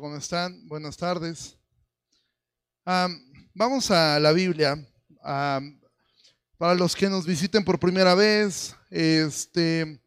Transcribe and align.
¿cómo 0.00 0.16
están? 0.16 0.66
Buenas 0.68 0.96
tardes. 0.96 1.58
vamos 3.54 3.90
a 3.90 4.18
la 4.18 4.32
Biblia. 4.32 4.78
para 5.20 6.74
los 6.74 6.96
que 6.96 7.10
nos 7.10 7.26
visiten 7.26 7.62
por 7.62 7.78
primera 7.78 8.14
vez, 8.14 8.74
este, 8.90 10.00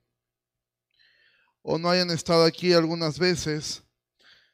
o 1.62 1.78
no 1.78 1.90
hayan 1.90 2.10
estado 2.10 2.46
aquí 2.46 2.74
algunas 2.74 3.20
veces, 3.20 3.84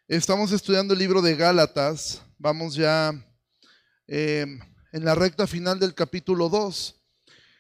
estamos 0.08 0.52
estudiando 0.52 0.94
el 0.94 1.00
libro 1.00 1.22
de 1.22 1.36
Gálatas. 1.36 2.22
Vamos 2.38 2.76
ya 2.76 3.14
em, 4.08 4.60
en 4.92 5.06
la 5.06 5.16
recta 5.16 5.48
final 5.48 5.80
del 5.80 5.94
capítulo 5.94 6.50
2. 6.50 7.02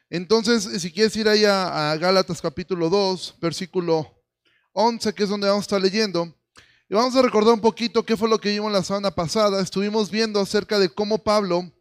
Entonces, 0.09 0.81
si 0.81 0.91
quieres 0.91 1.15
ir 1.15 1.29
ahí 1.29 1.45
a, 1.45 1.91
a 1.91 1.97
Gálatas 1.97 2.41
capítulo 2.41 2.89
2, 2.89 3.37
versículo 3.39 4.21
11, 4.73 5.13
que 5.13 5.23
es 5.23 5.29
donde 5.29 5.47
vamos 5.47 5.63
a 5.63 5.67
estar 5.67 5.81
leyendo. 5.81 6.35
Y 6.91 6.93
vamos 6.93 7.15
a 7.15 7.21
recordar 7.21 7.53
un 7.53 7.61
poquito 7.61 8.03
qué 8.03 8.17
fue 8.17 8.27
lo 8.27 8.37
que 8.37 8.49
vimos 8.49 8.69
la 8.69 8.83
semana 8.83 9.11
pasada. 9.11 9.61
Estuvimos 9.61 10.11
viendo 10.11 10.41
acerca 10.41 10.77
de 10.77 10.89
cómo 10.89 11.23
Pablo, 11.23 11.71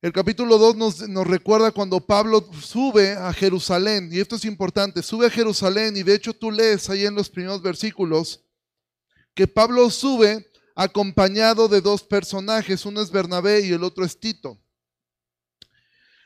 el 0.00 0.12
capítulo 0.12 0.58
2 0.58 0.76
nos, 0.76 1.08
nos, 1.08 1.26
recuerda 1.26 1.72
cuando 1.72 1.98
Pablo 1.98 2.48
sube 2.62 3.14
a 3.14 3.32
Jerusalén, 3.32 4.08
y 4.12 4.20
esto 4.20 4.36
es 4.36 4.44
importante, 4.44 5.02
sube 5.02 5.26
a 5.26 5.30
Jerusalén, 5.30 5.96
y 5.96 6.04
de 6.04 6.14
hecho 6.14 6.32
tú 6.32 6.52
lees 6.52 6.88
ahí 6.88 7.04
en 7.04 7.16
los 7.16 7.28
primeros 7.28 7.62
versículos, 7.62 8.44
que 9.34 9.48
Pablo 9.48 9.90
sube 9.90 10.48
acompañado 10.76 11.66
de 11.66 11.80
dos 11.80 12.04
personajes, 12.04 12.86
uno 12.86 13.02
es 13.02 13.10
Bernabé 13.10 13.62
y 13.62 13.72
el 13.72 13.82
otro 13.82 14.04
es 14.04 14.20
Tito. 14.20 14.56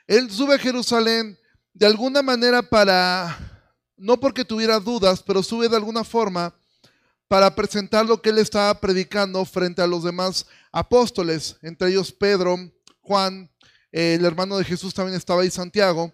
Él 0.06 0.31
sube 0.31 0.56
a 0.56 0.58
Jerusalén 0.58 1.38
de 1.72 1.86
alguna 1.86 2.20
manera 2.20 2.60
para, 2.60 3.72
no 3.97 4.20
porque 4.20 4.44
tuviera 4.44 4.78
dudas, 4.81 5.22
pero 5.22 5.42
sube 5.42 5.70
de 5.70 5.77
alguna 5.77 6.05
forma 6.05 6.55
para 7.28 7.55
presentar 7.55 8.06
lo 8.06 8.20
que 8.20 8.30
él 8.30 8.39
estaba 8.39 8.80
predicando 8.80 9.44
frente 9.44 9.83
a 9.83 9.86
los 9.86 10.05
demás 10.05 10.47
apóstoles, 10.72 11.56
entre 11.62 11.89
ellos 11.89 12.12
Pedro, 12.12 12.56
Juan, 13.00 13.50
el 13.92 14.25
hermano 14.25 14.58
de 14.58 14.64
Jesús 14.64 14.92
también 14.92 15.16
estaba 15.16 15.42
ahí, 15.42 15.50
Santiago. 15.50 16.12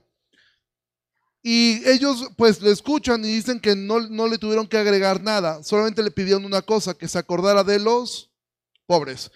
Y 1.43 1.87
ellos 1.89 2.29
pues 2.37 2.61
le 2.61 2.71
escuchan 2.71 3.25
y 3.25 3.29
dicen 3.29 3.59
que 3.61 3.75
no, 3.75 4.01
no 4.01 4.29
le 4.29 4.37
tuvieron 4.37 4.69
que 4.69 4.77
agregar 4.77 5.23
nada, 5.23 5.63
solamente 5.63 6.03
le 6.03 6.11
pidieron 6.11 6.45
una 6.45 6.61
cosa, 6.61 6.95
que 6.95 7.09
se 7.09 7.19
acordara 7.19 7.65
de 7.65 7.79
los 7.79 8.31
pobres. 8.87 9.31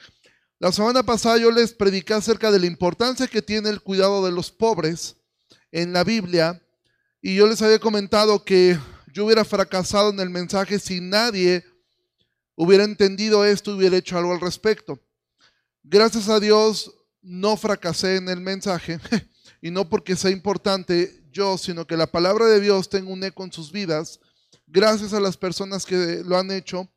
La 0.59 0.71
semana 0.73 1.03
pasada 1.03 1.39
yo 1.39 1.51
les 1.51 1.73
prediqué 1.73 2.15
acerca 2.15 2.51
de 2.51 2.59
la 2.59 2.67
importancia 2.67 3.27
que 3.27 3.43
tiene 3.43 3.71
el 3.71 3.81
cuidado 3.81 4.25
de 4.25 4.33
los 4.33 4.51
pobres 4.51 5.17
en 5.73 5.93
la 5.93 6.05
Biblia 6.05 6.63
y 7.21 7.37
yo 7.37 7.47
les 7.47 7.63
había 7.63 7.79
comentado 7.79 8.45
que 8.45 8.79
yo 9.15 9.27
hubiera 9.27 9.45
fracasado 9.45 10.11
en 10.11 10.19
el 10.19 10.29
mensaje 10.29 10.81
si 10.81 11.01
nadie 11.01 11.65
hubiera 12.57 12.83
entendido 12.83 13.45
esto 13.45 13.71
y 13.71 13.75
hubiera 13.75 13.97
hecho 13.97 14.19
algo 14.19 14.33
al 14.33 14.41
respecto. 14.41 15.01
Gracias 15.85 16.29
a 16.29 16.41
Dios 16.41 16.93
no 17.23 17.57
fracasé 17.57 18.17
en 18.17 18.29
el 18.29 18.41
mensaje 18.41 18.99
y 19.63 19.71
no 19.71 19.89
porque 19.89 20.17
sea 20.17 20.33
importante 20.33 21.23
yo, 21.31 21.57
sino 21.57 21.87
que 21.87 21.97
la 21.97 22.09
palabra 22.09 22.47
de 22.47 22.59
Dios 22.59 22.89
tenga 22.89 23.13
un 23.13 23.23
eco 23.23 23.45
en 23.45 23.53
sus 23.53 23.71
vidas. 23.71 24.19
Gracias 24.67 25.13
a 25.13 25.21
las 25.21 25.37
personas 25.37 25.87
que 25.87 26.23
lo 26.25 26.37
han 26.37 26.51
hecho, 26.51 26.91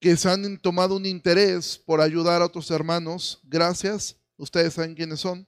que 0.00 0.16
se 0.16 0.28
han 0.28 0.58
tomado 0.58 0.96
un 0.96 1.06
interés 1.06 1.78
por 1.78 2.00
ayudar 2.00 2.42
a 2.42 2.46
otros 2.46 2.68
hermanos. 2.72 3.38
Gracias. 3.44 4.16
Ustedes 4.36 4.74
saben 4.74 4.96
quiénes 4.96 5.20
son. 5.20 5.46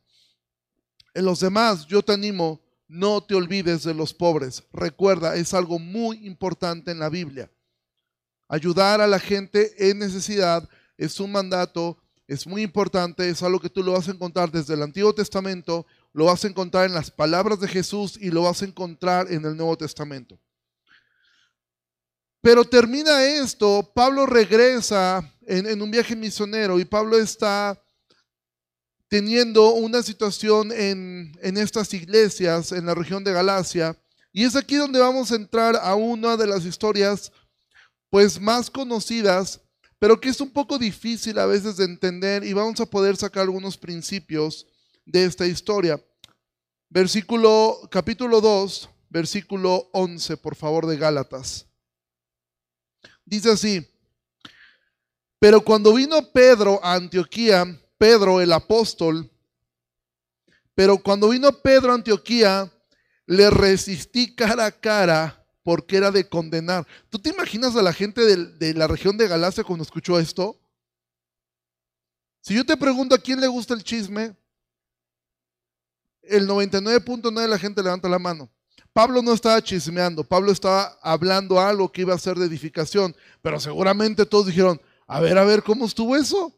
En 1.14 1.24
los 1.24 1.40
demás, 1.40 1.84
yo 1.86 2.00
te 2.00 2.12
animo 2.12 2.60
no 2.90 3.22
te 3.22 3.36
olvides 3.36 3.84
de 3.84 3.94
los 3.94 4.12
pobres. 4.12 4.64
Recuerda, 4.72 5.36
es 5.36 5.54
algo 5.54 5.78
muy 5.78 6.26
importante 6.26 6.90
en 6.90 6.98
la 6.98 7.08
Biblia. 7.08 7.48
Ayudar 8.48 9.00
a 9.00 9.06
la 9.06 9.20
gente 9.20 9.90
en 9.90 10.00
necesidad 10.00 10.68
es 10.98 11.20
un 11.20 11.30
mandato, 11.30 11.96
es 12.26 12.48
muy 12.48 12.62
importante, 12.62 13.28
es 13.28 13.44
algo 13.44 13.60
que 13.60 13.70
tú 13.70 13.84
lo 13.84 13.92
vas 13.92 14.08
a 14.08 14.10
encontrar 14.10 14.50
desde 14.50 14.74
el 14.74 14.82
Antiguo 14.82 15.14
Testamento, 15.14 15.86
lo 16.12 16.24
vas 16.24 16.44
a 16.44 16.48
encontrar 16.48 16.86
en 16.86 16.94
las 16.94 17.12
palabras 17.12 17.60
de 17.60 17.68
Jesús 17.68 18.18
y 18.20 18.32
lo 18.32 18.42
vas 18.42 18.60
a 18.60 18.64
encontrar 18.64 19.30
en 19.30 19.44
el 19.44 19.56
Nuevo 19.56 19.78
Testamento. 19.78 20.36
Pero 22.42 22.64
termina 22.64 23.22
esto, 23.22 23.88
Pablo 23.94 24.26
regresa 24.26 25.32
en, 25.42 25.66
en 25.66 25.80
un 25.80 25.92
viaje 25.92 26.16
misionero 26.16 26.80
y 26.80 26.84
Pablo 26.84 27.18
está 27.18 27.80
teniendo 29.10 29.72
una 29.72 30.04
situación 30.04 30.70
en, 30.70 31.32
estas 31.42 31.92
iglesias 31.92 32.70
en 32.70 32.86
la 32.86 32.94
región 32.94 33.24
de 33.24 33.32
Galacia. 33.32 33.98
Y 34.32 34.44
es 34.44 34.54
aquí 34.54 34.76
donde 34.76 35.00
vamos 35.00 35.32
a 35.32 35.34
entrar 35.34 35.74
a 35.74 35.96
una 35.96 36.36
de 36.36 36.46
las 36.46 36.64
historias 36.64 37.32
pues 38.08 38.40
más 38.40 38.70
conocidas, 38.70 39.60
pero 39.98 40.20
que 40.20 40.28
es 40.28 40.40
un 40.40 40.50
poco 40.50 40.78
difícil 40.78 41.40
a 41.40 41.46
veces 41.46 41.76
de 41.76 41.86
entender 41.86 42.44
y 42.44 42.52
vamos 42.52 42.80
a 42.80 42.86
poder 42.86 43.16
sacar 43.16 43.42
algunos 43.42 43.76
principios 43.76 44.64
de 45.04 45.24
esta 45.24 45.44
historia. 45.44 46.00
Versículo 46.88 47.80
capítulo 47.90 48.40
2, 48.40 48.90
versículo 49.08 49.90
11, 49.92 50.36
por 50.36 50.54
favor, 50.54 50.86
de 50.86 50.96
Gálatas. 50.96 51.66
Dice 53.24 53.50
así: 53.50 53.84
Pero 55.40 55.60
cuando 55.60 55.94
vino 55.94 56.30
Pedro 56.30 56.78
a 56.82 56.94
Antioquía, 56.94 57.76
Pedro 58.00 58.40
el 58.40 58.50
apóstol, 58.54 59.30
pero 60.74 60.96
cuando 60.96 61.28
vino 61.28 61.52
Pedro 61.52 61.92
a 61.92 61.96
Antioquía, 61.96 62.72
le 63.26 63.50
resistí 63.50 64.34
cara 64.34 64.64
a 64.64 64.72
cara 64.72 65.46
porque 65.62 65.98
era 65.98 66.10
de 66.10 66.26
condenar. 66.26 66.86
¿Tú 67.10 67.18
te 67.18 67.28
imaginas 67.28 67.76
a 67.76 67.82
la 67.82 67.92
gente 67.92 68.22
de, 68.24 68.72
la 68.72 68.86
región 68.86 69.18
de 69.18 69.28
Galacia 69.28 69.64
cuando 69.64 69.82
escuchó 69.82 70.18
esto? 70.18 70.58
Si 72.40 72.54
yo 72.54 72.64
te 72.64 72.74
pregunto 72.78 73.14
a 73.14 73.18
quién 73.18 73.38
le 73.38 73.48
gusta 73.48 73.74
el 73.74 73.84
chisme, 73.84 74.34
el 76.22 76.48
99.9 76.48 77.38
de 77.38 77.48
la 77.48 77.58
gente 77.58 77.82
levanta 77.82 78.08
la 78.08 78.18
mano. 78.18 78.50
Pablo 78.94 79.20
no 79.20 79.34
estaba 79.34 79.60
chismeando, 79.60 80.24
Pablo 80.24 80.52
estaba 80.52 80.98
hablando 81.02 81.60
algo 81.60 81.92
que 81.92 82.00
iba 82.00 82.14
a 82.14 82.18
ser 82.18 82.38
de 82.38 82.46
edificación, 82.46 83.14
pero 83.42 83.60
seguramente 83.60 84.24
todos 84.24 84.46
dijeron, 84.46 84.80
a 85.06 85.20
ver, 85.20 85.36
a 85.36 85.44
ver, 85.44 85.62
¿cómo 85.62 85.84
estuvo 85.84 86.16
eso? 86.16 86.56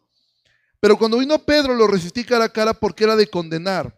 Pero 0.82 0.98
cuando 0.98 1.18
vino 1.18 1.38
Pedro 1.38 1.76
lo 1.76 1.86
resistí 1.86 2.24
cara 2.24 2.46
a 2.46 2.52
cara 2.52 2.74
porque 2.74 3.04
era 3.04 3.14
de 3.14 3.28
condenar. 3.28 3.96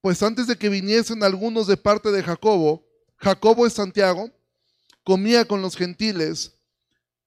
Pues 0.00 0.22
antes 0.22 0.46
de 0.46 0.54
que 0.54 0.68
viniesen 0.68 1.24
algunos 1.24 1.66
de 1.66 1.76
parte 1.76 2.12
de 2.12 2.22
Jacobo, 2.22 2.86
Jacobo 3.16 3.66
es 3.66 3.72
Santiago, 3.72 4.30
comía 5.02 5.44
con 5.44 5.60
los 5.60 5.74
gentiles, 5.74 6.54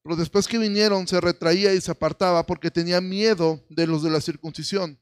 pero 0.02 0.16
después 0.16 0.48
que 0.48 0.58
vinieron 0.58 1.06
se 1.06 1.20
retraía 1.20 1.74
y 1.74 1.82
se 1.82 1.92
apartaba 1.92 2.46
porque 2.46 2.72
tenía 2.72 3.02
miedo 3.02 3.62
de 3.68 3.88
los 3.88 4.04
de 4.04 4.10
la 4.10 4.22
circuncisión. 4.22 4.98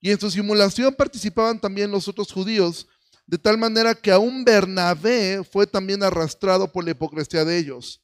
Y 0.00 0.12
en 0.12 0.20
su 0.20 0.30
simulación 0.30 0.94
participaban 0.94 1.60
también 1.60 1.90
los 1.90 2.06
otros 2.06 2.30
judíos, 2.30 2.86
de 3.26 3.36
tal 3.36 3.58
manera 3.58 3.96
que 3.96 4.12
aún 4.12 4.44
Bernabé 4.44 5.42
fue 5.42 5.66
también 5.66 6.04
arrastrado 6.04 6.70
por 6.70 6.84
la 6.84 6.92
hipocresía 6.92 7.44
de 7.44 7.58
ellos. 7.58 8.00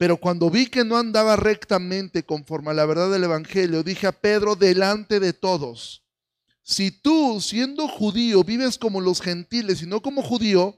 Pero 0.00 0.16
cuando 0.16 0.48
vi 0.48 0.66
que 0.66 0.82
no 0.82 0.96
andaba 0.96 1.36
rectamente 1.36 2.24
conforme 2.24 2.70
a 2.70 2.72
la 2.72 2.86
verdad 2.86 3.10
del 3.10 3.24
Evangelio, 3.24 3.82
dije 3.82 4.06
a 4.06 4.12
Pedro 4.12 4.56
delante 4.56 5.20
de 5.20 5.34
todos, 5.34 6.02
si 6.62 6.90
tú, 6.90 7.38
siendo 7.42 7.86
judío, 7.86 8.42
vives 8.42 8.78
como 8.78 9.02
los 9.02 9.20
gentiles 9.20 9.82
y 9.82 9.86
no 9.86 10.00
como 10.00 10.22
judío, 10.22 10.74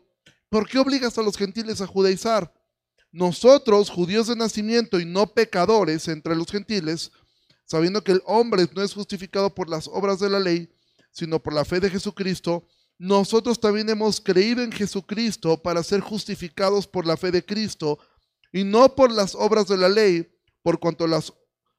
¿por 0.49 0.69
qué 0.69 0.81
obligas 0.81 1.19
a 1.19 1.23
los 1.23 1.37
gentiles 1.37 1.81
a 1.81 1.87
judaizar? 1.87 2.53
Nosotros, 3.13 3.91
judíos 3.91 4.27
de 4.27 4.35
nacimiento 4.35 4.99
y 4.99 5.05
no 5.05 5.29
pecadores 5.29 6.09
entre 6.09 6.35
los 6.35 6.51
gentiles, 6.51 7.13
sabiendo 7.65 8.03
que 8.03 8.11
el 8.11 8.23
hombre 8.27 8.67
no 8.75 8.83
es 8.83 8.93
justificado 8.93 9.55
por 9.55 9.71
las 9.71 9.87
obras 9.87 10.19
de 10.19 10.31
la 10.31 10.41
ley, 10.41 10.69
sino 11.13 11.41
por 11.41 11.53
la 11.53 11.65
fe 11.65 11.79
de 11.79 11.91
Jesucristo, 11.91 12.67
nosotros 12.99 13.61
también 13.61 13.89
hemos 13.89 14.21
creído 14.21 14.65
en 14.65 14.73
Jesucristo 14.73 15.63
para 15.63 15.85
ser 15.85 16.01
justificados 16.01 16.89
por 16.89 17.07
la 17.07 17.17
fe 17.17 17.31
de 17.31 17.45
Cristo 17.45 18.01
y 18.53 18.65
no 18.65 18.95
por 18.95 19.11
las 19.11 19.35
obras 19.35 19.67
de 19.67 19.77
la 19.77 19.89
ley, 19.89 20.29
por 20.63 20.79
cuanto, 20.79 21.07
las, 21.07 21.33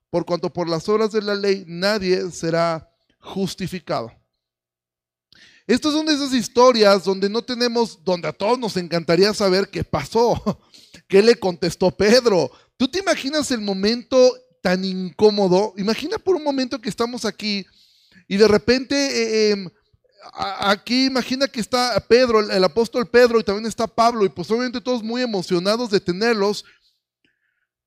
por 0.09 0.25
cuanto 0.25 0.51
por 0.51 0.67
las 0.67 0.89
obras 0.89 1.11
de 1.11 1.21
la 1.21 1.35
ley 1.35 1.63
nadie 1.67 2.31
será 2.31 2.89
justificado. 3.19 4.11
Estas 5.65 5.93
son 5.93 6.05
de 6.05 6.13
esas 6.13 6.33
historias 6.33 7.05
donde 7.05 7.29
no 7.29 7.41
tenemos, 7.41 8.03
donde 8.03 8.27
a 8.27 8.33
todos 8.33 8.59
nos 8.59 8.75
encantaría 8.75 9.33
saber 9.33 9.69
qué 9.69 9.83
pasó, 9.83 10.59
qué 11.07 11.23
le 11.23 11.35
contestó 11.35 11.91
Pedro. 11.91 12.51
¿Tú 12.75 12.89
te 12.89 12.99
imaginas 12.99 13.49
el 13.51 13.61
momento 13.61 14.35
tan 14.61 14.83
incómodo? 14.83 15.73
Imagina 15.77 16.17
por 16.17 16.35
un 16.35 16.43
momento 16.43 16.81
que 16.81 16.89
estamos 16.89 17.23
aquí 17.23 17.65
y 18.27 18.35
de 18.35 18.47
repente 18.47 18.95
eh, 18.95 19.51
em, 19.51 19.69
aquí 20.33 21.05
imagina 21.05 21.47
que 21.47 21.59
está 21.59 21.99
Pedro, 22.07 22.39
el, 22.39 22.63
apóstol 22.63 23.07
Pedro, 23.07 23.39
y 23.39 23.43
también 23.43 23.65
está 23.65 23.87
Pablo, 23.87 24.25
y 24.25 24.29
pues 24.29 24.49
obviamente 24.49 24.81
todos 24.81 25.03
muy 25.03 25.21
emocionados 25.21 25.89
de 25.89 25.99
tenerlos. 25.99 26.65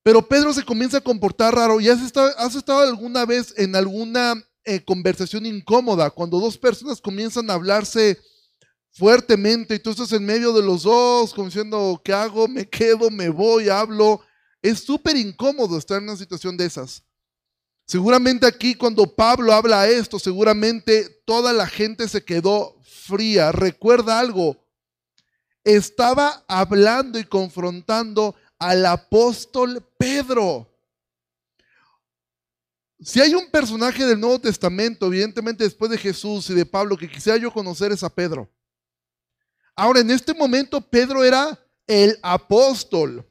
Pero 0.03 0.27
Pedro 0.27 0.53
se 0.53 0.65
comienza 0.65 0.99
a 0.99 1.01
comportar 1.01 1.55
raro. 1.55 1.81
¿Y 1.81 1.89
has 1.89 2.01
estado, 2.01 2.81
alguna 2.81 3.25
vez 3.25 3.53
en 3.57 3.75
alguna 3.75 4.41
eh, 4.65 4.85
conversación 4.85 5.47
incómoda 5.47 6.11
cuando 6.11 6.39
dos 6.39 6.57
personas 6.57 7.01
comienzan 7.01 7.51
a 7.51 7.55
hablarse 7.55 8.19
fuertemente 8.93 9.75
y 9.75 9.79
tú 9.79 9.91
estás 9.91 10.13
en 10.13 10.25
medio 10.25 10.53
de 10.53 10.63
los 10.63 10.85
dos, 10.85 11.35
como 11.35 11.49
diciendo, 11.49 12.01
¿qué 12.05 12.13
hago? 12.13 12.47
¿Me 12.49 12.69
quedo? 12.69 13.11
¿Me 13.11 13.29
voy? 13.29 13.69
¿Hablo? 13.69 14.21
Es 14.63 14.81
súper 14.81 15.17
incómodo 15.17 15.77
estar 15.77 15.99
en 15.99 16.05
una 16.05 16.17
situación 16.17 16.57
de 16.57 16.67
esas. 16.67 17.03
Seguramente 17.87 18.47
aquí 18.47 18.75
cuando 18.75 19.15
Pablo 19.15 19.53
habla 19.53 19.89
esto, 19.89 20.19
seguramente 20.19 21.09
toda 21.25 21.53
la 21.53 21.69
gente 21.69 22.09
se 22.09 22.25
quedó 22.25 22.81
fría. 22.83 23.53
Recuerda 23.53 24.19
algo, 24.19 24.57
estaba 25.63 26.45
hablando 26.49 27.19
y 27.19 27.25
confrontando 27.25 28.35
al 28.59 28.85
apóstol 28.87 29.89
Pedro. 29.97 30.69
Si 32.99 33.21
hay 33.21 33.35
un 33.35 33.51
personaje 33.51 34.05
del 34.05 34.19
Nuevo 34.19 34.41
Testamento, 34.41 35.07
evidentemente 35.07 35.63
después 35.63 35.91
de 35.91 35.99
Jesús 35.99 36.51
y 36.51 36.55
de 36.55 36.67
Pablo, 36.67 36.97
que 36.97 37.09
quisiera 37.09 37.39
yo 37.39 37.53
conocer 37.53 37.93
es 37.93 38.03
a 38.03 38.13
Pedro. 38.13 38.51
Ahora, 39.77 40.01
en 40.01 40.11
este 40.11 40.35
momento 40.35 40.81
Pedro 40.81 41.23
era 41.23 41.57
el 41.87 42.19
apóstol. 42.23 43.25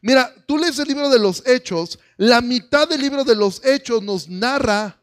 Mira, 0.00 0.34
tú 0.46 0.58
lees 0.58 0.78
el 0.78 0.88
libro 0.88 1.08
de 1.08 1.18
los 1.18 1.46
Hechos, 1.46 1.98
la 2.16 2.40
mitad 2.40 2.88
del 2.88 3.00
libro 3.00 3.24
de 3.24 3.36
los 3.36 3.64
Hechos 3.64 4.02
nos 4.02 4.28
narra 4.28 5.00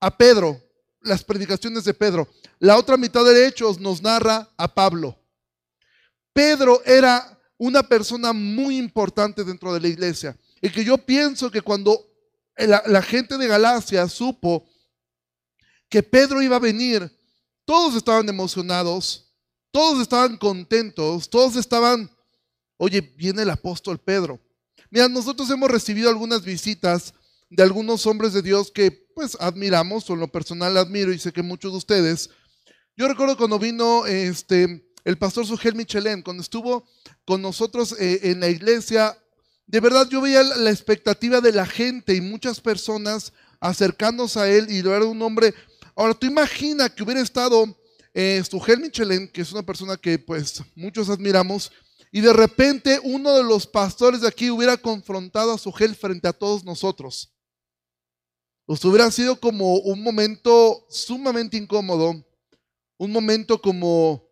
a 0.00 0.16
Pedro, 0.16 0.60
las 1.00 1.24
predicaciones 1.24 1.84
de 1.84 1.94
Pedro. 1.94 2.28
La 2.58 2.76
otra 2.76 2.96
mitad 2.96 3.24
de 3.24 3.46
Hechos 3.46 3.78
nos 3.80 4.02
narra 4.02 4.48
a 4.56 4.74
Pablo. 4.74 5.18
Pedro 6.32 6.82
era 6.84 7.38
una 7.58 7.82
persona 7.82 8.32
muy 8.32 8.76
importante 8.76 9.44
dentro 9.44 9.72
de 9.72 9.80
la 9.80 9.88
iglesia. 9.88 10.36
Y 10.60 10.70
que 10.70 10.84
yo 10.84 10.98
pienso 10.98 11.50
que 11.50 11.62
cuando 11.62 12.06
la, 12.56 12.82
la 12.86 13.02
gente 13.02 13.38
de 13.38 13.46
Galacia 13.46 14.08
supo 14.08 14.66
que 15.88 16.02
Pedro 16.02 16.42
iba 16.42 16.56
a 16.56 16.60
venir, 16.60 17.10
todos 17.64 17.94
estaban 17.96 18.28
emocionados, 18.28 19.26
todos 19.70 20.00
estaban 20.00 20.36
contentos, 20.38 21.28
todos 21.28 21.56
estaban, 21.56 22.10
oye, 22.76 23.00
viene 23.00 23.42
el 23.42 23.50
apóstol 23.50 23.98
Pedro. 23.98 24.40
Mira, 24.90 25.08
nosotros 25.08 25.50
hemos 25.50 25.70
recibido 25.70 26.08
algunas 26.08 26.44
visitas 26.44 27.14
de 27.50 27.62
algunos 27.62 28.06
hombres 28.06 28.32
de 28.32 28.42
Dios 28.42 28.70
que 28.70 28.90
pues 29.14 29.36
admiramos, 29.40 30.08
o 30.10 30.14
en 30.14 30.20
lo 30.20 30.28
personal 30.28 30.76
admiro 30.76 31.12
y 31.12 31.18
sé 31.18 31.32
que 31.32 31.42
muchos 31.42 31.72
de 31.72 31.78
ustedes. 31.78 32.30
Yo 32.96 33.08
recuerdo 33.08 33.36
cuando 33.36 33.58
vino 33.58 34.06
este, 34.06 34.90
el 35.04 35.18
pastor 35.18 35.46
Sugel 35.46 35.74
Michelén, 35.74 36.22
cuando 36.22 36.42
estuvo 36.42 36.86
con 37.24 37.42
nosotros 37.42 37.94
eh, 37.98 38.20
en 38.24 38.40
la 38.40 38.48
iglesia, 38.48 39.16
de 39.66 39.80
verdad 39.80 40.08
yo 40.08 40.20
veía 40.20 40.42
la 40.42 40.70
expectativa 40.70 41.40
de 41.40 41.52
la 41.52 41.66
gente 41.66 42.14
y 42.14 42.20
muchas 42.20 42.60
personas 42.60 43.32
acercándose 43.60 44.38
a 44.38 44.48
él 44.48 44.66
y 44.70 44.82
lo 44.82 44.94
era 44.94 45.04
un 45.04 45.20
hombre. 45.22 45.54
Ahora, 45.94 46.14
tú 46.14 46.26
imagina 46.26 46.88
que 46.88 47.02
hubiera 47.02 47.20
estado 47.20 47.76
eh, 48.14 48.42
Sugel 48.48 48.80
Michelén, 48.80 49.28
que 49.28 49.42
es 49.42 49.52
una 49.52 49.62
persona 49.62 49.96
que 49.96 50.18
pues 50.18 50.62
muchos 50.74 51.08
admiramos, 51.08 51.72
y 52.12 52.20
de 52.20 52.32
repente 52.32 53.00
uno 53.02 53.36
de 53.36 53.44
los 53.44 53.66
pastores 53.66 54.20
de 54.20 54.28
aquí 54.28 54.50
hubiera 54.50 54.76
confrontado 54.76 55.52
a 55.52 55.58
Sugel 55.58 55.94
frente 55.94 56.28
a 56.28 56.32
todos 56.32 56.64
nosotros. 56.64 57.32
Pues 58.64 58.84
hubiera 58.84 59.10
sido 59.10 59.38
como 59.38 59.76
un 59.76 60.02
momento 60.02 60.86
sumamente 60.88 61.56
incómodo, 61.56 62.24
un 62.98 63.12
momento 63.12 63.60
como, 63.60 64.28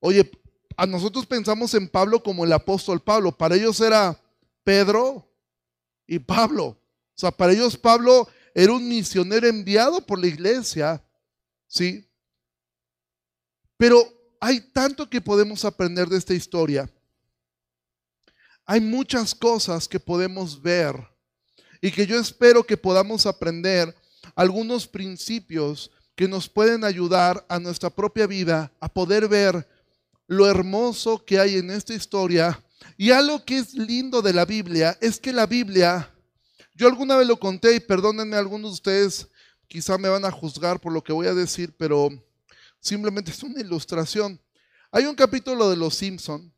oye, 0.00 0.30
a 0.76 0.86
nosotros 0.86 1.26
pensamos 1.26 1.74
en 1.74 1.88
Pablo 1.88 2.22
como 2.22 2.44
el 2.44 2.52
apóstol 2.52 3.00
Pablo, 3.00 3.36
para 3.36 3.56
ellos 3.56 3.80
era 3.80 4.20
Pedro 4.62 5.30
y 6.06 6.18
Pablo. 6.18 6.64
O 6.66 6.78
sea, 7.16 7.30
para 7.30 7.52
ellos 7.52 7.76
Pablo 7.76 8.28
era 8.54 8.72
un 8.72 8.88
misionero 8.88 9.46
enviado 9.46 10.04
por 10.04 10.18
la 10.18 10.26
iglesia, 10.26 11.04
¿sí? 11.66 12.08
Pero 13.76 14.02
hay 14.40 14.60
tanto 14.60 15.08
que 15.08 15.20
podemos 15.20 15.64
aprender 15.64 16.08
de 16.08 16.18
esta 16.18 16.34
historia. 16.34 16.90
Hay 18.66 18.80
muchas 18.80 19.34
cosas 19.34 19.86
que 19.86 20.00
podemos 20.00 20.60
ver 20.60 20.96
y 21.82 21.90
que 21.90 22.06
yo 22.06 22.18
espero 22.18 22.64
que 22.64 22.78
podamos 22.78 23.26
aprender 23.26 23.94
algunos 24.34 24.86
principios 24.86 25.90
que 26.14 26.26
nos 26.26 26.48
pueden 26.48 26.82
ayudar 26.82 27.44
a 27.48 27.58
nuestra 27.58 27.90
propia 27.90 28.26
vida 28.26 28.72
a 28.80 28.88
poder 28.88 29.28
ver 29.28 29.68
lo 30.26 30.48
hermoso 30.48 31.22
que 31.22 31.38
hay 31.38 31.56
en 31.56 31.70
esta 31.70 31.92
historia. 31.92 32.64
Y 32.96 33.10
algo 33.10 33.44
que 33.44 33.58
es 33.58 33.74
lindo 33.74 34.22
de 34.22 34.32
la 34.32 34.46
Biblia 34.46 34.96
es 35.02 35.20
que 35.20 35.34
la 35.34 35.46
Biblia, 35.46 36.10
yo 36.74 36.86
alguna 36.86 37.16
vez 37.16 37.26
lo 37.26 37.38
conté 37.38 37.76
y 37.76 37.80
perdónenme 37.80 38.36
algunos 38.36 38.70
de 38.70 38.74
ustedes, 38.74 39.28
quizá 39.68 39.98
me 39.98 40.08
van 40.08 40.24
a 40.24 40.30
juzgar 40.30 40.80
por 40.80 40.92
lo 40.92 41.04
que 41.04 41.12
voy 41.12 41.26
a 41.26 41.34
decir, 41.34 41.74
pero 41.76 42.08
simplemente 42.80 43.30
es 43.30 43.42
una 43.42 43.60
ilustración. 43.60 44.40
Hay 44.90 45.04
un 45.04 45.14
capítulo 45.14 45.68
de 45.68 45.76
Los 45.76 45.96
Simpson 45.96 46.53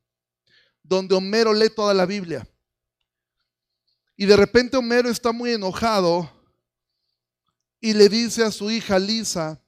donde 0.88 1.14
Homero 1.14 1.52
lee 1.52 1.70
toda 1.70 1.92
la 1.92 2.06
Biblia. 2.06 2.48
Y 4.16 4.26
de 4.26 4.36
repente 4.36 4.76
Homero 4.76 5.10
está 5.10 5.32
muy 5.32 5.52
enojado 5.52 6.30
y 7.80 7.92
le 7.92 8.08
dice 8.08 8.42
a 8.42 8.50
su 8.50 8.70
hija 8.70 8.98
Lisa, 8.98 9.60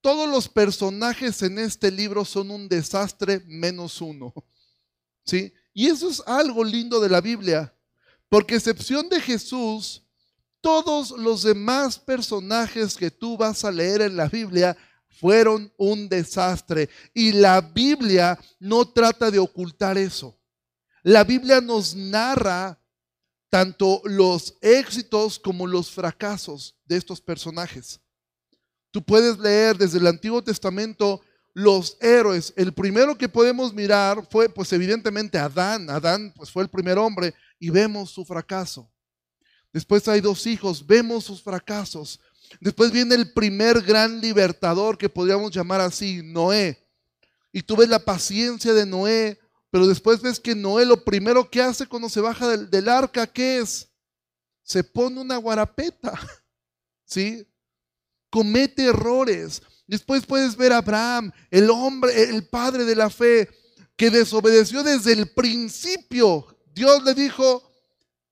todos 0.00 0.28
los 0.28 0.48
personajes 0.48 1.42
en 1.42 1.58
este 1.58 1.90
libro 1.90 2.24
son 2.24 2.50
un 2.50 2.68
desastre 2.68 3.42
menos 3.46 4.00
uno. 4.00 4.32
¿Sí? 5.24 5.52
Y 5.74 5.88
eso 5.88 6.08
es 6.08 6.22
algo 6.26 6.64
lindo 6.64 7.00
de 7.00 7.08
la 7.08 7.20
Biblia, 7.20 7.74
porque 8.28 8.54
excepción 8.54 9.08
de 9.08 9.20
Jesús, 9.20 10.04
todos 10.60 11.10
los 11.10 11.42
demás 11.42 11.98
personajes 11.98 12.96
que 12.96 13.10
tú 13.10 13.36
vas 13.36 13.64
a 13.64 13.70
leer 13.70 14.00
en 14.00 14.16
la 14.16 14.28
Biblia 14.28 14.76
fueron 15.18 15.72
un 15.76 16.08
desastre. 16.08 16.88
Y 17.14 17.32
la 17.32 17.60
Biblia 17.60 18.38
no 18.58 18.88
trata 18.88 19.30
de 19.30 19.38
ocultar 19.38 19.98
eso. 19.98 20.38
La 21.02 21.24
Biblia 21.24 21.60
nos 21.60 21.94
narra 21.94 22.78
tanto 23.48 24.02
los 24.04 24.56
éxitos 24.60 25.38
como 25.38 25.66
los 25.66 25.90
fracasos 25.90 26.76
de 26.84 26.96
estos 26.96 27.20
personajes. 27.20 28.00
Tú 28.90 29.02
puedes 29.02 29.38
leer 29.38 29.76
desde 29.76 29.98
el 29.98 30.06
Antiguo 30.06 30.42
Testamento 30.42 31.20
los 31.54 31.96
héroes. 32.00 32.52
El 32.56 32.72
primero 32.74 33.16
que 33.16 33.28
podemos 33.28 33.72
mirar 33.72 34.26
fue, 34.30 34.48
pues 34.48 34.72
evidentemente, 34.72 35.38
Adán. 35.38 35.88
Adán, 35.88 36.32
pues 36.36 36.50
fue 36.50 36.62
el 36.62 36.68
primer 36.68 36.98
hombre 36.98 37.34
y 37.58 37.70
vemos 37.70 38.10
su 38.10 38.24
fracaso. 38.24 38.90
Después 39.72 40.06
hay 40.08 40.20
dos 40.20 40.46
hijos, 40.46 40.86
vemos 40.86 41.24
sus 41.24 41.42
fracasos. 41.42 42.20
Después 42.60 42.90
viene 42.90 43.14
el 43.14 43.32
primer 43.32 43.82
gran 43.82 44.20
libertador 44.20 44.96
que 44.96 45.08
podríamos 45.08 45.50
llamar 45.50 45.80
así, 45.80 46.22
Noé. 46.22 46.82
Y 47.52 47.62
tú 47.62 47.76
ves 47.76 47.88
la 47.88 47.98
paciencia 47.98 48.72
de 48.72 48.86
Noé, 48.86 49.38
pero 49.70 49.86
después 49.86 50.20
ves 50.20 50.40
que 50.40 50.54
Noé 50.54 50.84
lo 50.84 51.04
primero 51.04 51.48
que 51.50 51.62
hace 51.62 51.86
cuando 51.86 52.08
se 52.08 52.20
baja 52.20 52.56
del, 52.56 52.88
arca, 52.88 53.26
¿qué 53.26 53.58
es? 53.58 53.88
Se 54.62 54.82
pone 54.82 55.20
una 55.20 55.36
guarapeta, 55.36 56.18
¿sí? 57.04 57.46
Comete 58.30 58.86
errores. 58.86 59.62
Después 59.86 60.26
puedes 60.26 60.56
ver 60.56 60.72
a 60.72 60.78
Abraham, 60.78 61.30
el 61.50 61.70
hombre, 61.70 62.30
el 62.30 62.46
padre 62.46 62.84
de 62.84 62.96
la 62.96 63.08
fe, 63.08 63.48
que 63.96 64.10
desobedeció 64.10 64.82
desde 64.82 65.12
el 65.12 65.30
principio. 65.30 66.46
Dios 66.74 67.04
le 67.04 67.14
dijo, 67.14 67.70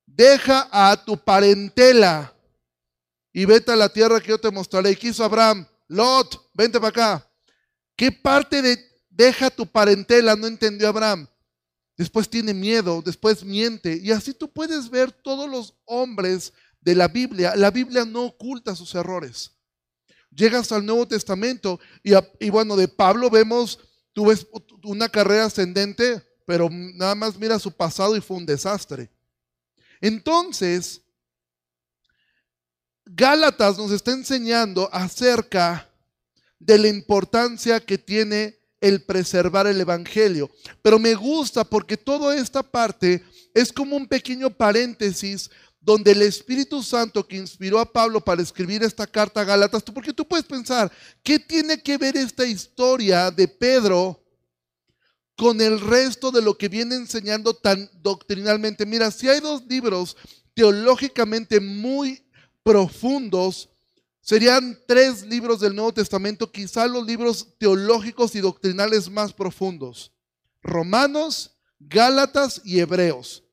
deja 0.05 0.69
a 0.71 1.03
tu 1.03 1.17
parentela 1.17 2.34
y 3.37 3.45
vete 3.45 3.73
a 3.73 3.77
la 3.77 3.89
tierra 3.89 4.21
que 4.21 4.29
yo 4.29 4.39
te 4.39 4.51
mostraré. 4.51 4.93
Y 4.93 4.97
quiso 4.97 5.25
Abraham, 5.25 5.67
Lot, 5.89 6.51
vente 6.55 6.79
para 6.79 6.89
acá. 6.89 7.31
¿Qué 7.97 8.13
parte 8.13 8.63
de 8.63 8.79
deja 9.11 9.51
tu 9.51 9.67
parentela 9.67 10.37
no 10.37 10.47
entendió 10.47 10.89
Abraham? 10.89 11.27
Después 11.97 12.31
tiene 12.31 12.55
miedo, 12.55 13.03
después 13.03 13.45
miente. 13.45 13.99
Y 14.01 14.13
así 14.13 14.35
tú 14.35 14.51
puedes 14.53 14.89
ver 14.89 15.11
todos 15.11 15.51
los 15.51 15.75
hombres 15.85 16.53
de 16.81 16.95
la 16.95 17.09
Biblia. 17.09 17.57
La 17.57 17.73
Biblia 17.73 18.05
no 18.05 18.23
oculta 18.23 18.77
sus 18.77 18.95
errores. 18.95 19.51
Llegas 20.31 20.71
al 20.71 20.87
Nuevo 20.87 21.07
Testamento 21.07 21.81
y, 22.05 22.13
y 22.39 22.51
bueno, 22.51 22.77
de 22.77 22.87
Pablo 22.87 23.31
vemos, 23.31 23.81
tú 24.13 24.27
ves 24.27 24.47
una 24.85 25.09
carrera 25.09 25.47
ascendente, 25.47 26.23
pero 26.47 26.69
nada 26.71 27.17
más 27.17 27.37
mira 27.37 27.59
su 27.59 27.73
pasado 27.73 28.17
y 28.17 28.21
fue 28.21 28.37
un 28.37 28.47
desastre. 28.47 29.11
Entonces, 30.01 31.04
Gálatas 33.07 33.79
nos 33.79 33.91
está 33.91 34.13
enseñando 34.13 34.89
acerca 34.93 35.91
de 36.59 36.79
la 36.79 36.89
importancia 36.89 37.81
que 37.81 37.99
tiene 37.99 38.59
el 38.81 39.03
preservar 39.03 39.67
el 39.67 39.81
Evangelio. 39.81 40.51
Pero 40.83 40.99
me 40.99 41.15
gusta 41.15 41.65
porque 41.65 41.97
toda 41.97 42.37
esta 42.37 42.63
parte 42.63 43.23
es 43.55 43.73
como 43.73 43.97
un 43.97 44.07
pequeño 44.07 44.51
paréntesis 44.51 45.51
donde 45.81 46.13
el 46.13 46.23
Espíritu 46.23 46.83
Santo 46.83 47.27
que 47.27 47.37
inspiró 47.37 47.79
a 47.79 47.93
Pablo 47.93 48.23
para 48.23 48.43
escribir 48.43 48.83
esta 48.83 49.07
carta 49.07 49.43
a 49.43 49.45
Gálatas, 49.45 49.83
porque 49.83 50.15
tú 50.15 50.27
puedes 50.27 50.47
pensar, 50.47 50.91
¿qué 51.23 51.39
tiene 51.39 51.83
que 51.83 51.99
ver 51.99 52.17
esta 52.17 52.47
historia 52.47 53.31
de 53.31 53.47
Pedro 53.47 54.23
con 55.37 55.61
el 55.61 55.79
resto 55.79 56.31
de 56.31 56.41
lo 56.41 56.57
que 56.57 56.71
viene 56.71 56.95
enseñando 56.95 57.53
tan 57.53 57.91
doctrinalmente? 58.01 58.87
Mira, 58.87 59.11
si 59.11 59.29
hay 59.29 59.41
dos 59.41 59.63
libros 59.67 60.17
teológicamente 60.55 61.61
muy 61.61 62.24
profundos, 62.65 63.69
serían 64.21 64.77
tres 64.89 65.23
libros 65.23 65.61
del 65.61 65.77
Nuevo 65.77 65.93
Testamento, 65.93 66.51
quizá 66.51 66.89
los 66.89 67.07
libros 67.07 67.47
teológicos 67.59 68.35
y 68.35 68.41
doctrinales 68.41 69.09
más 69.11 69.33
profundos. 69.33 70.11
Romanos, 70.63 71.53
Gálatas 71.79 72.63
y 72.65 72.81
Hebreos. 72.81 73.45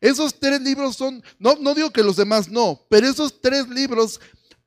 Esos 0.00 0.38
tres 0.38 0.60
libros 0.62 0.96
son, 0.96 1.22
no, 1.38 1.56
no 1.56 1.74
digo 1.74 1.90
que 1.90 2.02
los 2.02 2.16
demás 2.16 2.48
no, 2.48 2.80
pero 2.88 3.08
esos 3.08 3.40
tres 3.40 3.68
libros, 3.68 4.20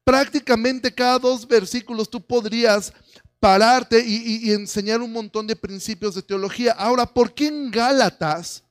prácticamente 0.04 0.94
cada 0.94 1.18
dos 1.18 1.48
versículos 1.48 2.10
tú 2.10 2.22
podrías 2.22 2.94
pararte 3.40 4.04
y, 4.06 4.48
y 4.48 4.52
enseñar 4.52 5.02
un 5.02 5.14
montón 5.14 5.48
de 5.48 5.56
principios 5.56 6.16
de 6.16 6.22
teología. 6.22 6.74
Ahora, 6.74 7.06
¿por 7.06 7.34
qué 7.34 7.48
en 7.48 7.72
Gálatas? 7.72 8.65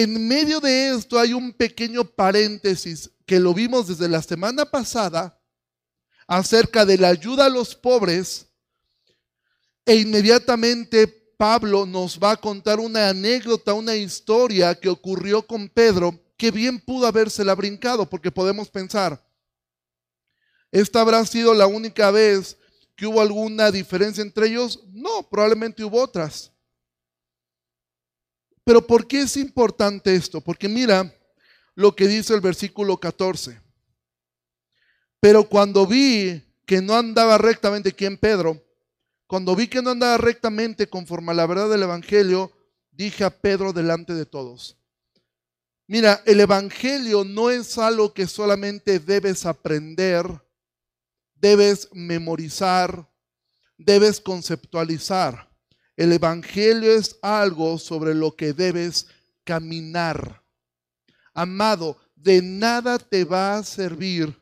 En 0.00 0.28
medio 0.28 0.60
de 0.60 0.90
esto 0.90 1.18
hay 1.18 1.32
un 1.32 1.52
pequeño 1.52 2.04
paréntesis 2.04 3.10
que 3.26 3.40
lo 3.40 3.52
vimos 3.52 3.88
desde 3.88 4.08
la 4.08 4.22
semana 4.22 4.64
pasada 4.64 5.42
acerca 6.28 6.86
de 6.86 6.96
la 6.96 7.08
ayuda 7.08 7.46
a 7.46 7.48
los 7.48 7.74
pobres 7.74 8.46
e 9.84 9.96
inmediatamente 9.96 11.08
Pablo 11.36 11.84
nos 11.84 12.16
va 12.16 12.30
a 12.30 12.36
contar 12.36 12.78
una 12.78 13.08
anécdota, 13.08 13.72
una 13.72 13.96
historia 13.96 14.72
que 14.76 14.88
ocurrió 14.88 15.44
con 15.44 15.68
Pedro 15.68 16.16
que 16.36 16.52
bien 16.52 16.78
pudo 16.78 17.08
habérsela 17.08 17.56
brincado 17.56 18.08
porque 18.08 18.30
podemos 18.30 18.68
pensar, 18.68 19.20
¿esta 20.70 21.00
habrá 21.00 21.26
sido 21.26 21.54
la 21.54 21.66
única 21.66 22.12
vez 22.12 22.56
que 22.94 23.04
hubo 23.04 23.20
alguna 23.20 23.72
diferencia 23.72 24.22
entre 24.22 24.46
ellos? 24.46 24.80
No, 24.92 25.28
probablemente 25.28 25.82
hubo 25.82 26.00
otras. 26.00 26.52
Pero 28.68 28.86
¿por 28.86 29.06
qué 29.06 29.22
es 29.22 29.38
importante 29.38 30.14
esto? 30.14 30.42
Porque 30.42 30.68
mira 30.68 31.10
lo 31.74 31.96
que 31.96 32.06
dice 32.06 32.34
el 32.34 32.42
versículo 32.42 32.98
14. 32.98 33.58
Pero 35.20 35.48
cuando 35.48 35.86
vi 35.86 36.42
que 36.66 36.82
no 36.82 36.94
andaba 36.94 37.38
rectamente, 37.38 37.92
¿quién 37.92 38.18
Pedro? 38.18 38.62
Cuando 39.26 39.56
vi 39.56 39.68
que 39.68 39.80
no 39.80 39.88
andaba 39.88 40.18
rectamente 40.18 40.86
conforme 40.86 41.32
a 41.32 41.34
la 41.34 41.46
verdad 41.46 41.70
del 41.70 41.84
Evangelio, 41.84 42.52
dije 42.90 43.24
a 43.24 43.30
Pedro 43.30 43.72
delante 43.72 44.12
de 44.12 44.26
todos. 44.26 44.76
Mira, 45.86 46.22
el 46.26 46.38
Evangelio 46.38 47.24
no 47.24 47.48
es 47.48 47.78
algo 47.78 48.12
que 48.12 48.26
solamente 48.26 48.98
debes 48.98 49.46
aprender, 49.46 50.26
debes 51.36 51.88
memorizar, 51.94 53.08
debes 53.78 54.20
conceptualizar. 54.20 55.47
El 55.98 56.12
Evangelio 56.12 56.92
es 56.92 57.18
algo 57.20 57.76
sobre 57.76 58.14
lo 58.14 58.34
que 58.34 58.54
debes 58.54 59.08
caminar. 59.44 60.42
Amado, 61.34 61.98
de 62.14 62.40
nada 62.40 62.98
te 62.98 63.24
va 63.24 63.58
a 63.58 63.62
servir 63.62 64.34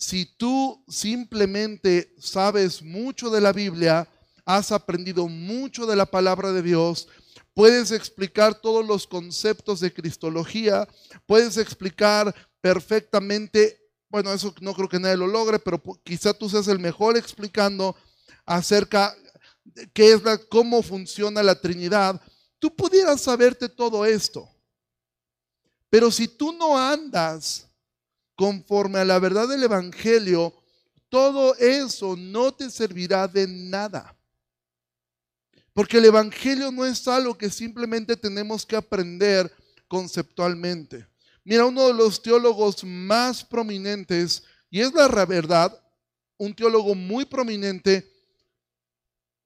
si 0.00 0.24
tú 0.24 0.82
simplemente 0.88 2.14
sabes 2.18 2.82
mucho 2.82 3.28
de 3.28 3.42
la 3.42 3.52
Biblia, 3.52 4.08
has 4.46 4.72
aprendido 4.72 5.28
mucho 5.28 5.84
de 5.84 5.94
la 5.94 6.06
palabra 6.06 6.52
de 6.52 6.62
Dios, 6.62 7.06
puedes 7.52 7.90
explicar 7.90 8.54
todos 8.54 8.84
los 8.84 9.06
conceptos 9.06 9.78
de 9.78 9.92
cristología, 9.92 10.88
puedes 11.26 11.58
explicar 11.58 12.34
perfectamente, 12.62 13.78
bueno, 14.08 14.32
eso 14.32 14.54
no 14.62 14.72
creo 14.72 14.88
que 14.88 14.98
nadie 14.98 15.18
lo 15.18 15.26
logre, 15.26 15.58
pero 15.58 15.80
quizá 16.02 16.32
tú 16.32 16.48
seas 16.48 16.66
el 16.68 16.78
mejor 16.78 17.18
explicando 17.18 17.94
acerca 18.46 19.14
qué 19.92 20.12
es 20.12 20.22
la, 20.22 20.38
cómo 20.38 20.82
funciona 20.82 21.42
la 21.42 21.60
Trinidad, 21.60 22.20
tú 22.58 22.74
pudieras 22.74 23.20
saberte 23.20 23.68
todo 23.68 24.04
esto. 24.04 24.48
Pero 25.88 26.10
si 26.10 26.28
tú 26.28 26.52
no 26.52 26.78
andas 26.78 27.68
conforme 28.36 29.00
a 29.00 29.04
la 29.04 29.18
verdad 29.18 29.48
del 29.48 29.64
Evangelio, 29.64 30.54
todo 31.08 31.54
eso 31.56 32.16
no 32.16 32.54
te 32.54 32.70
servirá 32.70 33.26
de 33.26 33.46
nada. 33.46 34.16
Porque 35.72 35.98
el 35.98 36.04
Evangelio 36.04 36.70
no 36.70 36.86
es 36.86 37.06
algo 37.08 37.36
que 37.36 37.50
simplemente 37.50 38.16
tenemos 38.16 38.64
que 38.64 38.76
aprender 38.76 39.52
conceptualmente. 39.88 41.06
Mira, 41.44 41.64
uno 41.64 41.88
de 41.88 41.94
los 41.94 42.22
teólogos 42.22 42.84
más 42.84 43.44
prominentes, 43.44 44.44
y 44.70 44.80
es 44.80 44.92
la 44.92 45.08
verdad, 45.26 45.76
un 46.36 46.54
teólogo 46.54 46.94
muy 46.94 47.24
prominente, 47.24 48.08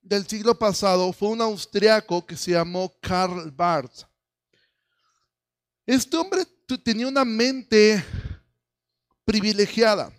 del 0.04 0.26
siglo 0.28 0.56
pasado 0.56 1.12
fue 1.12 1.30
un 1.30 1.40
austriaco 1.40 2.24
que 2.24 2.36
se 2.36 2.52
llamó 2.52 2.94
Karl 3.00 3.50
Barth. 3.50 4.02
Este 5.86 6.16
hombre 6.16 6.44
tenía 6.84 7.08
una 7.08 7.24
mente 7.24 8.04
privilegiada. 9.24 10.12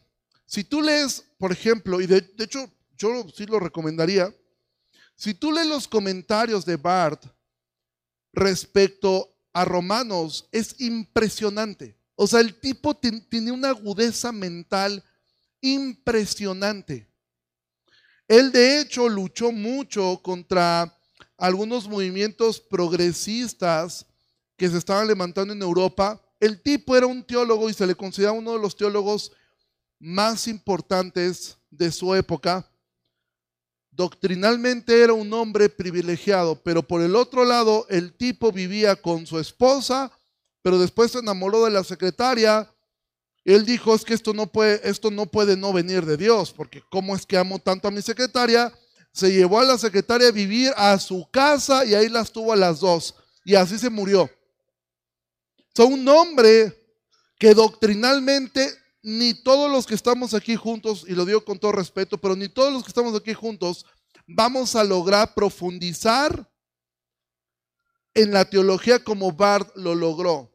Si 0.46 0.64
tú 0.64 0.82
lees, 0.82 1.24
por 1.38 1.52
ejemplo, 1.52 2.02
y 2.02 2.08
de, 2.08 2.18
hecho 2.40 2.70
yo 2.98 3.28
sí 3.36 3.46
lo 3.46 3.60
recomendaría, 3.60 4.34
si 5.16 5.34
tú 5.34 5.52
lees 5.52 5.68
los 5.68 5.88
comentarios 5.88 6.66
de 6.66 6.78
Barth 6.78 7.26
respecto 8.34 9.38
a 9.54 9.66
Romanos, 9.66 10.48
es 10.52 10.76
impresionante. 10.80 11.98
O 12.16 12.28
sea, 12.28 12.40
el 12.40 12.60
tipo 12.60 12.96
tiene 12.96 13.52
una 13.52 13.70
agudeza 13.70 14.32
mental 14.32 15.04
impresionante. 15.62 17.08
Él 18.28 18.52
de 18.52 18.80
hecho 18.80 19.08
luchó 19.08 19.52
mucho 19.52 20.20
contra 20.24 20.98
algunos 21.38 21.88
movimientos 21.88 22.60
progresistas 22.60 24.06
que 24.58 24.70
se 24.70 24.78
estaban 24.78 25.08
levantando 25.08 25.54
en 25.54 25.62
Europa. 25.62 26.22
El 26.40 26.62
tipo 26.62 26.96
era 26.96 27.06
un 27.06 27.24
teólogo 27.24 27.70
y 27.70 27.74
se 27.74 27.86
le 27.86 27.96
consideraba 27.96 28.38
uno 28.38 28.54
de 28.54 28.60
los 28.60 28.76
teólogos 28.76 29.32
más 30.00 30.48
importantes 30.48 31.58
de 31.70 31.92
su 31.92 32.16
época. 32.16 32.70
Doctrinalmente 33.92 35.02
era 35.02 35.14
un 35.14 35.32
hombre 35.34 35.70
privilegiado, 35.70 36.62
pero 36.62 36.84
por 36.84 37.02
el 37.02 37.16
otro 37.16 37.46
lado 37.46 37.86
el 37.90 38.14
tipo 38.14 38.52
vivía 38.52 38.96
con 38.96 39.26
su 39.26 39.40
esposa, 39.40 40.12
pero 40.62 40.80
después 40.80 41.12
se 41.12 41.20
enamoró 41.20 41.64
de 41.64 41.72
la 41.72 41.84
secretaria 41.84 42.70
él 43.46 43.64
dijo, 43.64 43.94
es 43.94 44.04
que 44.04 44.16
esto 44.16 44.34
no 44.34 44.48
puede, 44.48 44.82
esto 44.90 45.12
no 45.12 45.28
puede 45.28 45.56
no 45.56 45.72
venir 45.72 46.04
de 46.06 46.18
Dios, 46.18 46.52
porque 46.52 46.82
¿cómo 46.90 47.16
es 47.16 47.26
que 47.28 47.38
amo 47.38 47.60
tanto 47.60 47.88
a 47.88 47.92
mi 47.92 48.02
secretaria? 48.02 48.74
Se 49.12 49.32
llevó 49.32 49.60
a 49.60 49.64
la 49.64 49.78
secretaria 49.78 50.30
a 50.30 50.32
vivir 50.32 50.74
a 50.76 50.98
su 51.00 51.30
casa 51.32 51.86
y 51.86 51.94
ahí 51.94 52.10
las 52.10 52.32
tuvo 52.32 52.52
a 52.54 52.56
las 52.56 52.80
dos. 52.80 53.14
Y 53.46 53.54
así 53.54 53.78
se 53.78 53.92
murió. 53.92 54.30
Son 55.76 55.94
un 55.94 56.08
hombre 56.08 56.74
que 57.38 57.54
doctrinalmente 57.54 58.68
ni 59.04 59.36
todos 59.36 59.72
los 59.72 59.86
que 59.86 59.94
estamos 59.94 60.34
aquí 60.34 60.56
juntos, 60.56 61.06
y 61.08 61.14
lo 61.14 61.26
digo 61.26 61.46
con 61.46 61.60
todo 61.60 61.74
respeto, 61.74 62.18
pero 62.18 62.36
ni 62.36 62.50
todos 62.50 62.74
los 62.74 62.84
que 62.84 62.90
estamos 62.90 63.16
aquí 63.16 63.36
juntos 63.36 63.86
vamos 64.26 64.76
a 64.76 64.84
lograr 64.84 65.36
profundizar 65.36 66.52
en 68.16 68.32
la 68.32 68.50
teología 68.50 69.04
como 69.04 69.32
Bart 69.32 69.76
lo 69.76 69.94
logró. 69.94 70.55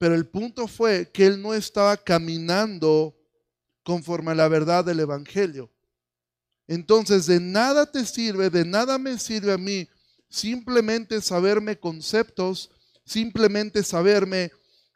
Pero 0.00 0.14
el 0.14 0.26
punto 0.26 0.66
fue 0.66 1.10
que 1.12 1.26
él 1.26 1.42
no 1.42 1.52
estaba 1.52 1.94
caminando 1.94 3.14
conforme 3.82 4.30
a 4.30 4.34
la 4.34 4.48
verdad 4.48 4.82
del 4.82 5.00
Evangelio. 5.00 5.70
Entonces, 6.66 7.26
de 7.26 7.38
nada 7.38 7.84
te 7.84 8.06
sirve, 8.06 8.48
de 8.48 8.64
nada 8.64 8.96
me 8.96 9.18
sirve 9.18 9.52
a 9.52 9.58
mí 9.58 9.86
simplemente 10.30 11.20
saberme 11.20 11.78
conceptos, 11.78 12.70
simplemente 13.04 13.82
saberme 13.82 14.50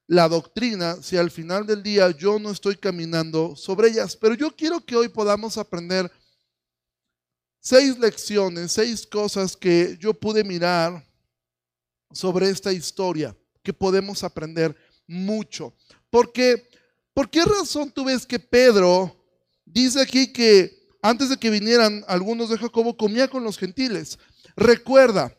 la 0.06 0.26
doctrina, 0.26 0.96
si 1.02 1.18
al 1.18 1.30
final 1.30 1.66
del 1.66 1.82
día 1.82 2.10
yo 2.10 2.38
no 2.38 2.50
estoy 2.50 2.76
caminando 2.76 3.56
sobre 3.56 3.88
ellas. 3.88 4.16
Pero 4.16 4.34
yo 4.34 4.56
quiero 4.56 4.80
que 4.80 4.96
hoy 4.96 5.08
podamos 5.08 5.58
aprender 5.58 6.10
seis 7.60 7.98
lecciones, 7.98 8.72
seis 8.72 9.06
cosas 9.06 9.54
que 9.54 9.98
yo 10.00 10.14
pude 10.14 10.42
mirar 10.44 11.06
sobre 12.10 12.48
esta 12.48 12.72
historia, 12.72 13.36
que 13.62 13.74
podemos 13.74 14.24
aprender 14.24 14.74
mucho. 15.06 15.74
Porque, 16.10 16.68
¿por 17.12 17.30
qué 17.30 17.44
razón 17.44 17.90
tú 17.90 18.04
ves 18.04 18.26
que 18.26 18.38
Pedro 18.38 19.14
dice 19.64 20.00
aquí 20.00 20.32
que 20.32 20.88
antes 21.02 21.28
de 21.28 21.36
que 21.36 21.50
vinieran 21.50 22.04
algunos 22.08 22.50
de 22.50 22.58
Jacobo 22.58 22.96
comía 22.96 23.28
con 23.28 23.44
los 23.44 23.58
gentiles? 23.58 24.18
Recuerda, 24.56 25.36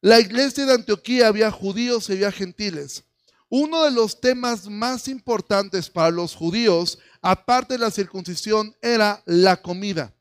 la 0.00 0.20
iglesia 0.20 0.66
de 0.66 0.74
Antioquía 0.74 1.28
había 1.28 1.50
judíos 1.50 2.08
y 2.08 2.12
había 2.12 2.32
gentiles. 2.32 3.04
Uno 3.48 3.84
de 3.84 3.90
los 3.90 4.20
temas 4.20 4.68
más 4.68 5.08
importantes 5.08 5.90
para 5.90 6.10
los 6.10 6.34
judíos, 6.34 6.98
aparte 7.20 7.74
de 7.74 7.78
la 7.78 7.90
circuncisión, 7.90 8.74
era 8.80 9.22
la 9.26 9.60
comida. 9.60 10.14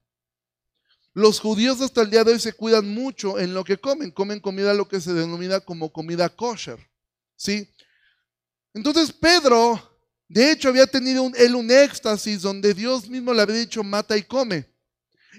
Los 1.13 1.39
judíos 1.39 1.81
hasta 1.81 2.01
el 2.01 2.09
día 2.09 2.23
de 2.23 2.33
hoy 2.33 2.39
se 2.39 2.53
cuidan 2.53 2.93
mucho 2.93 3.39
en 3.39 3.53
lo 3.53 3.63
que 3.63 3.77
comen. 3.77 4.11
Comen 4.11 4.39
comida 4.39 4.73
lo 4.73 4.87
que 4.87 5.01
se 5.01 5.13
denomina 5.13 5.59
como 5.59 5.91
comida 5.91 6.29
kosher. 6.29 6.79
¿sí? 7.35 7.69
Entonces 8.73 9.11
Pedro, 9.11 9.81
de 10.27 10.51
hecho, 10.51 10.69
había 10.69 10.87
tenido 10.87 11.29
él 11.35 11.55
un 11.55 11.69
éxtasis 11.69 12.41
donde 12.41 12.73
Dios 12.73 13.09
mismo 13.09 13.33
le 13.33 13.41
había 13.41 13.57
dicho, 13.57 13.83
mata 13.83 14.17
y 14.17 14.23
come. 14.23 14.65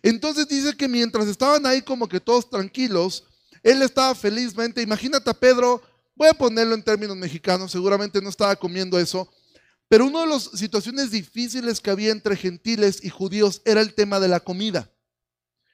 Entonces 0.02 0.46
dice 0.48 0.76
que 0.76 0.86
mientras 0.86 1.26
estaban 1.28 1.64
ahí 1.64 1.80
como 1.80 2.08
que 2.08 2.20
todos 2.20 2.50
tranquilos, 2.50 3.24
él 3.62 3.80
estaba 3.80 4.14
felizmente, 4.14 4.82
imagínate 4.82 5.30
a 5.30 5.34
Pedro, 5.34 5.80
voy 6.14 6.28
a 6.28 6.34
ponerlo 6.34 6.74
en 6.74 6.82
términos 6.82 7.16
mexicanos, 7.16 7.70
seguramente 7.70 8.20
no 8.20 8.28
estaba 8.28 8.54
comiendo 8.56 8.98
eso, 8.98 9.32
pero 9.88 10.06
una 10.06 10.20
de 10.20 10.26
las 10.26 10.44
situaciones 10.54 11.10
difíciles 11.10 11.80
que 11.80 11.90
había 11.90 12.10
entre 12.10 12.36
gentiles 12.36 13.02
y 13.02 13.10
judíos 13.10 13.62
era 13.64 13.80
el 13.80 13.94
tema 13.94 14.20
de 14.20 14.28
la 14.28 14.40
comida. 14.40 14.90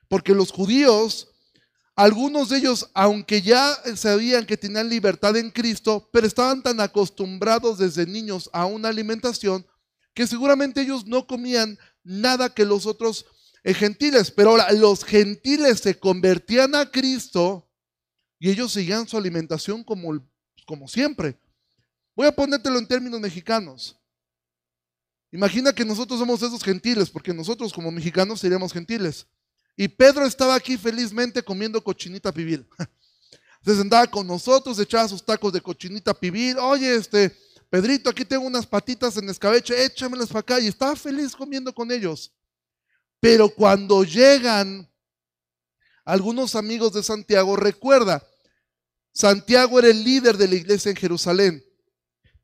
Porque 0.08 0.34
los 0.34 0.50
judíos 0.50 1.28
Algunos 1.98 2.48
de 2.48 2.58
ellos, 2.58 2.88
aunque 2.94 3.42
ya 3.42 3.74
sabían 3.96 4.46
que 4.46 4.56
tenían 4.56 4.88
libertad 4.88 5.36
en 5.36 5.50
Cristo, 5.50 6.08
pero 6.12 6.28
estaban 6.28 6.62
tan 6.62 6.78
acostumbrados 6.78 7.78
desde 7.78 8.06
niños 8.06 8.48
a 8.52 8.66
una 8.66 8.88
alimentación 8.88 9.66
que 10.14 10.24
seguramente 10.28 10.80
ellos 10.80 11.06
no 11.06 11.26
comían 11.26 11.76
nada 12.04 12.54
que 12.54 12.64
los 12.64 12.86
otros 12.86 13.26
eh, 13.64 13.74
gentiles. 13.74 14.30
Pero 14.30 14.50
ahora 14.50 14.70
los 14.70 15.02
gentiles 15.02 15.80
se 15.80 15.98
convertían 15.98 16.76
a 16.76 16.88
Cristo 16.88 17.68
y 18.38 18.48
ellos 18.48 18.70
seguían 18.70 19.08
su 19.08 19.16
alimentación 19.16 19.82
como, 19.82 20.24
como 20.66 20.86
siempre. 20.86 21.36
Voy 22.14 22.28
a 22.28 22.32
ponértelo 22.32 22.78
en 22.78 22.86
términos 22.86 23.18
mexicanos. 23.18 23.98
Imagina 25.32 25.72
que 25.72 25.84
nosotros 25.84 26.20
somos 26.20 26.40
esos 26.42 26.62
gentiles, 26.62 27.10
porque 27.10 27.34
nosotros 27.34 27.72
como 27.72 27.90
mexicanos 27.90 28.38
seríamos 28.38 28.72
gentiles. 28.72 29.26
Y 29.80 29.86
Pedro 29.86 30.26
estaba 30.26 30.56
aquí 30.56 30.76
felizmente 30.76 31.40
comiendo 31.40 31.80
cochinita 31.80 32.32
pibil. 32.32 32.66
Se 33.64 33.76
sentaba 33.76 34.08
con 34.08 34.26
nosotros, 34.26 34.76
echaba 34.80 35.06
sus 35.06 35.24
tacos 35.24 35.52
de 35.52 35.60
cochinita 35.60 36.12
pibil. 36.12 36.58
Oye, 36.58 36.96
este, 36.96 37.30
Pedrito, 37.70 38.10
aquí 38.10 38.24
tengo 38.24 38.44
unas 38.44 38.66
patitas 38.66 39.16
en 39.18 39.28
escabeche, 39.28 39.84
échamelas 39.84 40.30
para 40.30 40.40
acá. 40.40 40.60
Y 40.60 40.66
estaba 40.66 40.96
feliz 40.96 41.36
comiendo 41.36 41.72
con 41.72 41.92
ellos. 41.92 42.32
Pero 43.20 43.48
cuando 43.48 44.02
llegan 44.02 44.90
algunos 46.04 46.56
amigos 46.56 46.92
de 46.94 47.04
Santiago, 47.04 47.54
recuerda, 47.54 48.26
Santiago 49.12 49.78
era 49.78 49.90
el 49.90 50.02
líder 50.02 50.36
de 50.36 50.48
la 50.48 50.56
iglesia 50.56 50.90
en 50.90 50.96
Jerusalén. 50.96 51.64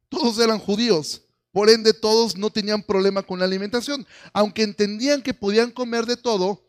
Todos 0.09 0.39
eran 0.39 0.61
judíos. 0.61 1.23
Por 1.51 1.69
ende, 1.69 1.95
todos 1.95 2.37
no 2.37 2.51
tenían 2.51 2.85
problema 2.85 3.25
con 3.25 3.41
la 3.41 3.45
alimentación. 3.45 4.07
Aunque 4.33 4.63
entendían 4.63 5.21
que 5.21 5.35
podían 5.35 5.73
comer 5.73 6.07
de 6.07 6.17
todo, 6.17 6.64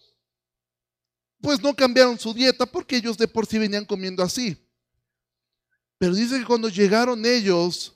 pues 1.46 1.62
no 1.62 1.76
cambiaron 1.76 2.18
su 2.18 2.34
dieta 2.34 2.66
porque 2.66 2.96
ellos 2.96 3.20
de 3.20 3.28
por 3.28 3.46
sí 3.46 3.60
venían 3.60 3.86
comiendo 3.86 4.24
así. 4.24 4.58
Pero 6.00 6.16
dice 6.16 6.40
que 6.40 6.46
cuando 6.46 6.70
llegaron 6.70 7.24
ellos, 7.24 7.94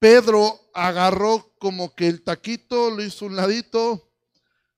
Pedro 0.00 0.60
agarró 0.74 1.54
como 1.60 1.94
que 1.94 2.08
el 2.08 2.22
taquito, 2.24 2.90
lo 2.90 3.04
hizo 3.04 3.26
un 3.26 3.36
ladito, 3.36 4.10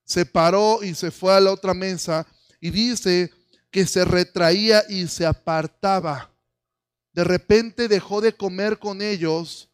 se 0.05 0.23
paró 0.23 0.83
y 0.83 0.93
se 0.93 1.09
fue 1.09 1.33
a 1.33 1.39
la 1.39 1.51
otra 1.51 1.73
mesa 1.73 2.27
y 2.61 2.69
dice 2.69 3.33
que 3.71 3.87
se 3.87 4.05
retraía 4.05 4.83
y 4.87 5.07
se 5.07 5.25
apartaba. 5.25 6.31
De 7.11 7.23
repente 7.23 7.87
dejó 7.87 8.21
de 8.21 8.33
comer 8.33 8.77
con 8.77 9.01
ellos 9.01 9.67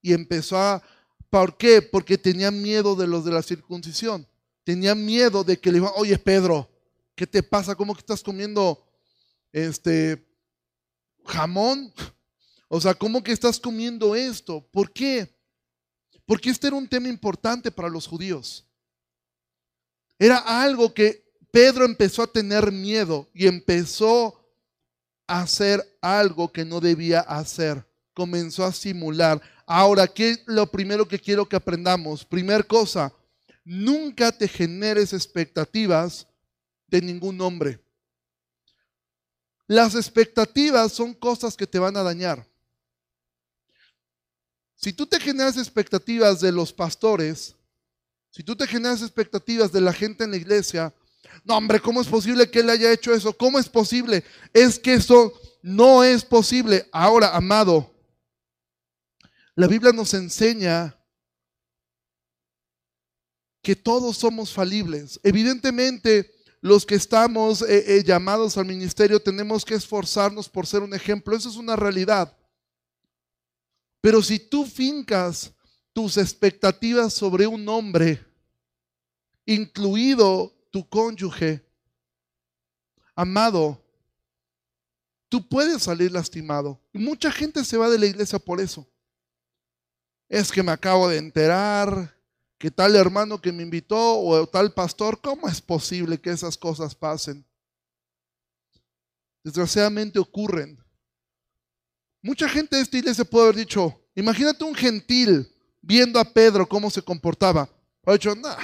y 0.00 0.12
empezó 0.12 0.58
a... 0.58 0.80
¿Por 1.28 1.56
qué? 1.56 1.82
Porque 1.82 2.16
tenía 2.16 2.52
miedo 2.52 2.94
de 2.94 3.08
los 3.08 3.24
de 3.24 3.32
la 3.32 3.42
circuncisión. 3.42 4.28
Tenía 4.62 4.94
miedo 4.94 5.42
de 5.42 5.58
que 5.58 5.72
le 5.72 5.78
iban, 5.78 5.90
oye 5.96 6.16
Pedro, 6.18 6.71
¿qué 7.22 7.26
te 7.28 7.40
pasa? 7.44 7.76
¿Cómo 7.76 7.94
que 7.94 8.00
estás 8.00 8.20
comiendo 8.20 8.84
este 9.52 10.26
jamón? 11.24 11.94
O 12.66 12.80
sea, 12.80 12.94
¿cómo 12.94 13.22
que 13.22 13.30
estás 13.30 13.60
comiendo 13.60 14.16
esto? 14.16 14.68
¿Por 14.72 14.92
qué? 14.92 15.32
Porque 16.26 16.50
este 16.50 16.66
era 16.66 16.74
un 16.74 16.88
tema 16.88 17.08
importante 17.08 17.70
para 17.70 17.88
los 17.88 18.08
judíos. 18.08 18.66
Era 20.18 20.38
algo 20.38 20.92
que 20.92 21.32
Pedro 21.52 21.84
empezó 21.84 22.24
a 22.24 22.26
tener 22.26 22.72
miedo 22.72 23.30
y 23.32 23.46
empezó 23.46 24.44
a 25.28 25.42
hacer 25.42 25.80
algo 26.00 26.50
que 26.50 26.64
no 26.64 26.80
debía 26.80 27.20
hacer. 27.20 27.86
Comenzó 28.14 28.64
a 28.64 28.72
simular. 28.72 29.40
Ahora, 29.64 30.08
¿qué 30.08 30.30
es 30.30 30.42
lo 30.46 30.66
primero 30.66 31.06
que 31.06 31.20
quiero 31.20 31.48
que 31.48 31.54
aprendamos? 31.54 32.24
Primer 32.24 32.66
cosa, 32.66 33.14
nunca 33.64 34.32
te 34.32 34.48
generes 34.48 35.12
expectativas 35.12 36.26
de 36.92 37.06
ningún 37.06 37.40
hombre. 37.40 37.80
Las 39.66 39.94
expectativas 39.94 40.92
son 40.92 41.14
cosas 41.14 41.56
que 41.56 41.66
te 41.66 41.78
van 41.78 41.96
a 41.96 42.02
dañar. 42.02 42.46
Si 44.76 44.92
tú 44.92 45.06
te 45.06 45.18
generas 45.18 45.56
expectativas 45.56 46.40
de 46.40 46.52
los 46.52 46.72
pastores, 46.72 47.54
si 48.30 48.42
tú 48.42 48.54
te 48.54 48.66
generas 48.66 49.00
expectativas 49.00 49.72
de 49.72 49.80
la 49.80 49.92
gente 49.92 50.24
en 50.24 50.32
la 50.32 50.36
iglesia, 50.36 50.94
no 51.44 51.56
hombre, 51.56 51.80
¿cómo 51.80 52.02
es 52.02 52.08
posible 52.08 52.50
que 52.50 52.60
él 52.60 52.68
haya 52.68 52.92
hecho 52.92 53.14
eso? 53.14 53.32
¿Cómo 53.32 53.58
es 53.58 53.68
posible? 53.68 54.22
Es 54.52 54.78
que 54.78 54.94
eso 54.94 55.32
no 55.62 56.04
es 56.04 56.24
posible. 56.24 56.88
Ahora, 56.92 57.34
amado, 57.34 57.90
la 59.54 59.66
Biblia 59.66 59.92
nos 59.92 60.12
enseña 60.12 60.98
que 63.62 63.76
todos 63.76 64.18
somos 64.18 64.52
falibles. 64.52 65.20
Evidentemente, 65.22 66.41
los 66.62 66.86
que 66.86 66.94
estamos 66.94 67.60
eh, 67.62 67.98
eh, 67.98 68.04
llamados 68.04 68.56
al 68.56 68.64
ministerio 68.64 69.20
tenemos 69.20 69.64
que 69.64 69.74
esforzarnos 69.74 70.48
por 70.48 70.64
ser 70.64 70.80
un 70.80 70.94
ejemplo. 70.94 71.36
Eso 71.36 71.48
es 71.48 71.56
una 71.56 71.74
realidad. 71.74 72.34
Pero 74.00 74.22
si 74.22 74.38
tú 74.38 74.64
fincas 74.64 75.52
tus 75.92 76.16
expectativas 76.16 77.12
sobre 77.12 77.48
un 77.48 77.68
hombre, 77.68 78.24
incluido 79.44 80.54
tu 80.70 80.88
cónyuge, 80.88 81.66
amado, 83.16 83.84
tú 85.28 85.48
puedes 85.48 85.82
salir 85.82 86.12
lastimado. 86.12 86.80
Y 86.92 86.98
mucha 86.98 87.32
gente 87.32 87.64
se 87.64 87.76
va 87.76 87.90
de 87.90 87.98
la 87.98 88.06
iglesia 88.06 88.38
por 88.38 88.60
eso. 88.60 88.88
Es 90.28 90.52
que 90.52 90.62
me 90.62 90.70
acabo 90.70 91.08
de 91.08 91.18
enterar, 91.18 92.16
que 92.62 92.70
tal 92.70 92.94
hermano 92.94 93.40
que 93.40 93.50
me 93.50 93.64
invitó 93.64 94.20
o 94.20 94.46
tal 94.46 94.72
pastor, 94.72 95.20
¿cómo 95.20 95.48
es 95.48 95.60
posible 95.60 96.20
que 96.20 96.30
esas 96.30 96.56
cosas 96.56 96.94
pasen? 96.94 97.44
Desgraciadamente 99.42 100.20
ocurren. 100.20 100.78
Mucha 102.22 102.48
gente 102.48 102.76
de 102.76 102.82
esta 102.82 102.96
iglesia 102.96 103.24
puede 103.24 103.46
haber 103.46 103.56
dicho, 103.56 104.00
imagínate 104.14 104.62
un 104.62 104.76
gentil 104.76 105.52
viendo 105.80 106.20
a 106.20 106.24
Pedro 106.24 106.68
cómo 106.68 106.88
se 106.88 107.02
comportaba. 107.02 107.68
Ha 108.06 108.12
dicho, 108.12 108.32
nah, 108.36 108.54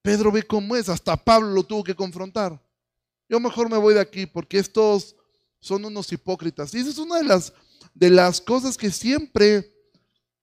Pedro 0.00 0.30
ve 0.30 0.44
cómo 0.44 0.76
es, 0.76 0.88
hasta 0.88 1.16
Pablo 1.16 1.48
lo 1.48 1.64
tuvo 1.64 1.82
que 1.82 1.96
confrontar. 1.96 2.64
Yo 3.28 3.40
mejor 3.40 3.68
me 3.68 3.78
voy 3.78 3.94
de 3.94 4.00
aquí 4.00 4.26
porque 4.26 4.60
estos 4.60 5.16
son 5.58 5.84
unos 5.84 6.12
hipócritas. 6.12 6.72
Y 6.72 6.78
esa 6.78 6.90
es 6.90 6.98
una 6.98 7.16
de 7.16 7.24
las, 7.24 7.52
de 7.94 8.10
las 8.10 8.40
cosas 8.40 8.76
que 8.76 8.92
siempre 8.92 9.75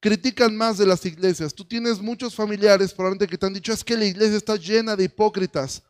critican 0.03 0.53
más 0.53 0.77
de 0.77 0.85
las 0.85 1.05
iglesias. 1.05 1.53
Tú 1.53 1.63
tienes 1.63 2.01
muchos 2.01 2.35
familiares 2.35 2.91
probablemente 2.91 3.25
que 3.25 3.37
te 3.37 3.45
han 3.45 3.53
dicho, 3.53 3.71
es 3.71 3.85
que 3.85 3.95
la 3.95 4.03
iglesia 4.03 4.35
está 4.35 4.57
llena 4.57 4.97
de 4.97 5.05
hipócritas. 5.05 5.81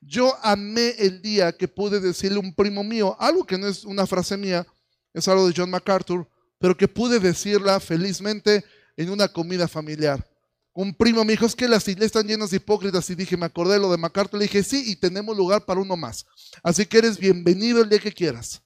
Yo 0.00 0.32
amé 0.44 0.90
el 0.96 1.20
día 1.20 1.50
que 1.50 1.66
pude 1.66 1.98
decirle 1.98 2.36
a 2.36 2.40
un 2.40 2.54
primo 2.54 2.84
mío, 2.84 3.16
algo 3.18 3.44
que 3.44 3.58
no 3.58 3.66
es 3.66 3.84
una 3.84 4.06
frase 4.06 4.36
mía, 4.36 4.64
es 5.12 5.26
algo 5.26 5.48
de 5.48 5.54
John 5.56 5.70
MacArthur, 5.70 6.28
pero 6.60 6.76
que 6.76 6.86
pude 6.86 7.18
decirla 7.18 7.80
felizmente 7.80 8.64
en 8.96 9.10
una 9.10 9.26
comida 9.26 9.66
familiar. 9.66 10.24
Un 10.72 10.94
primo 10.94 11.24
me 11.24 11.32
dijo, 11.32 11.44
es 11.44 11.56
que 11.56 11.66
las 11.66 11.88
iglesias 11.88 12.14
están 12.14 12.28
llenas 12.28 12.50
de 12.50 12.58
hipócritas 12.58 13.10
y 13.10 13.16
dije, 13.16 13.36
me 13.36 13.46
acordé 13.46 13.72
de 13.72 13.80
lo 13.80 13.90
de 13.90 13.98
MacArthur, 13.98 14.38
le 14.38 14.44
dije, 14.44 14.62
sí, 14.62 14.84
y 14.86 14.94
tenemos 14.94 15.36
lugar 15.36 15.64
para 15.64 15.80
uno 15.80 15.96
más. 15.96 16.24
Así 16.62 16.86
que 16.86 16.98
eres 16.98 17.18
bienvenido 17.18 17.82
el 17.82 17.88
día 17.88 17.98
que 17.98 18.12
quieras. 18.12 18.62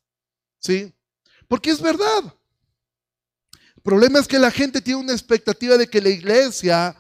¿Sí? 0.59 0.93
Porque 1.49 1.71
es 1.71 1.81
verdad. 1.81 2.35
El 3.83 3.91
problema 3.91 4.21
es 4.21 4.29
que 4.29 4.39
la 4.39 4.53
gente 4.53 4.81
tiene 4.81 5.01
una 5.01 5.13
expectativa 5.13 5.77
de 5.77 5.89
que 5.89 6.01
la 6.01 6.09
iglesia 6.09 6.97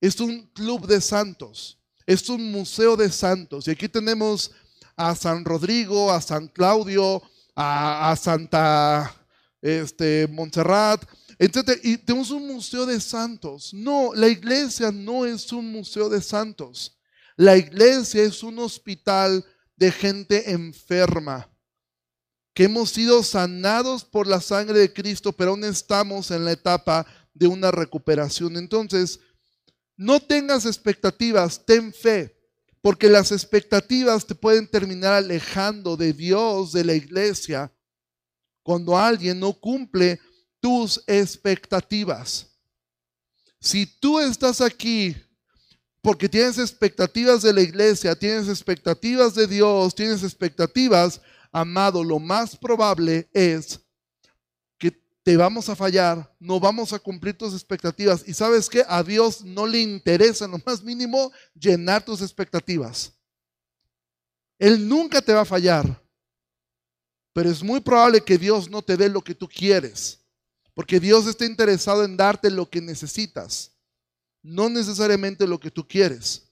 es 0.00 0.18
un 0.18 0.46
club 0.54 0.86
de 0.86 1.02
santos, 1.02 1.78
es 2.06 2.30
un 2.30 2.50
museo 2.50 2.96
de 2.96 3.12
santos. 3.12 3.68
Y 3.68 3.72
aquí 3.72 3.86
tenemos 3.86 4.52
a 4.96 5.14
San 5.14 5.44
Rodrigo, 5.44 6.10
a 6.10 6.22
San 6.22 6.48
Claudio, 6.48 7.22
a, 7.54 8.16
Santa 8.18 9.14
este, 9.60 10.26
Montserrat, 10.28 11.04
etc. 11.38 11.78
Y 11.82 11.98
tenemos 11.98 12.30
un 12.30 12.46
museo 12.46 12.86
de 12.86 12.98
santos. 12.98 13.74
No, 13.74 14.12
la 14.14 14.28
iglesia 14.28 14.90
no 14.90 15.26
es 15.26 15.52
un 15.52 15.70
museo 15.70 16.08
de 16.08 16.22
santos. 16.22 16.98
La 17.36 17.58
iglesia 17.58 18.22
es 18.22 18.42
un 18.42 18.60
hospital 18.60 19.44
de 19.76 19.92
gente 19.92 20.52
enferma 20.52 21.50
que 22.60 22.64
hemos 22.64 22.90
sido 22.90 23.22
sanados 23.22 24.04
por 24.04 24.26
la 24.26 24.38
sangre 24.38 24.80
de 24.80 24.92
Cristo, 24.92 25.32
pero 25.32 25.52
aún 25.52 25.64
estamos 25.64 26.30
en 26.30 26.44
la 26.44 26.52
etapa 26.52 27.06
de 27.32 27.46
una 27.46 27.70
recuperación. 27.70 28.54
Entonces, 28.58 29.18
no 29.96 30.20
tengas 30.20 30.66
expectativas, 30.66 31.64
ten 31.64 31.90
fe, 31.90 32.36
porque 32.82 33.08
las 33.08 33.32
expectativas 33.32 34.26
te 34.26 34.34
pueden 34.34 34.68
terminar 34.68 35.14
alejando 35.14 35.96
de 35.96 36.12
Dios, 36.12 36.72
de 36.72 36.84
la 36.84 36.92
iglesia, 36.92 37.72
cuando 38.62 38.94
alguien 38.94 39.40
no 39.40 39.54
cumple 39.54 40.20
tus 40.60 41.02
expectativas. 41.06 42.46
Si 43.58 43.86
tú 43.86 44.20
estás 44.20 44.60
aquí 44.60 45.16
porque 46.02 46.28
tienes 46.28 46.58
expectativas 46.58 47.40
de 47.40 47.54
la 47.54 47.62
iglesia, 47.62 48.14
tienes 48.14 48.48
expectativas 48.48 49.34
de 49.34 49.46
Dios, 49.46 49.94
tienes 49.94 50.22
expectativas 50.22 51.22
amado, 51.52 52.04
lo 52.04 52.18
más 52.18 52.56
probable 52.56 53.28
es 53.32 53.80
que 54.78 54.90
te 55.22 55.36
vamos 55.36 55.68
a 55.68 55.76
fallar, 55.76 56.34
no 56.38 56.60
vamos 56.60 56.92
a 56.92 56.98
cumplir 56.98 57.36
tus 57.36 57.54
expectativas. 57.54 58.24
Y 58.26 58.34
sabes 58.34 58.68
que 58.68 58.84
a 58.88 59.02
Dios 59.02 59.44
no 59.44 59.66
le 59.66 59.80
interesa 59.80 60.44
en 60.44 60.52
lo 60.52 60.60
más 60.64 60.82
mínimo 60.82 61.32
llenar 61.54 62.04
tus 62.04 62.22
expectativas. 62.22 63.12
Él 64.58 64.88
nunca 64.88 65.22
te 65.22 65.32
va 65.32 65.40
a 65.40 65.46
fallar. 65.46 66.00
Pero 67.32 67.50
es 67.50 67.62
muy 67.62 67.80
probable 67.80 68.20
que 68.20 68.36
Dios 68.36 68.68
no 68.68 68.82
te 68.82 68.96
dé 68.96 69.08
lo 69.08 69.22
que 69.22 69.34
tú 69.34 69.48
quieres. 69.48 70.20
Porque 70.74 71.00
Dios 71.00 71.26
está 71.26 71.44
interesado 71.44 72.04
en 72.04 72.16
darte 72.16 72.50
lo 72.50 72.68
que 72.68 72.80
necesitas, 72.80 73.72
no 74.42 74.68
necesariamente 74.68 75.46
lo 75.46 75.58
que 75.58 75.70
tú 75.70 75.86
quieres. 75.86 76.50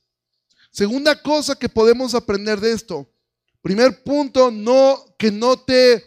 Segunda 0.71 1.21
cosa 1.21 1.55
que 1.55 1.69
podemos 1.69 2.15
aprender 2.15 2.61
de 2.61 2.73
esto. 2.73 3.11
Primer 3.63 4.03
punto, 4.03 4.51
no 4.51 5.05
que 5.19 5.31
no 5.31 5.57
te 5.59 6.05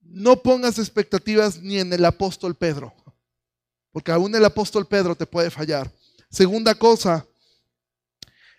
no 0.00 0.40
pongas 0.40 0.78
expectativas 0.78 1.60
ni 1.60 1.78
en 1.78 1.92
el 1.92 2.04
apóstol 2.04 2.54
Pedro, 2.54 2.94
porque 3.90 4.12
aún 4.12 4.32
el 4.34 4.44
apóstol 4.44 4.86
Pedro 4.86 5.16
te 5.16 5.26
puede 5.26 5.50
fallar. 5.50 5.90
Segunda 6.30 6.74
cosa, 6.74 7.26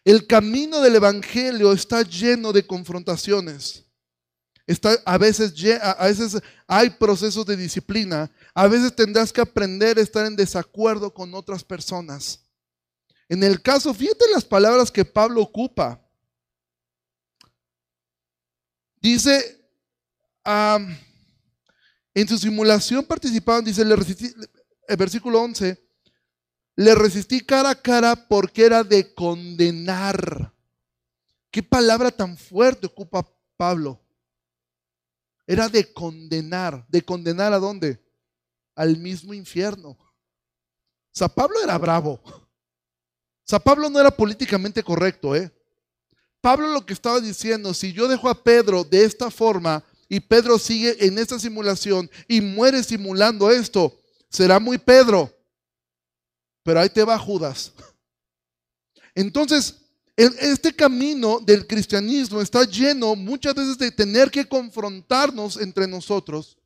el 0.04 0.28
camino 0.28 0.82
del 0.82 0.96
evangelio 0.96 1.72
está 1.72 2.02
lleno 2.02 2.52
de 2.52 2.66
confrontaciones. 2.66 3.84
Está, 4.68 4.98
a, 5.06 5.18
veces, 5.18 5.54
a 5.82 6.06
veces 6.06 6.42
hay 6.68 6.90
procesos 6.92 7.46
de 7.46 7.56
disciplina. 7.56 8.32
A 8.54 8.68
veces 8.68 8.96
tendrás 8.96 9.32
que 9.32 9.42
aprender 9.42 9.98
a 9.98 10.02
estar 10.02 10.26
en 10.26 10.36
desacuerdo 10.36 11.14
con 11.14 11.34
otras 11.34 11.64
personas. 11.64 12.40
En 13.30 13.44
el 13.44 13.62
caso, 13.62 13.94
fíjate 13.94 14.26
las 14.34 14.44
palabras 14.44 14.92
que 14.92 15.06
Pablo 15.06 15.42
ocupa. 15.42 16.05
Dice, 19.06 19.63
en 22.15 22.28
su 22.28 22.39
simulación 22.39 23.06
participaban, 23.06 23.63
dice, 23.63 23.84
el 23.84 24.98
versículo 24.98 25.41
11, 25.44 25.80
le 26.76 26.96
resistí 26.96 27.41
cara 27.41 27.70
a 27.70 27.80
cara 27.80 28.15
porque 28.28 28.65
era 28.65 28.84
de 28.84 29.13
condenar. 29.13 30.52
¿Qué 31.52 31.62
palabra 31.62 32.10
tan 32.10 32.36
fuerte 32.36 32.88
ocupa 32.88 33.32
Pablo? 33.56 34.02
Era 35.46 35.70
de 35.70 35.94
condenar. 35.94 36.84
¿De 36.89 37.04
condenar 37.04 37.54
a 37.54 37.60
dónde? 37.60 38.04
Al 38.74 38.98
mismo 38.98 39.36
infierno. 39.36 39.89
O 39.89 40.15
sea, 41.12 41.28
Pablo 41.28 41.62
era 41.63 41.78
bravo. 41.78 42.20
O 42.24 42.48
sea, 43.44 43.60
Pablo 43.60 43.88
no 43.88 44.00
era 44.00 44.10
políticamente 44.10 44.82
correcto, 44.82 45.36
¿eh? 45.36 45.55
Pablo 46.46 46.68
lo 46.68 46.86
que 46.86 46.94
estaba 46.94 47.20
diciendo, 47.20 47.74
si 47.74 47.92
yo 47.92 48.08
dejo 48.08 48.30
a 48.30 48.44
Pedro 48.44 48.84
de 48.84 49.04
esta 49.04 49.32
forma 49.32 49.84
y 50.08 50.20
Pedro 50.20 50.60
sigue 50.60 50.96
en 51.04 51.18
esta 51.18 51.40
simulación 51.40 52.08
y 52.28 52.40
muere 52.40 52.84
simulando 52.84 53.50
esto, 53.50 54.00
será 54.30 54.60
muy 54.60 54.78
Pedro. 54.78 55.36
Pero 56.62 56.82
ahí 56.82 56.90
te 56.90 57.04
va 57.04 57.18
Judas. 57.18 57.72
Entonces, 59.16 59.74
este 60.16 60.72
camino 60.72 61.40
del 61.40 61.66
cristianismo 61.66 62.40
está 62.40 62.64
lleno 62.64 63.16
muchas 63.16 63.56
veces 63.56 63.80
de 63.80 63.90
tener 63.90 64.30
que 64.30 64.48
confrontarnos 64.48 65.58
entre 65.58 65.88
nosotros. 65.88 66.60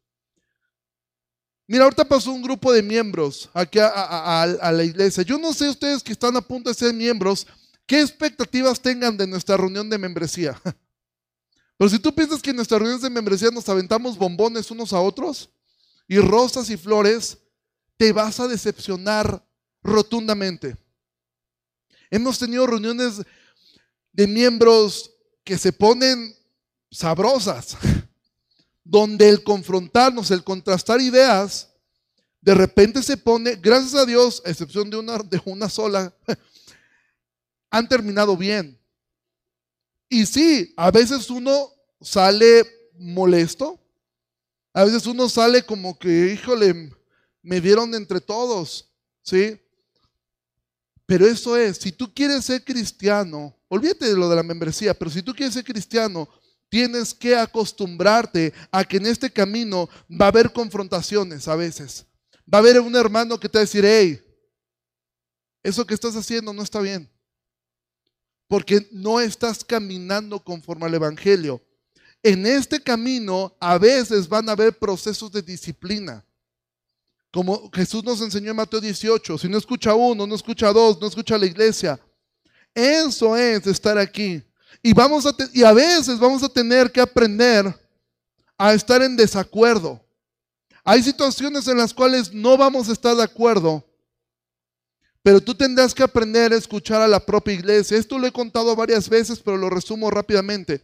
Mira, 1.67 1.85
ahorita 1.85 2.03
pasó 2.03 2.33
un 2.33 2.41
grupo 2.41 2.73
de 2.73 2.83
miembros 2.83 3.49
aquí 3.53 3.79
a, 3.79 4.71
la 4.73 4.83
iglesia. 4.83 5.23
Yo 5.23 5.37
no 5.37 5.53
sé 5.53 5.69
ustedes 5.69 6.03
que 6.03 6.11
están 6.11 6.35
a 6.35 6.41
punto 6.41 6.69
de 6.69 6.73
ser 6.73 6.93
miembros, 6.93 7.47
qué 7.89 8.01
expectativas 8.01 8.79
tengan 8.79 9.17
de 9.17 9.25
nuestra 9.25 9.57
reunión 9.57 9.89
de 9.89 9.97
membresía. 9.97 10.61
Pero 11.77 11.89
si 11.89 11.97
tú 11.97 12.13
piensas 12.13 12.39
que 12.39 12.51
en 12.51 12.57
nuestras 12.57 12.79
reuniones 12.79 13.01
de 13.01 13.09
membresía 13.09 13.49
nos 13.49 13.67
aventamos 13.67 14.15
bombones 14.15 14.69
unos 14.69 14.93
a 14.93 15.01
otros 15.01 15.49
y 16.07 16.19
rosas 16.19 16.69
y 16.69 16.77
flores, 16.77 17.39
te 17.97 18.13
vas 18.13 18.39
a 18.39 18.47
decepcionar 18.47 19.43
rotundamente. 19.81 20.77
Hemos 22.11 22.37
tenido 22.37 22.67
reuniones 22.67 23.23
de 24.13 24.27
miembros 24.27 25.11
que 25.43 25.57
se 25.57 25.73
ponen 25.73 26.35
sabrosas, 26.91 27.75
donde 28.83 29.29
el 29.29 29.43
confrontarnos, 29.43 30.29
el 30.29 30.43
contrastar 30.43 31.01
ideas, 31.01 31.69
de 32.39 32.53
repente 32.53 33.01
se 33.01 33.17
pone, 33.17 33.55
gracias 33.55 33.95
a 33.95 34.05
Dios, 34.05 34.43
a 34.45 34.51
excepción 34.51 34.91
de 34.91 34.97
una, 34.97 35.17
de 35.17 35.41
una 35.45 35.69
sola, 35.69 36.13
han 37.69 37.87
terminado 37.87 38.35
bien. 38.35 38.79
Y 40.09 40.25
sí, 40.25 40.73
a 40.75 40.91
veces 40.91 41.29
uno 41.29 41.69
sale 42.01 42.65
molesto, 42.93 43.79
a 44.73 44.83
veces 44.83 45.05
uno 45.05 45.29
sale 45.29 45.63
como 45.63 45.97
que, 45.97 46.33
híjole, 46.33 46.91
me 47.41 47.61
dieron 47.61 47.93
entre 47.93 48.19
todos, 48.19 48.91
¿sí? 49.21 49.59
Pero 51.05 51.25
eso 51.25 51.57
es, 51.57 51.77
si 51.77 51.91
tú 51.91 52.13
quieres 52.13 52.45
ser 52.45 52.63
cristiano, 52.63 53.55
olvídate 53.67 54.05
de 54.05 54.17
lo 54.17 54.29
de 54.29 54.35
la 54.35 54.43
membresía, 54.43 54.93
pero 54.93 55.09
si 55.09 55.21
tú 55.21 55.33
quieres 55.33 55.53
ser 55.53 55.63
cristiano, 55.63 56.29
tienes 56.69 57.13
que 57.13 57.35
acostumbrarte 57.35 58.53
a 58.71 58.83
que 58.83 58.97
en 58.97 59.07
este 59.07 59.31
camino 59.31 59.89
va 60.09 60.25
a 60.25 60.29
haber 60.29 60.53
confrontaciones 60.53 61.47
a 61.47 61.55
veces. 61.55 62.05
Va 62.51 62.59
a 62.59 62.61
haber 62.61 62.79
un 62.79 62.95
hermano 62.95 63.39
que 63.39 63.49
te 63.49 63.57
va 63.57 63.61
a 63.61 63.65
decir, 63.65 63.83
hey, 63.85 64.21
eso 65.63 65.85
que 65.85 65.93
estás 65.93 66.15
haciendo 66.15 66.53
no 66.53 66.61
está 66.61 66.79
bien. 66.79 67.09
Porque 68.49 68.85
no 68.91 69.21
estás 69.21 69.63
caminando 69.63 70.43
conforme 70.43 70.87
al 70.87 70.95
Evangelio. 70.95 71.61
En 72.21 72.45
este 72.45 72.83
camino 72.83 73.55
a 73.61 73.77
veces 73.77 74.27
van 74.27 74.49
a 74.49 74.51
haber 74.51 74.77
procesos 74.77 75.31
de 75.31 75.41
disciplina. 75.41 76.25
Como 77.31 77.71
Jesús 77.71 78.03
nos 78.03 78.19
enseñó 78.19 78.51
en 78.51 78.57
Mateo 78.57 78.81
18, 78.81 79.37
si 79.37 79.47
no 79.47 79.57
escucha 79.57 79.93
uno, 79.93 80.27
no 80.27 80.35
escucha 80.35 80.73
dos, 80.73 80.99
no 80.99 81.07
escucha 81.07 81.37
la 81.37 81.45
iglesia. 81.45 81.97
Eso 82.73 83.37
es 83.37 83.65
estar 83.67 83.97
aquí. 83.97 84.43
Y, 84.81 84.93
vamos 84.93 85.25
y 85.53 85.63
a 85.63 85.71
veces 85.71 86.19
vamos 86.19 86.43
a 86.43 86.49
tener 86.49 86.91
que 86.91 87.01
aprender 87.01 87.73
a 88.57 88.73
estar 88.73 89.01
en 89.01 89.15
desacuerdo. 89.15 90.03
Hay 90.83 91.03
situaciones 91.03 91.67
en 91.67 91.77
las 91.77 91.93
cuales 91.93 92.33
no 92.33 92.57
vamos 92.57 92.89
a 92.89 92.93
estar 92.93 93.15
de 93.15 93.23
acuerdo, 93.23 93.85
pero 95.21 95.41
tú 95.41 95.53
tendrás 95.55 95.93
que 95.93 96.03
aprender 96.03 96.53
a 96.53 96.57
escuchar 96.57 97.01
a 97.01 97.07
la 97.07 97.19
propia 97.19 97.53
iglesia. 97.53 97.97
Esto 97.97 98.17
lo 98.17 98.27
he 98.27 98.31
contado 98.31 98.75
varias 98.75 99.09
veces, 99.09 99.39
pero 99.39 99.57
lo 99.57 99.69
resumo 99.69 100.09
rápidamente. 100.09 100.81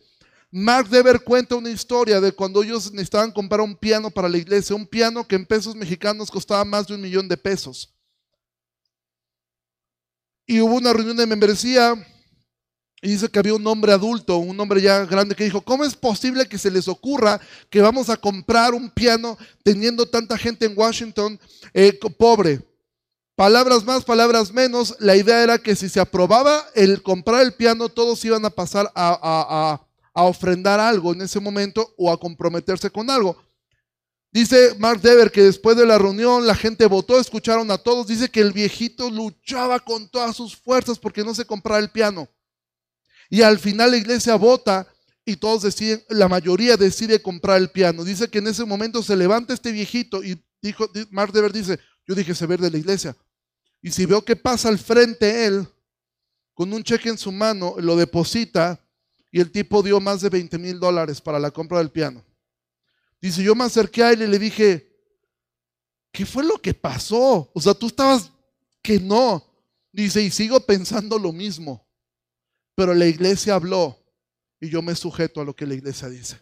Mark 0.51 0.89
Dever 0.89 1.21
cuenta 1.21 1.55
una 1.55 1.69
historia 1.69 2.21
de 2.21 2.31
cuando 2.31 2.63
ellos 2.63 2.91
necesitaban 2.91 3.31
comprar 3.31 3.61
un 3.61 3.75
piano 3.75 4.09
para 4.09 4.29
la 4.29 4.37
iglesia, 4.37 4.75
un 4.75 4.87
piano 4.87 5.27
que 5.27 5.35
en 5.35 5.45
pesos 5.45 5.75
mexicanos 5.75 6.31
costaba 6.31 6.63
más 6.63 6.87
de 6.87 6.95
un 6.95 7.01
millón 7.01 7.27
de 7.27 7.37
pesos. 7.37 7.93
Y 10.45 10.61
hubo 10.61 10.75
una 10.75 10.93
reunión 10.93 11.17
de 11.17 11.25
membresía 11.25 11.95
y 13.01 13.09
dice 13.09 13.29
que 13.29 13.39
había 13.39 13.53
un 13.53 13.67
hombre 13.67 13.91
adulto, 13.91 14.37
un 14.37 14.59
hombre 14.59 14.81
ya 14.81 15.05
grande 15.05 15.35
que 15.35 15.43
dijo, 15.43 15.61
¿cómo 15.61 15.83
es 15.83 15.95
posible 15.95 16.47
que 16.47 16.57
se 16.57 16.71
les 16.71 16.87
ocurra 16.87 17.39
que 17.69 17.81
vamos 17.81 18.09
a 18.09 18.17
comprar 18.17 18.73
un 18.73 18.89
piano 18.89 19.37
teniendo 19.63 20.05
tanta 20.05 20.37
gente 20.37 20.65
en 20.65 20.77
Washington 20.77 21.39
eh, 21.73 21.99
pobre? 22.17 22.61
Palabras 23.35 23.83
más, 23.83 24.05
palabras 24.05 24.53
menos, 24.53 24.95
la 24.99 25.15
idea 25.15 25.43
era 25.43 25.57
que 25.57 25.75
si 25.75 25.89
se 25.89 25.99
aprobaba 25.99 26.65
el 26.73 27.03
comprar 27.03 27.41
el 27.41 27.53
piano, 27.53 27.89
todos 27.89 28.23
iban 28.23 28.45
a 28.45 28.49
pasar 28.49 28.91
a 28.95 29.85
a 30.15 30.23
ofrendar 30.23 30.79
algo 30.79 31.13
en 31.13 31.21
ese 31.21 31.39
momento 31.41 31.93
o 31.97 32.11
a 32.11 32.17
comprometerse 32.17 32.89
con 32.89 33.09
algo. 33.09 33.37
Dice 34.31 34.73
Mark 34.79 35.01
Dever 35.01 35.29
que 35.29 35.43
después 35.43 35.77
de 35.77 35.85
la 35.85 35.97
reunión 35.97 36.47
la 36.47 36.55
gente 36.55 36.85
votó, 36.87 37.19
escucharon 37.19 37.69
a 37.69 37.77
todos. 37.77 38.07
Dice 38.07 38.29
que 38.29 38.39
el 38.39 38.53
viejito 38.53 39.09
luchaba 39.09 39.79
con 39.79 40.09
todas 40.09 40.35
sus 40.35 40.55
fuerzas 40.55 40.97
porque 40.97 41.23
no 41.23 41.35
se 41.35 41.45
compraba 41.45 41.79
el 41.79 41.91
piano. 41.91 42.29
Y 43.29 43.41
al 43.41 43.59
final 43.59 43.91
la 43.91 43.97
iglesia 43.97 44.35
vota 44.35 44.87
y 45.25 45.35
todos 45.35 45.63
deciden, 45.63 46.03
la 46.09 46.29
mayoría 46.29 46.77
decide 46.77 47.21
comprar 47.21 47.57
el 47.57 47.69
piano. 47.69 48.03
Dice 48.03 48.29
que 48.29 48.39
en 48.39 48.47
ese 48.47 48.63
momento 48.63 49.03
se 49.03 49.17
levanta 49.17 49.53
este 49.53 49.73
viejito 49.73 50.23
y 50.23 50.41
dijo, 50.61 50.89
Mark 51.11 51.33
Dever 51.33 51.51
dice, 51.51 51.79
yo 52.07 52.15
dije 52.15 52.35
se 52.35 52.45
ver 52.45 52.61
de 52.61 52.71
la 52.71 52.77
iglesia. 52.77 53.17
Y 53.85 53.91
si 53.91 54.07
veo 54.07 54.25
que 54.25 54.35
pasa 54.35 54.67
al 54.67 54.79
frente 54.79 55.45
él, 55.45 55.67
con 56.55 56.73
un 56.73 56.83
cheque 56.83 57.07
en 57.07 57.19
su 57.19 57.31
mano, 57.31 57.75
lo 57.77 57.95
deposita 57.95 58.83
y 59.31 59.39
el 59.39 59.51
tipo 59.51 59.83
dio 59.83 59.99
más 59.99 60.21
de 60.21 60.29
20 60.29 60.57
mil 60.57 60.79
dólares 60.79 61.21
para 61.21 61.37
la 61.37 61.51
compra 61.51 61.77
del 61.77 61.91
piano. 61.91 62.25
Dice, 63.21 63.43
yo 63.43 63.53
me 63.53 63.63
acerqué 63.63 64.01
a 64.01 64.11
él 64.11 64.23
y 64.23 64.27
le 64.27 64.39
dije, 64.39 64.91
¿qué 66.11 66.25
fue 66.25 66.43
lo 66.43 66.59
que 66.59 66.73
pasó? 66.73 67.51
O 67.53 67.61
sea, 67.61 67.75
tú 67.75 67.85
estabas 67.85 68.31
que 68.81 68.99
no. 68.99 69.45
Dice, 69.91 70.19
y 70.19 70.31
sigo 70.31 70.59
pensando 70.61 71.19
lo 71.19 71.31
mismo. 71.31 71.87
Pero 72.73 72.91
la 72.95 73.05
iglesia 73.05 73.53
habló 73.53 74.03
y 74.59 74.67
yo 74.67 74.81
me 74.81 74.95
sujeto 74.95 75.41
a 75.41 75.45
lo 75.45 75.55
que 75.55 75.67
la 75.67 75.75
iglesia 75.75 76.09
dice. 76.09 76.41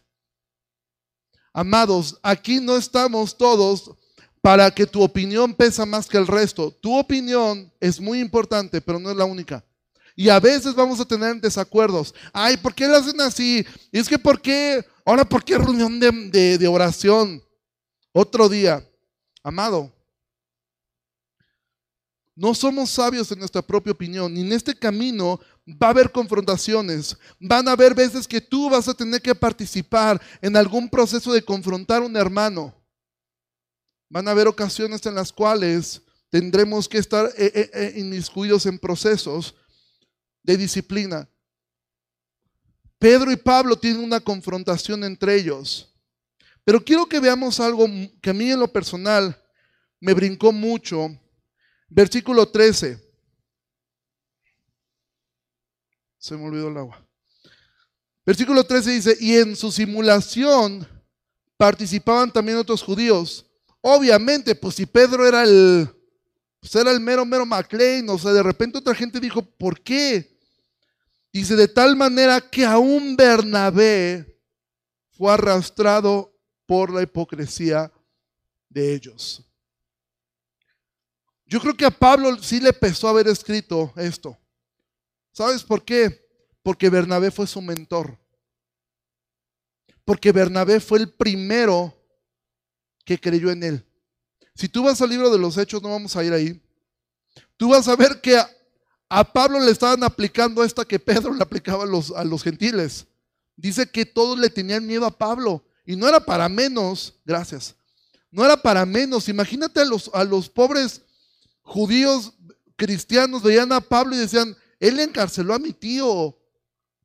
Amados, 1.51 2.17
aquí 2.23 2.62
no 2.62 2.77
estamos 2.77 3.38
todos 3.38 3.97
para 4.43 4.69
que 4.69 4.86
tu 4.86 5.01
opinión 5.01 5.53
pesa 5.53 5.86
más 5.86 6.06
que 6.06 6.17
el 6.17 6.27
resto. 6.27 6.69
Tu 6.69 6.93
opinión 6.93 7.71
es 7.79 7.97
muy 7.97 8.19
importante, 8.19 8.82
pero 8.82 8.99
no 8.99 9.10
es 9.10 9.15
la 9.15 9.23
única. 9.23 9.63
Y 10.17 10.27
a 10.27 10.38
veces 10.38 10.75
vamos 10.75 10.99
a 10.99 11.06
tener 11.06 11.39
desacuerdos. 11.39 12.13
Ay, 12.34 12.58
¿por 12.58 12.75
qué 12.75 12.86
lo 12.86 12.97
hacen 12.97 13.21
así? 13.21 13.65
Y 13.89 13.97
es 13.97 14.10
que, 14.10 14.19
¿por 14.19 14.41
qué? 14.41 14.86
Ahora, 15.06 15.23
¿por 15.23 15.45
qué 15.45 15.58
reunión 15.58 15.97
de, 15.97 16.58
de 16.58 16.67
oración? 16.67 17.41
Otro 18.12 18.49
día. 18.49 18.86
Amado, 19.41 19.89
No 22.36 22.53
somos 22.53 22.89
sabios 22.89 23.32
en 23.32 23.39
nuestra 23.39 23.62
propia 23.62 23.93
opinión. 23.93 24.36
Y 24.36 24.41
en 24.41 24.51
este 24.51 24.75
camino 24.75 25.39
va 25.82 25.88
a 25.88 25.91
haber 25.91 26.12
confrontaciones. 26.12 27.15
Van 27.39 27.65
a 27.69 27.71
haber 27.71 27.95
veces 27.95 28.27
que 28.27 28.41
tú 28.41 28.69
vas 28.69 28.89
a 28.89 28.93
tener 28.93 29.21
que 29.21 29.34
participar 29.34 30.21
en 30.41 30.58
algún 30.58 30.89
proceso 30.89 31.32
de 31.32 31.45
confrontar 31.45 32.01
a 32.01 32.06
un 32.06 32.17
hermano. 32.17 32.83
Van 34.13 34.28
a 34.28 34.32
haber 34.32 34.47
ocasiones 34.47 35.04
en 35.08 35.15
las 35.15 35.34
cuales 35.34 35.99
tendremos 36.30 36.88
que 36.88 36.99
estar 36.99 37.26
eh, 37.36 37.52
eh, 37.56 37.71
eh, 37.73 37.93
inmiscuidos 37.95 38.67
en 38.67 38.78
procesos 38.78 39.56
de 40.43 40.56
disciplina. 40.56 41.28
Pedro 42.99 43.32
y 43.32 43.38
Pablo 43.38 43.76
tienen 43.76 44.04
una 44.04 44.19
confrontación 44.19 45.04
entre 45.04 45.34
ellos. 45.34 45.91
Pero 46.63 46.86
quiero 46.86 47.08
que 47.08 47.19
veamos 47.19 47.60
algo 47.60 47.88
que 48.21 48.30
a 48.30 48.34
mí 48.36 48.52
en 48.52 48.60
lo 48.60 48.71
personal 48.71 49.36
me 49.99 50.13
brincó 50.13 50.52
mucho. 50.52 51.10
Versículo 51.89 52.47
13. 52.47 53.04
Se 56.19 56.38
me 56.38 56.45
olvidó 56.45 56.67
el 56.67 56.78
agua. 56.78 57.04
Versículo 58.23 58.63
13 58.63 58.91
dice, 58.91 59.17
y 59.19 59.38
en 59.38 59.56
su 59.56 59.71
simulación 59.71 60.88
participaban 61.58 62.32
también 62.32 62.60
otros 62.60 62.84
judíos. 62.84 63.47
Obviamente, 63.86 64.56
pues 64.56 64.76
si 64.76 64.86
Pedro 64.86 65.28
era 65.28 65.43
el, 65.43 65.89
pues 66.62 66.74
era 66.74 66.89
el 66.89 67.02
mero, 67.02 67.26
mero 67.26 67.46
McLean, 67.46 68.08
o 68.08 68.17
sea, 68.17 68.32
de 68.32 68.41
repente 68.41 68.78
otra 68.78 68.96
gente 68.96 69.19
dijo, 69.19 69.41
¿por 69.43 69.82
qué? 69.82 70.39
Dice, 71.34 71.58
de 71.58 71.67
tal 71.67 71.98
manera 71.98 72.39
que 72.39 72.63
aún 72.63 73.17
Bernabé 73.17 74.39
fue 75.12 75.34
arrastrado 75.34 76.34
por 76.65 76.93
la 76.93 77.02
hipocresía 77.02 77.91
de 78.69 78.93
ellos. 78.93 79.43
Yo 81.46 81.60
creo 81.60 81.76
que 81.76 81.86
a 81.86 81.91
Pablo 81.91 82.41
sí 82.41 82.62
le 82.62 82.72
pesó 82.72 83.10
haber 83.10 83.28
escrito 83.28 83.91
esto. 83.98 84.38
¿Sabes 85.34 85.62
por 85.62 85.84
qué? 85.84 86.26
Porque 86.62 86.89
Bernabé 86.89 87.32
fue 87.32 87.48
su 87.48 87.62
mentor. 87.62 88.17
Porque 90.06 90.32
Bernabé 90.32 90.80
fue 90.80 91.00
el 91.00 91.12
primero 91.12 91.93
que 93.04 93.20
creyó 93.20 93.52
en 93.52 93.63
él. 93.63 93.86
Si 94.56 94.70
tú 94.70 94.84
vas 94.84 95.02
al 95.02 95.10
libro 95.10 95.30
de 95.30 95.39
los 95.39 95.58
Hechos, 95.58 95.82
no 95.82 95.89
vamos 95.89 96.16
a 96.16 96.24
ir 96.24 96.34
ahí. 96.34 96.62
Tú 97.58 97.70
vas 97.70 97.88
a 97.88 97.96
ver 97.96 98.22
que 98.22 98.38
a, 99.10 99.34
Pablo 99.34 99.60
le 99.60 99.72
estaban 99.72 100.04
aplicando 100.04 100.63
esta 100.63 100.86
que 100.86 101.00
Pedro 101.00 101.34
le 101.34 101.44
aplicaba 101.44 101.84
a 101.84 101.88
los, 101.88 102.12
a 102.12 102.24
los 102.24 102.44
gentiles. 102.44 103.06
Dice 103.56 103.89
que 103.89 104.06
todos 104.06 104.38
le 104.38 104.50
tenían 104.50 104.86
miedo 104.86 105.06
a 105.06 105.18
Pablo. 105.18 105.63
Y 105.86 105.96
no 105.96 106.08
era 106.08 106.20
para 106.20 106.50
menos, 106.50 107.13
gracias. 107.26 107.76
No 108.32 108.44
era 108.44 108.58
para 108.58 108.86
menos. 108.86 109.30
Imagínate 109.30 109.82
a 109.82 109.86
los, 109.86 110.10
a 110.13 110.24
los 110.24 110.50
pobres 110.50 111.02
judíos 111.62 112.34
cristianos, 112.76 113.44
veían 113.44 113.72
a 113.72 113.82
Pablo 113.82 114.16
y 114.16 114.20
decían, 114.20 114.56
él 114.80 115.00
encarceló 115.00 115.54
a 115.54 115.60
mi 115.60 115.74
tío. 115.74 116.38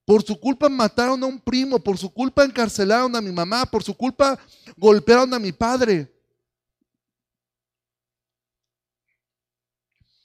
Por 0.09 0.23
su 0.23 0.41
culpa 0.41 0.71
mataron 0.71 1.23
a 1.23 1.27
un 1.27 1.39
primo, 1.39 1.79
por 1.79 1.99
su 1.99 2.09
culpa 2.09 2.43
encarcelaron 2.43 3.15
a 3.15 3.21
mi 3.21 3.31
mamá, 3.31 3.67
por 3.67 3.85
su 3.85 3.95
culpa 3.95 4.39
golpearon 4.75 5.35
a 5.35 5.39
mi 5.39 5.53
padre. 5.53 6.11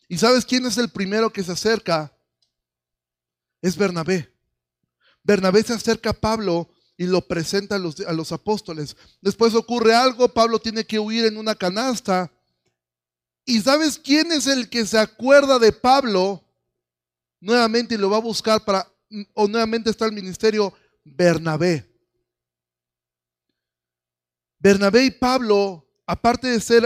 ¿Y 0.08 0.18
sabes 0.18 0.46
quién 0.46 0.66
es 0.66 0.78
el 0.78 0.88
primero 0.88 1.34
que 1.34 1.44
se 1.44 1.52
acerca? 1.52 2.16
Es 3.62 3.76
Bernabé. 3.76 4.34
Bernabé 5.22 5.62
se 5.64 5.74
acerca 5.74 6.12
a 6.12 6.14
Pablo 6.14 6.70
y 6.96 7.06
lo 7.06 7.20
presenta 7.20 7.76
a 7.76 7.80
los, 7.80 8.00
a 8.00 8.14
los 8.14 8.32
apóstoles. 8.32 8.96
Después 9.20 9.54
ocurre 9.54 9.94
algo, 9.94 10.30
Pablo 10.30 10.60
tiene 10.60 10.86
que 10.86 10.98
huir 10.98 11.26
en 11.26 11.36
una 11.36 11.56
canasta. 11.56 12.32
¿Y 13.44 13.60
sabes 13.60 14.00
quién 14.00 14.32
es 14.32 14.48
el 14.48 14.70
que 14.70 14.86
se 14.86 14.98
acuerda 14.98 15.60
de 15.60 15.74
Pablo? 15.74 16.42
nuevamente 17.44 17.96
y 17.96 17.98
lo 17.98 18.10
va 18.10 18.18
a 18.18 18.22
buscar 18.22 18.64
para, 18.64 18.88
o 19.34 19.48
nuevamente 19.48 19.90
está 19.90 20.06
el 20.06 20.12
ministerio 20.12 20.74
Bernabé. 21.04 21.90
Bernabé 24.60 25.06
y 25.06 25.12
Pablo, 25.12 25.86
aparte 26.06 26.48
de 26.48 26.60
ser 26.60 26.84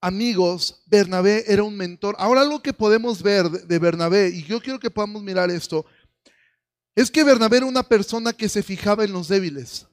amigos, 0.00 0.82
Bernabé 0.86 1.44
era 1.46 1.62
un 1.62 1.76
mentor. 1.76 2.16
Ahora 2.18 2.40
algo 2.40 2.62
que 2.62 2.72
podemos 2.72 3.22
ver 3.22 3.48
de 3.48 3.78
Bernabé, 3.78 4.30
y 4.30 4.42
yo 4.44 4.60
quiero 4.60 4.80
que 4.80 4.90
podamos 4.90 5.22
mirar 5.22 5.50
esto, 5.50 5.84
es 6.94 7.10
que 7.10 7.24
Bernabé 7.24 7.58
era 7.58 7.66
una 7.66 7.82
persona 7.82 8.32
que 8.32 8.48
se 8.48 8.62
fijaba 8.62 9.04
en 9.04 9.12
los 9.12 9.28
débiles. 9.28 9.86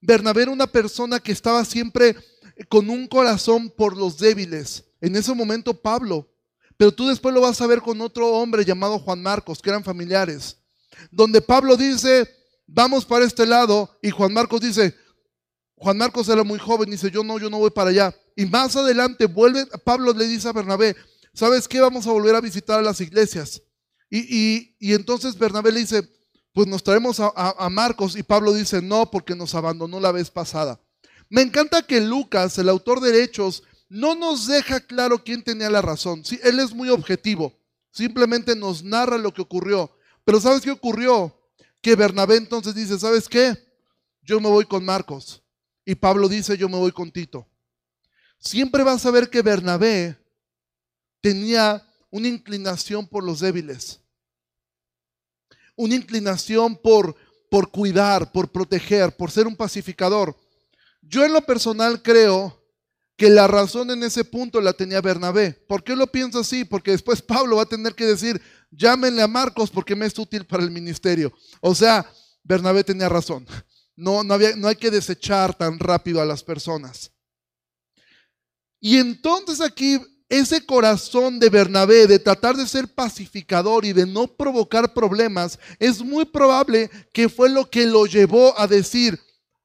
Bernabé 0.00 0.42
era 0.42 0.50
una 0.50 0.66
persona 0.66 1.20
que 1.20 1.32
estaba 1.32 1.64
siempre 1.64 2.16
con 2.68 2.90
un 2.90 3.06
corazón 3.06 3.70
por 3.70 3.96
los 3.96 4.18
débiles. 4.18 4.84
En 5.00 5.16
ese 5.16 5.34
momento 5.34 5.74
Pablo 5.74 6.28
pero 6.78 6.92
tú 6.92 7.08
después 7.08 7.34
lo 7.34 7.40
vas 7.40 7.60
a 7.60 7.66
ver 7.66 7.82
con 7.82 8.00
otro 8.00 8.28
hombre 8.28 8.64
llamado 8.64 9.00
Juan 9.00 9.20
Marcos, 9.20 9.60
que 9.60 9.68
eran 9.68 9.82
familiares. 9.82 10.56
Donde 11.10 11.42
Pablo 11.42 11.76
dice, 11.76 12.32
vamos 12.66 13.04
para 13.04 13.26
este 13.26 13.44
lado, 13.44 13.98
y 14.00 14.10
Juan 14.10 14.32
Marcos 14.32 14.60
dice, 14.60 14.94
Juan 15.74 15.98
Marcos 15.98 16.28
era 16.28 16.44
muy 16.44 16.60
joven, 16.60 16.88
dice, 16.88 17.10
yo 17.10 17.24
no, 17.24 17.36
yo 17.40 17.50
no 17.50 17.58
voy 17.58 17.70
para 17.70 17.90
allá. 17.90 18.14
Y 18.36 18.46
más 18.46 18.76
adelante 18.76 19.26
vuelve, 19.26 19.66
Pablo 19.84 20.12
le 20.12 20.28
dice 20.28 20.48
a 20.48 20.52
Bernabé, 20.52 20.94
¿sabes 21.34 21.66
qué? 21.66 21.80
Vamos 21.80 22.06
a 22.06 22.12
volver 22.12 22.36
a 22.36 22.40
visitar 22.40 22.78
a 22.78 22.82
las 22.82 23.00
iglesias. 23.00 23.60
Y, 24.08 24.76
entonces 24.80 25.36
Bernabé 25.36 25.72
le 25.72 25.80
dice, 25.80 26.08
pues 26.52 26.68
nos 26.68 26.84
traemos 26.84 27.18
a, 27.18 27.32
a 27.34 27.68
Marcos, 27.70 28.14
y 28.14 28.22
Pablo 28.22 28.52
dice, 28.52 28.80
no, 28.80 29.10
porque 29.10 29.34
nos 29.34 29.52
abandonó 29.56 29.98
la 29.98 30.12
vez 30.12 30.30
pasada. 30.30 30.80
Me 31.28 31.42
encanta 31.42 31.82
que 31.82 32.00
Lucas, 32.00 32.56
el 32.58 32.68
autor 32.68 33.00
de 33.00 33.24
Hechos, 33.24 33.64
no 33.88 34.14
nos 34.14 34.46
deja 34.46 34.80
claro 34.80 35.22
quién 35.22 35.42
tenía 35.42 35.70
la 35.70 35.82
razón. 35.82 36.22
Él 36.42 36.60
es 36.60 36.72
muy 36.72 36.90
objetivo. 36.90 37.58
Simplemente 37.90 38.54
nos 38.54 38.82
narra 38.82 39.16
lo 39.16 39.32
que 39.32 39.42
ocurrió. 39.42 39.90
Pero 40.24 40.40
¿sabes 40.40 40.60
qué 40.60 40.70
ocurrió? 40.70 41.34
Que 41.80 41.96
Bernabé 41.96 42.36
entonces 42.36 42.74
dice, 42.74 42.98
¿sabes 42.98 43.28
qué? 43.28 43.56
Yo 44.22 44.40
me 44.40 44.48
voy 44.48 44.66
con 44.66 44.84
Marcos. 44.84 45.42
Y 45.84 45.94
Pablo 45.94 46.28
dice, 46.28 46.56
yo 46.58 46.68
me 46.68 46.76
voy 46.76 46.92
con 46.92 47.10
Tito. 47.10 47.46
Siempre 48.38 48.82
vas 48.82 49.06
a 49.06 49.10
ver 49.10 49.30
que 49.30 49.42
Bernabé 49.42 50.18
tenía 51.20 51.82
una 52.10 52.28
inclinación 52.28 53.06
por 53.06 53.24
los 53.24 53.40
débiles. 53.40 54.00
Una 55.76 55.94
inclinación 55.94 56.76
por, 56.76 57.16
por 57.50 57.70
cuidar, 57.70 58.30
por 58.32 58.50
proteger, 58.50 59.16
por 59.16 59.30
ser 59.30 59.46
un 59.46 59.56
pacificador. 59.56 60.36
Yo 61.00 61.24
en 61.24 61.32
lo 61.32 61.40
personal 61.40 62.02
creo 62.02 62.57
que 63.18 63.28
la 63.28 63.48
razón 63.48 63.90
en 63.90 64.04
ese 64.04 64.24
punto 64.24 64.60
la 64.60 64.72
tenía 64.72 65.00
Bernabé. 65.00 65.50
¿Por 65.66 65.82
qué 65.82 65.96
lo 65.96 66.06
pienso 66.06 66.38
así? 66.38 66.64
Porque 66.64 66.92
después 66.92 67.20
Pablo 67.20 67.56
va 67.56 67.62
a 67.62 67.66
tener 67.66 67.96
que 67.96 68.06
decir, 68.06 68.40
llámenle 68.70 69.20
a 69.20 69.26
Marcos 69.26 69.70
porque 69.70 69.96
me 69.96 70.06
es 70.06 70.16
útil 70.16 70.46
para 70.46 70.62
el 70.62 70.70
ministerio. 70.70 71.32
O 71.60 71.74
sea, 71.74 72.08
Bernabé 72.44 72.84
tenía 72.84 73.08
razón. 73.08 73.44
No, 73.96 74.22
no, 74.22 74.34
había, 74.34 74.54
no 74.54 74.68
hay 74.68 74.76
que 74.76 74.92
desechar 74.92 75.52
tan 75.58 75.80
rápido 75.80 76.22
a 76.22 76.24
las 76.24 76.44
personas. 76.44 77.10
Y 78.78 78.98
entonces 78.98 79.60
aquí 79.60 79.98
ese 80.28 80.64
corazón 80.64 81.40
de 81.40 81.50
Bernabé 81.50 82.06
de 82.06 82.20
tratar 82.20 82.56
de 82.56 82.68
ser 82.68 82.86
pacificador 82.86 83.84
y 83.84 83.92
de 83.92 84.06
no 84.06 84.28
provocar 84.28 84.94
problemas, 84.94 85.58
es 85.80 86.02
muy 86.02 86.24
probable 86.24 86.88
que 87.12 87.28
fue 87.28 87.48
lo 87.48 87.68
que 87.68 87.84
lo 87.84 88.06
llevó 88.06 88.56
a 88.56 88.68
decir, 88.68 89.18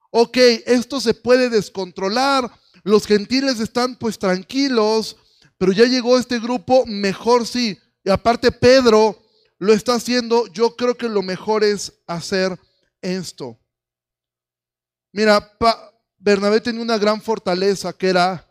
ok, 0.10 0.38
esto 0.66 1.00
se 1.00 1.14
puede 1.14 1.52
descontrolar, 1.52 2.50
los 2.84 3.08
gentiles 3.08 3.60
están 3.60 3.96
pues 3.96 4.20
tranquilos, 4.20 5.18
pero 5.58 5.72
ya 5.72 5.86
llegó 5.86 6.18
este 6.18 6.40
grupo, 6.40 6.86
mejor 6.86 7.48
sí. 7.48 7.80
Y 8.04 8.10
aparte 8.10 8.52
Pedro 8.52 9.18
lo 9.58 9.74
está 9.74 9.96
haciendo, 9.96 10.48
yo 10.48 10.76
creo 10.76 10.96
que 10.96 11.08
lo 11.08 11.22
mejor 11.22 11.64
es 11.64 11.94
hacer 12.06 12.60
esto. 13.02 13.58
Mira, 15.14 15.52
Bernabé 16.18 16.60
tenía 16.60 16.82
una 16.82 16.98
gran 16.98 17.22
fortaleza 17.22 17.94
que 17.94 18.10
era 18.10 18.50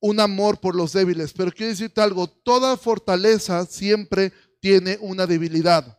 un 0.00 0.20
amor 0.20 0.60
por 0.60 0.76
los 0.76 0.92
débiles, 0.92 1.32
pero 1.32 1.50
quiero 1.50 1.70
decirte 1.70 2.00
algo, 2.00 2.28
toda 2.28 2.76
fortaleza 2.76 3.66
siempre 3.66 4.32
tiene 4.60 4.96
una 5.00 5.26
debilidad. 5.26 5.98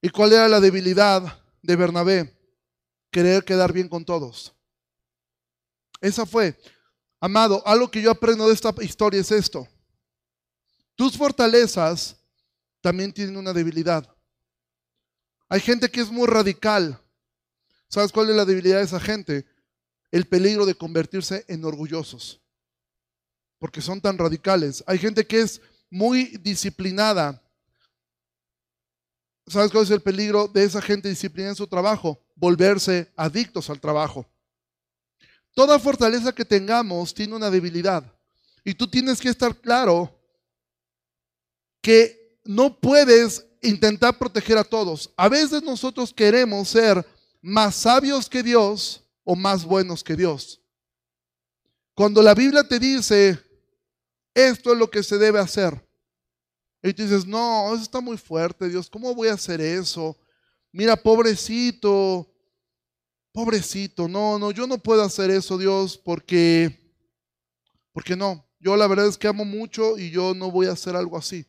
¿Y 0.00 0.10
cuál 0.10 0.32
era 0.32 0.48
la 0.48 0.60
debilidad 0.60 1.42
de 1.60 1.76
Bernabé? 1.76 2.37
Querer 3.10 3.44
quedar 3.44 3.72
bien 3.72 3.88
con 3.88 4.04
todos. 4.04 4.54
Esa 6.00 6.26
fue. 6.26 6.58
Amado, 7.20 7.62
algo 7.66 7.90
que 7.90 8.00
yo 8.00 8.10
aprendo 8.10 8.46
de 8.46 8.54
esta 8.54 8.72
historia 8.80 9.20
es 9.20 9.32
esto. 9.32 9.66
Tus 10.94 11.16
fortalezas 11.16 12.16
también 12.80 13.12
tienen 13.12 13.36
una 13.36 13.52
debilidad. 13.52 14.08
Hay 15.48 15.60
gente 15.60 15.90
que 15.90 16.00
es 16.00 16.10
muy 16.10 16.26
radical. 16.26 17.00
¿Sabes 17.88 18.12
cuál 18.12 18.30
es 18.30 18.36
la 18.36 18.44
debilidad 18.44 18.78
de 18.78 18.84
esa 18.84 19.00
gente? 19.00 19.46
El 20.10 20.26
peligro 20.26 20.66
de 20.66 20.74
convertirse 20.74 21.44
en 21.48 21.64
orgullosos. 21.64 22.40
Porque 23.58 23.80
son 23.80 24.00
tan 24.00 24.18
radicales. 24.18 24.84
Hay 24.86 24.98
gente 24.98 25.26
que 25.26 25.40
es 25.40 25.60
muy 25.90 26.36
disciplinada. 26.38 27.42
¿Sabes 29.46 29.72
cuál 29.72 29.84
es 29.84 29.90
el 29.90 30.02
peligro 30.02 30.46
de 30.46 30.64
esa 30.64 30.82
gente 30.82 31.08
disciplinada 31.08 31.52
en 31.52 31.56
su 31.56 31.66
trabajo? 31.66 32.22
Volverse 32.38 33.12
adictos 33.16 33.68
al 33.68 33.80
trabajo. 33.80 34.26
toda 35.54 35.78
fortaleza 35.80 36.32
que 36.32 36.44
tengamos 36.44 37.12
tiene 37.12 37.34
una 37.34 37.50
debilidad. 37.50 38.04
Y 38.64 38.74
tú 38.74 38.86
tienes 38.86 39.20
que 39.20 39.28
estar 39.28 39.56
claro 39.56 40.16
que 41.82 42.38
no 42.44 42.78
puedes 42.78 43.44
intentar 43.60 44.16
proteger 44.16 44.56
a 44.56 44.62
todos. 44.62 45.12
A 45.16 45.28
veces 45.28 45.62
nosotros 45.64 46.14
queremos 46.14 46.68
ser 46.68 47.04
más 47.42 47.74
sabios 47.74 48.28
que 48.28 48.42
Dios 48.42 49.02
o 49.24 49.34
más 49.34 49.64
buenos 49.64 50.04
que 50.04 50.14
Dios. 50.14 50.60
Cuando 51.92 52.22
la 52.22 52.34
Biblia 52.34 52.62
te 52.62 52.78
dice, 52.78 53.42
esto 54.32 54.72
es 54.72 54.78
lo 54.78 54.88
que 54.88 55.02
se 55.02 55.18
debe 55.18 55.40
hacer, 55.40 55.84
y 56.82 56.92
tú 56.92 57.02
dices, 57.02 57.26
no, 57.26 57.74
eso 57.74 57.82
está 57.82 58.00
muy 58.00 58.16
fuerte, 58.16 58.68
Dios, 58.68 58.88
¿cómo 58.88 59.12
voy 59.12 59.28
a 59.28 59.34
hacer 59.34 59.60
eso? 59.60 60.16
Mira, 60.72 60.96
pobrecito, 60.96 62.30
pobrecito, 63.32 64.08
no, 64.08 64.38
no, 64.38 64.50
yo 64.50 64.66
no 64.66 64.78
puedo 64.78 65.02
hacer 65.02 65.30
eso, 65.30 65.56
Dios, 65.56 65.96
porque, 65.96 66.92
porque 67.92 68.14
no, 68.14 68.46
yo 68.60 68.76
la 68.76 68.86
verdad 68.86 69.06
es 69.06 69.16
que 69.16 69.28
amo 69.28 69.44
mucho 69.44 69.98
y 69.98 70.10
yo 70.10 70.34
no 70.34 70.50
voy 70.50 70.66
a 70.66 70.72
hacer 70.72 70.94
algo 70.96 71.16
así. 71.16 71.46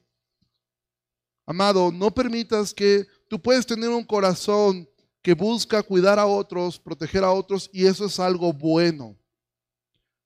Amado, 1.46 1.92
no 1.92 2.14
permitas 2.14 2.74
que 2.74 3.08
tú 3.28 3.42
puedes 3.42 3.66
tener 3.66 3.90
un 3.90 4.06
corazón 4.06 4.88
que 5.22 5.34
busca 5.34 5.84
cuidar 5.84 6.20
a 6.20 6.26
otros, 6.26 6.80
proteger 6.80 7.24
a 7.24 7.32
otros, 7.32 7.70
y 7.74 7.86
eso 7.86 8.06
es 8.06 8.20
algo 8.20 8.54
bueno. 8.54 9.18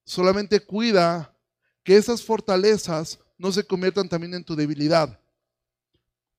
Solamente 0.06 0.60
cuida 0.60 1.34
que 1.84 1.96
esas 1.96 2.22
fortalezas 2.22 3.20
no 3.38 3.52
se 3.52 3.66
conviertan 3.66 4.08
también 4.08 4.34
en 4.34 4.44
tu 4.44 4.56
debilidad. 4.56 5.20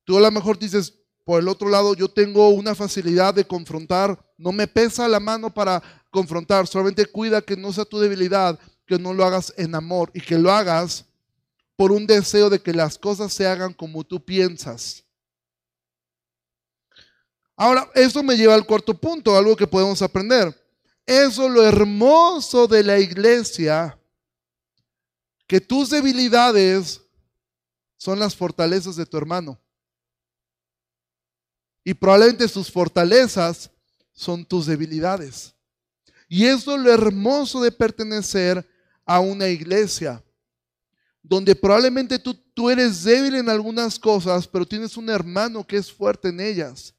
Tú 0.04 0.16
a 0.18 0.20
lo 0.20 0.30
mejor 0.30 0.58
dices, 0.58 0.94
por 1.24 1.40
el 1.40 1.48
otro 1.48 1.68
lado, 1.68 1.94
yo 1.94 2.08
tengo 2.08 2.50
una 2.50 2.74
facilidad 2.74 3.34
de 3.34 3.46
confrontar, 3.46 4.22
no 4.36 4.52
me 4.52 4.66
pesa 4.66 5.08
la 5.08 5.20
mano 5.20 5.52
para 5.52 5.82
confrontar, 6.10 6.66
solamente 6.66 7.06
cuida 7.06 7.40
que 7.40 7.56
no 7.56 7.72
sea 7.72 7.86
tu 7.86 7.98
debilidad, 7.98 8.58
que 8.86 8.98
no 8.98 9.14
lo 9.14 9.24
hagas 9.24 9.52
en 9.56 9.74
amor 9.74 10.10
y 10.12 10.20
que 10.20 10.38
lo 10.38 10.52
hagas 10.52 11.06
por 11.76 11.92
un 11.92 12.06
deseo 12.06 12.50
de 12.50 12.60
que 12.60 12.74
las 12.74 12.98
cosas 12.98 13.32
se 13.32 13.46
hagan 13.46 13.72
como 13.72 14.04
tú 14.04 14.22
piensas. 14.22 15.02
Ahora, 17.56 17.88
eso 17.94 18.22
me 18.22 18.36
lleva 18.36 18.54
al 18.54 18.66
cuarto 18.66 18.94
punto, 18.94 19.36
algo 19.36 19.56
que 19.56 19.66
podemos 19.66 20.02
aprender. 20.02 20.54
Eso 21.06 21.46
es 21.46 21.50
lo 21.50 21.64
hermoso 21.64 22.66
de 22.66 22.82
la 22.82 22.98
iglesia, 22.98 23.98
que 25.46 25.60
tus 25.60 25.90
debilidades 25.90 27.00
son 27.96 28.18
las 28.18 28.34
fortalezas 28.34 28.96
de 28.96 29.06
tu 29.06 29.16
hermano. 29.16 29.58
Y 31.84 31.94
probablemente 31.94 32.48
sus 32.48 32.70
fortalezas 32.70 33.70
son 34.12 34.44
tus 34.44 34.66
debilidades. 34.66 35.54
Y 36.28 36.46
eso 36.46 36.74
es 36.74 36.80
lo 36.80 36.92
hermoso 36.92 37.62
de 37.62 37.70
pertenecer 37.70 38.66
a 39.04 39.20
una 39.20 39.48
iglesia 39.48 40.24
donde 41.24 41.56
probablemente 41.56 42.18
tú, 42.18 42.34
tú 42.34 42.68
eres 42.68 43.02
débil 43.02 43.36
en 43.36 43.48
algunas 43.48 43.98
cosas, 43.98 44.46
pero 44.46 44.66
tienes 44.66 44.94
un 44.98 45.08
hermano 45.08 45.66
que 45.66 45.78
es 45.78 45.90
fuerte 45.90 46.28
en 46.28 46.38
ellas. 46.38 46.94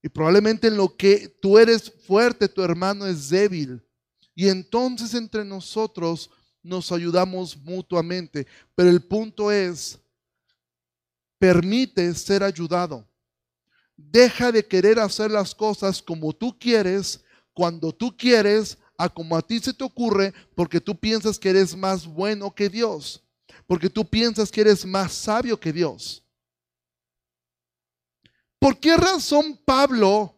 Y 0.00 0.08
probablemente 0.08 0.68
en 0.68 0.76
lo 0.76 0.96
que 0.96 1.28
tú 1.28 1.58
eres 1.58 1.92
fuerte, 2.06 2.48
tu 2.48 2.62
hermano 2.62 3.04
es 3.06 3.28
débil. 3.28 3.84
Y 4.36 4.48
entonces 4.48 5.14
entre 5.14 5.44
nosotros 5.44 6.30
nos 6.62 6.92
ayudamos 6.92 7.56
mutuamente. 7.56 8.46
Pero 8.76 8.88
el 8.88 9.02
punto 9.02 9.50
es, 9.50 9.98
permite 11.40 12.14
ser 12.14 12.44
ayudado. 12.44 13.04
Deja 13.98 14.52
de 14.52 14.64
querer 14.64 14.98
hacer 15.00 15.30
las 15.30 15.54
cosas 15.54 16.00
como 16.00 16.32
tú 16.32 16.56
quieres, 16.58 17.22
cuando 17.52 17.92
tú 17.92 18.16
quieres, 18.16 18.78
a 18.96 19.08
como 19.08 19.36
a 19.36 19.42
ti 19.42 19.58
se 19.58 19.74
te 19.74 19.84
ocurre 19.84 20.32
porque 20.54 20.80
tú 20.80 20.98
piensas 20.98 21.38
que 21.38 21.50
eres 21.50 21.76
más 21.76 22.06
bueno 22.06 22.54
que 22.54 22.68
Dios, 22.68 23.22
porque 23.66 23.90
tú 23.90 24.08
piensas 24.08 24.50
que 24.50 24.60
eres 24.60 24.86
más 24.86 25.12
sabio 25.12 25.58
que 25.58 25.72
Dios. 25.72 26.24
¿Por 28.58 28.78
qué 28.78 28.96
razón 28.96 29.58
Pablo 29.64 30.34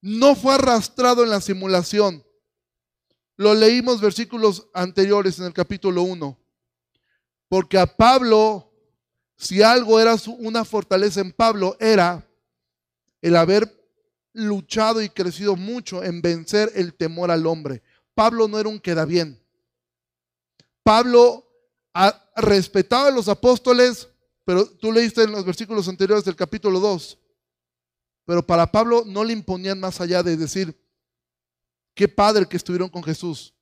no 0.00 0.34
fue 0.34 0.54
arrastrado 0.54 1.24
en 1.24 1.30
la 1.30 1.40
simulación? 1.40 2.24
Lo 3.36 3.54
leímos 3.54 4.00
versículos 4.00 4.68
anteriores 4.74 5.38
en 5.38 5.46
el 5.46 5.54
capítulo 5.54 6.02
1. 6.02 6.38
Porque 7.48 7.78
a 7.78 7.86
Pablo, 7.86 8.69
si 9.40 9.62
algo 9.62 9.98
era 9.98 10.16
una 10.36 10.66
fortaleza 10.66 11.22
en 11.22 11.32
Pablo, 11.32 11.74
era 11.80 12.28
el 13.22 13.34
haber 13.34 13.74
luchado 14.34 15.00
y 15.00 15.08
crecido 15.08 15.56
mucho 15.56 16.04
en 16.04 16.20
vencer 16.20 16.70
el 16.74 16.92
temor 16.92 17.30
al 17.30 17.46
hombre. 17.46 17.82
Pablo 18.14 18.48
no 18.48 18.60
era 18.60 18.68
un 18.68 18.78
queda 18.78 19.06
bien. 19.06 19.42
Pablo 20.82 21.46
respetaba 22.36 23.08
a 23.08 23.10
los 23.10 23.28
apóstoles, 23.28 24.10
pero 24.44 24.66
tú 24.66 24.92
leíste 24.92 25.22
en 25.22 25.32
los 25.32 25.46
versículos 25.46 25.88
anteriores 25.88 26.26
del 26.26 26.36
capítulo 26.36 26.78
2. 26.78 27.18
Pero 28.26 28.46
para 28.46 28.70
Pablo 28.70 29.04
no 29.06 29.24
le 29.24 29.32
imponían 29.32 29.80
más 29.80 30.02
allá 30.02 30.22
de 30.22 30.36
decir, 30.36 30.78
qué 31.94 32.08
padre 32.08 32.46
que 32.46 32.58
estuvieron 32.58 32.90
con 32.90 33.02
Jesús, 33.02 33.54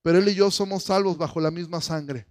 pero 0.00 0.18
él 0.18 0.28
y 0.28 0.34
yo 0.36 0.52
somos 0.52 0.84
salvos 0.84 1.18
bajo 1.18 1.40
la 1.40 1.50
misma 1.50 1.80
sangre. 1.80 2.28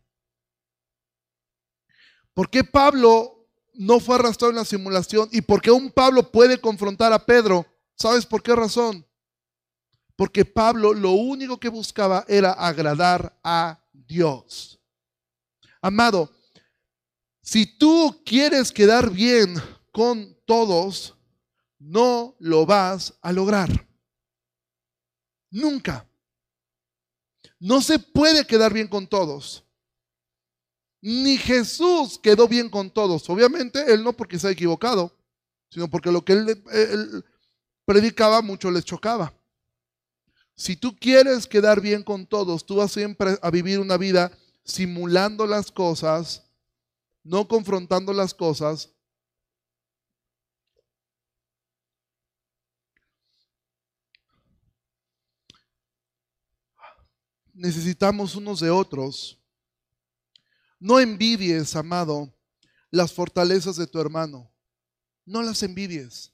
¿Por 2.33 2.49
qué 2.49 2.63
Pablo 2.63 3.47
no 3.73 3.99
fue 3.99 4.15
arrastrado 4.15 4.51
en 4.51 4.57
la 4.57 4.65
simulación? 4.65 5.29
¿Y 5.31 5.41
por 5.41 5.61
qué 5.61 5.71
un 5.71 5.91
Pablo 5.91 6.31
puede 6.31 6.59
confrontar 6.59 7.13
a 7.13 7.25
Pedro 7.25 7.65
¿Sabes 7.95 8.25
por 8.25 8.41
qué 8.41 8.55
razón? 8.55 9.05
Porque 10.15 10.45
Pablo 10.45 10.93
lo 10.93 11.11
único 11.11 11.59
que 11.59 11.69
buscaba 11.69 12.25
era 12.27 12.51
agradar 12.51 13.39
a 13.43 13.83
Dios. 13.91 14.79
Amado, 15.81 16.31
si 17.41 17.65
tú 17.65 18.21
quieres 18.25 18.71
quedar 18.71 19.09
bien 19.09 19.55
con 19.91 20.37
todos, 20.45 21.15
no 21.79 22.35
lo 22.39 22.65
vas 22.65 23.13
a 23.21 23.31
lograr. 23.31 23.87
Nunca. 25.49 26.07
No 27.59 27.81
se 27.81 27.99
puede 27.99 28.45
quedar 28.45 28.73
bien 28.73 28.87
con 28.87 29.07
todos. 29.07 29.62
Ni 31.05 31.35
Jesús 31.35 32.17
quedó 32.17 32.47
bien 32.47 32.69
con 32.69 32.89
todos. 32.89 33.29
Obviamente, 33.29 33.93
él 33.93 34.05
no 34.05 34.13
porque 34.13 34.39
se 34.39 34.47
ha 34.47 34.51
equivocado, 34.51 35.13
sino 35.69 35.89
porque 35.89 36.09
lo 36.09 36.23
que 36.23 36.31
él, 36.31 37.25
predicaba, 37.83 38.41
mucho 38.41 38.71
les 38.71 38.85
chocaba. 38.85 39.33
Si 40.55 40.77
tú 40.77 40.95
quieres 40.97 41.45
quedar 41.45 41.81
bien 41.81 42.03
con 42.03 42.25
todos, 42.25 42.65
tú 42.65 42.77
vas 42.77 42.93
siempre 42.93 43.37
a 43.41 43.51
vivir 43.51 43.79
una 43.79 43.97
vida 43.97 44.31
simulando 44.63 45.45
las 45.45 45.73
cosas, 45.73 46.45
no 47.21 47.49
confrontando 47.49 48.13
las 48.13 48.33
cosas. 48.33 48.89
Necesitamos 57.53 58.37
unos 58.37 58.61
de 58.61 58.69
otros. 58.69 59.42
No 60.83 60.99
envidies, 60.99 61.77
amado, 61.77 62.37
las 62.91 63.13
fortalezas 63.13 63.77
de 63.77 63.87
tu 63.87 64.01
hermano. 64.01 64.51
No 65.23 65.41
las 65.41 65.63
envidies. 65.63 66.33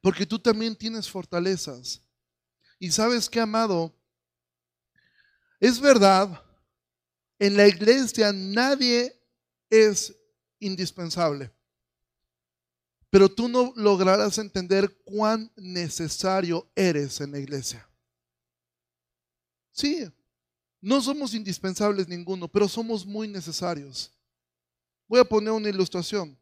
Porque 0.00 0.24
tú 0.24 0.38
también 0.38 0.76
tienes 0.76 1.10
fortalezas. 1.10 2.00
Y 2.78 2.92
sabes 2.92 3.28
que, 3.28 3.40
amado, 3.40 3.92
es 5.58 5.80
verdad, 5.80 6.40
en 7.40 7.56
la 7.56 7.66
iglesia 7.66 8.32
nadie 8.32 9.20
es 9.68 10.14
indispensable. 10.60 11.50
Pero 13.10 13.28
tú 13.28 13.48
no 13.48 13.72
lograrás 13.74 14.38
entender 14.38 15.02
cuán 15.02 15.50
necesario 15.56 16.70
eres 16.76 17.20
en 17.20 17.32
la 17.32 17.40
iglesia. 17.40 17.90
Sí, 19.72 20.08
no 20.80 21.00
somos 21.00 21.34
indispensables 21.34 22.08
ninguno, 22.08 22.48
pero 22.48 22.68
somos 22.68 23.04
muy 23.04 23.28
necesarios. 23.28 24.12
Voy 25.08 25.20
a 25.20 25.24
poner 25.24 25.52
una 25.52 25.68
ilustración. 25.68 26.38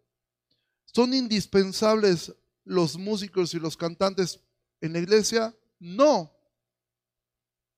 Son 0.84 1.14
indispensables 1.14 2.32
los 2.64 2.99
músicos 2.99 3.55
y 3.55 3.61
los 3.61 3.76
cantantes 3.76 4.41
en 4.80 4.93
la 4.93 4.99
iglesia? 4.99 5.57
No, 5.78 6.32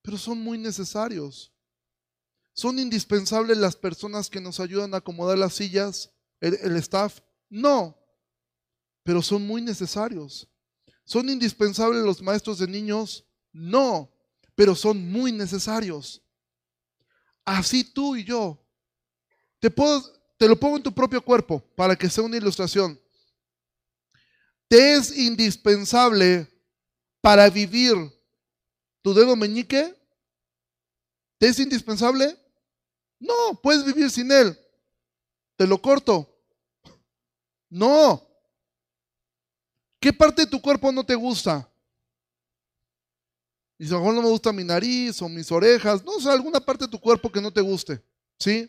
pero 0.02 0.16
son 0.16 0.40
muy 0.40 0.58
necesarios. 0.58 1.52
¿Son 2.52 2.78
indispensables 2.78 3.56
las 3.56 3.76
personas 3.76 4.28
que 4.28 4.40
nos 4.40 4.58
ayudan 4.58 4.94
a 4.94 4.98
acomodar 4.98 5.38
las 5.38 5.54
sillas, 5.54 6.10
el, 6.40 6.54
el 6.62 6.76
staff? 6.76 7.20
No, 7.48 7.96
pero 9.04 9.22
son 9.22 9.46
muy 9.46 9.62
necesarios. 9.62 10.48
¿Son 11.04 11.28
indispensables 11.28 12.02
los 12.02 12.20
maestros 12.20 12.58
de 12.58 12.66
niños? 12.66 13.24
No, 13.52 14.10
pero 14.54 14.74
son 14.74 15.10
muy 15.10 15.32
necesarios. 15.32 16.22
Así 17.48 17.84
tú 17.84 18.16
y 18.16 18.24
yo. 18.24 18.58
Te, 19.58 19.70
puedo, 19.70 20.02
te 20.36 20.48
lo 20.48 20.58
pongo 20.58 20.76
en 20.76 20.82
tu 20.82 20.92
propio 20.92 21.22
cuerpo 21.22 21.60
para 21.74 21.96
que 21.96 22.08
sea 22.08 22.24
una 22.24 22.36
ilustración 22.36 22.98
te 24.68 24.94
es 24.94 25.16
indispensable 25.16 26.46
para 27.20 27.48
vivir 27.48 27.96
tu 29.02 29.14
dedo 29.14 29.34
meñique? 29.34 29.96
¿Te 31.38 31.48
es 31.48 31.58
indispensable? 31.58 32.36
No, 33.18 33.58
puedes 33.62 33.84
vivir 33.84 34.10
sin 34.10 34.30
él. 34.30 34.56
Te 35.56 35.66
lo 35.66 35.80
corto. 35.80 36.28
No. 37.70 38.28
¿Qué 39.98 40.12
parte 40.12 40.42
de 40.42 40.50
tu 40.50 40.60
cuerpo 40.60 40.92
no 40.92 41.04
te 41.04 41.14
gusta? 41.14 41.67
Y 43.78 43.86
a 43.86 43.90
lo 43.90 43.98
mejor 43.98 44.14
no 44.14 44.22
me 44.22 44.28
gusta 44.28 44.52
mi 44.52 44.64
nariz 44.64 45.22
o 45.22 45.28
mis 45.28 45.50
orejas. 45.52 46.04
No, 46.04 46.20
sea, 46.20 46.32
alguna 46.32 46.58
parte 46.58 46.84
de 46.84 46.90
tu 46.90 47.00
cuerpo 47.00 47.30
que 47.30 47.40
no 47.40 47.52
te 47.52 47.60
guste. 47.60 48.02
¿Sí? 48.38 48.68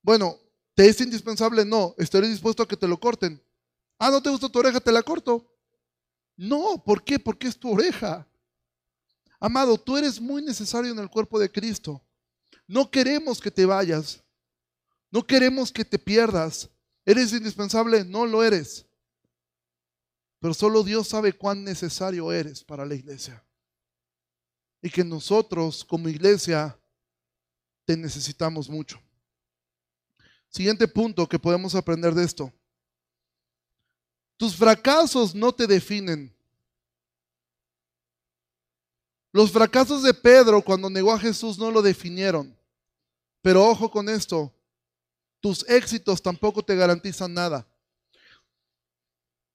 Bueno, 0.00 0.38
¿te 0.74 0.88
es 0.88 1.00
indispensable? 1.00 1.64
No. 1.64 1.94
¿Estaré 1.98 2.28
dispuesto 2.28 2.62
a 2.62 2.68
que 2.68 2.76
te 2.76 2.86
lo 2.86 2.98
corten? 2.98 3.42
Ah, 3.98 4.10
¿no 4.10 4.22
te 4.22 4.30
gusta 4.30 4.48
tu 4.48 4.58
oreja? 4.60 4.78
Te 4.78 4.92
la 4.92 5.02
corto. 5.02 5.44
No, 6.36 6.82
¿por 6.84 7.02
qué? 7.02 7.18
Porque 7.18 7.48
es 7.48 7.58
tu 7.58 7.72
oreja. 7.72 8.26
Amado, 9.40 9.76
tú 9.76 9.96
eres 9.96 10.20
muy 10.20 10.42
necesario 10.42 10.92
en 10.92 10.98
el 10.98 11.10
cuerpo 11.10 11.38
de 11.38 11.50
Cristo. 11.50 12.00
No 12.68 12.90
queremos 12.90 13.40
que 13.40 13.50
te 13.50 13.66
vayas. 13.66 14.22
No 15.10 15.26
queremos 15.26 15.72
que 15.72 15.84
te 15.84 15.98
pierdas. 15.98 16.68
¿Eres 17.04 17.32
indispensable? 17.32 18.04
No 18.04 18.26
lo 18.26 18.42
eres. 18.42 18.86
Pero 20.46 20.54
solo 20.54 20.84
Dios 20.84 21.08
sabe 21.08 21.32
cuán 21.32 21.64
necesario 21.64 22.30
eres 22.30 22.62
para 22.62 22.86
la 22.86 22.94
iglesia. 22.94 23.44
Y 24.80 24.88
que 24.88 25.02
nosotros 25.02 25.84
como 25.84 26.08
iglesia 26.08 26.78
te 27.84 27.96
necesitamos 27.96 28.68
mucho. 28.68 29.02
Siguiente 30.48 30.86
punto 30.86 31.28
que 31.28 31.40
podemos 31.40 31.74
aprender 31.74 32.14
de 32.14 32.22
esto. 32.22 32.52
Tus 34.36 34.54
fracasos 34.54 35.34
no 35.34 35.52
te 35.52 35.66
definen. 35.66 36.32
Los 39.32 39.50
fracasos 39.50 40.04
de 40.04 40.14
Pedro 40.14 40.62
cuando 40.62 40.88
negó 40.88 41.12
a 41.12 41.18
Jesús 41.18 41.58
no 41.58 41.72
lo 41.72 41.82
definieron. 41.82 42.56
Pero 43.42 43.66
ojo 43.66 43.90
con 43.90 44.08
esto, 44.08 44.54
tus 45.40 45.68
éxitos 45.68 46.22
tampoco 46.22 46.64
te 46.64 46.76
garantizan 46.76 47.34
nada. 47.34 47.66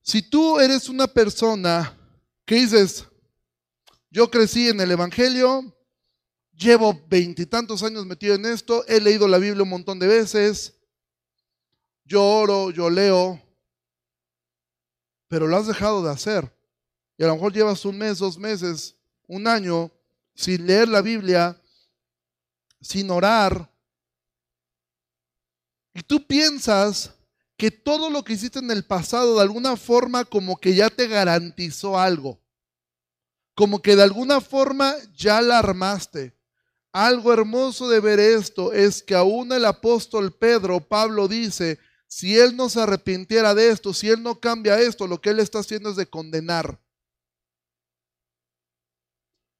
Si 0.02 0.22
tú 0.22 0.60
eres 0.60 0.90
una 0.90 1.08
persona 1.08 1.98
que 2.46 2.56
dices, 2.56 3.06
yo 4.10 4.30
crecí 4.30 4.70
en 4.70 4.82
el 4.82 4.92
Evangelio, 4.92 5.76
llevo 6.54 7.00
veintitantos 7.08 7.84
años 7.84 8.06
metido 8.06 8.36
en 8.36 8.46
esto, 8.46 8.86
he 8.88 9.00
leído 9.00 9.28
la 9.28 9.38
Biblia 9.38 9.64
un 9.64 9.70
montón 9.70 10.00
de 10.00 10.08
veces, 10.08 10.74
yo 12.04 12.24
oro, 12.24 12.72
yo 12.72 12.90
leo, 12.90 13.42
pero 15.28 15.48
lo 15.48 15.56
has 15.56 15.68
dejado 15.68 16.04
de 16.04 16.12
hacer. 16.12 16.52
Y 17.18 17.24
a 17.24 17.28
lo 17.28 17.36
mejor 17.36 17.54
llevas 17.54 17.86
un 17.86 17.98
mes, 17.98 18.18
dos 18.18 18.38
meses, 18.38 18.96
un 19.28 19.48
año 19.48 19.92
sin 20.34 20.66
leer 20.66 20.88
la 20.88 21.02
Biblia, 21.02 21.62
sin 22.82 23.10
orar. 23.12 23.72
Y 25.94 26.02
tú 26.02 26.26
piensas 26.26 27.14
que 27.62 27.70
todo 27.70 28.10
lo 28.10 28.24
que 28.24 28.34
hiciste 28.34 28.58
en 28.58 28.72
el 28.72 28.84
pasado 28.86 29.36
de 29.36 29.44
alguna 29.44 29.78
forma 29.78 30.26
como 30.26 30.58
que 30.58 30.74
ya 30.74 30.90
te 30.90 31.08
garantizó 31.08 32.00
algo. 32.00 32.42
Como 33.54 33.84
que 33.84 33.96
de 33.96 34.02
alguna 34.02 34.42
forma 34.42 34.96
ya 35.16 35.44
la 35.44 35.60
armaste. 35.60 36.36
Algo 36.92 37.32
hermoso 37.32 37.88
de 37.88 38.00
ver 38.00 38.20
esto 38.20 38.74
es 38.74 39.04
que 39.04 39.14
aún 39.14 39.54
el 39.54 39.66
apóstol 39.66 40.36
Pedro, 40.36 40.80
Pablo 40.80 41.28
dice, 41.28 41.78
si 42.08 42.36
él 42.36 42.58
no 42.58 42.68
se 42.68 42.82
arrepintiera 42.82 43.54
de 43.54 43.70
esto, 43.70 43.94
si 43.94 44.10
él 44.10 44.24
no 44.24 44.40
cambia 44.40 44.82
esto, 44.82 45.06
lo 45.06 45.22
que 45.22 45.30
él 45.30 45.40
está 45.40 45.60
haciendo 45.60 45.92
es 45.92 45.96
de 45.96 46.08
condenar. 46.08 46.82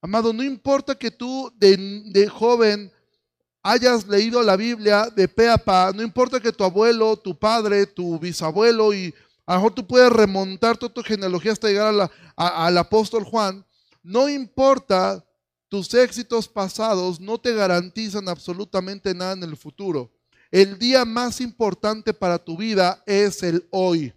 Amado, 0.00 0.32
no 0.32 0.42
importa 0.42 0.96
que 0.96 1.12
tú 1.12 1.52
de, 1.54 1.76
de 2.06 2.26
joven 2.26 2.92
hayas 3.62 4.06
leído 4.06 4.42
la 4.42 4.56
Biblia 4.56 5.08
de 5.14 5.28
pe 5.28 5.48
a 5.48 5.56
pa, 5.56 5.92
no 5.94 6.02
importa 6.02 6.40
que 6.40 6.52
tu 6.52 6.64
abuelo, 6.64 7.16
tu 7.16 7.38
padre, 7.38 7.86
tu 7.86 8.18
bisabuelo 8.18 8.92
y 8.92 9.14
a 9.46 9.54
lo 9.54 9.58
mejor 9.58 9.74
tú 9.74 9.86
puedes 9.86 10.10
remontar 10.10 10.76
toda 10.76 10.92
tu 10.92 11.02
genealogía 11.02 11.52
hasta 11.52 11.68
llegar 11.68 12.10
al 12.36 12.78
apóstol 12.78 13.24
Juan, 13.24 13.64
no 14.02 14.28
importa 14.28 15.24
tus 15.68 15.94
éxitos 15.94 16.48
pasados, 16.48 17.20
no 17.20 17.38
te 17.38 17.54
garantizan 17.54 18.28
absolutamente 18.28 19.14
nada 19.14 19.32
en 19.32 19.44
el 19.44 19.56
futuro. 19.56 20.12
El 20.50 20.78
día 20.78 21.04
más 21.04 21.40
importante 21.40 22.12
para 22.12 22.38
tu 22.38 22.56
vida 22.58 23.02
es 23.06 23.42
el 23.42 23.66
hoy. 23.70 24.12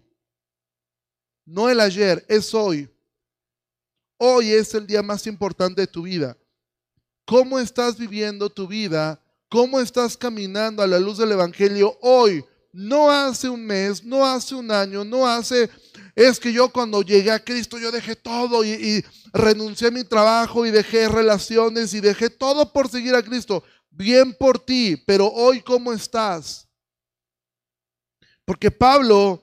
No 1.46 1.70
el 1.70 1.80
ayer, 1.80 2.24
es 2.28 2.52
hoy. 2.52 2.90
Hoy 4.18 4.52
es 4.52 4.74
el 4.74 4.86
día 4.86 5.02
más 5.02 5.26
importante 5.26 5.80
de 5.80 5.86
tu 5.86 6.02
vida. 6.02 6.36
¿Cómo 7.24 7.58
estás 7.58 7.96
viviendo 7.96 8.50
tu 8.50 8.66
vida 8.66 9.20
cómo 9.48 9.80
estás 9.80 10.16
caminando 10.16 10.82
a 10.82 10.86
la 10.86 10.98
luz 10.98 11.18
del 11.18 11.32
Evangelio 11.32 11.96
hoy, 12.02 12.44
no 12.72 13.10
hace 13.10 13.48
un 13.48 13.64
mes, 13.64 14.04
no 14.04 14.26
hace 14.26 14.54
un 14.54 14.70
año, 14.70 15.04
no 15.04 15.26
hace... 15.26 15.70
Es 16.14 16.38
que 16.38 16.52
yo 16.52 16.70
cuando 16.70 17.02
llegué 17.02 17.30
a 17.30 17.42
Cristo 17.42 17.78
yo 17.78 17.90
dejé 17.90 18.16
todo 18.16 18.64
y, 18.64 19.04
renuncié 19.32 19.88
a 19.88 19.90
mi 19.90 20.04
trabajo 20.04 20.64
y 20.64 20.70
dejé 20.70 21.08
relaciones 21.08 21.92
y 21.94 22.00
dejé 22.00 22.30
todo 22.30 22.72
por 22.72 22.88
seguir 22.88 23.14
a 23.14 23.22
Cristo. 23.22 23.62
Bien 23.90 24.34
por 24.34 24.58
ti, 24.58 25.02
pero 25.06 25.26
hoy 25.26 25.60
¿cómo 25.60 25.92
estás? 25.92 26.68
Porque 28.44 28.70
Pablo 28.70 29.42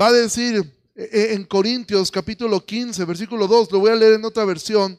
va 0.00 0.08
a 0.08 0.12
decir 0.12 0.56
eh, 0.94 1.28
en 1.32 1.44
Corintios 1.44 2.10
capítulo 2.10 2.64
15, 2.64 3.04
versículo 3.04 3.46
2, 3.46 3.72
lo 3.72 3.80
voy 3.80 3.90
a 3.92 3.96
leer 3.96 4.14
en 4.14 4.24
otra 4.24 4.44
versión. 4.44 4.98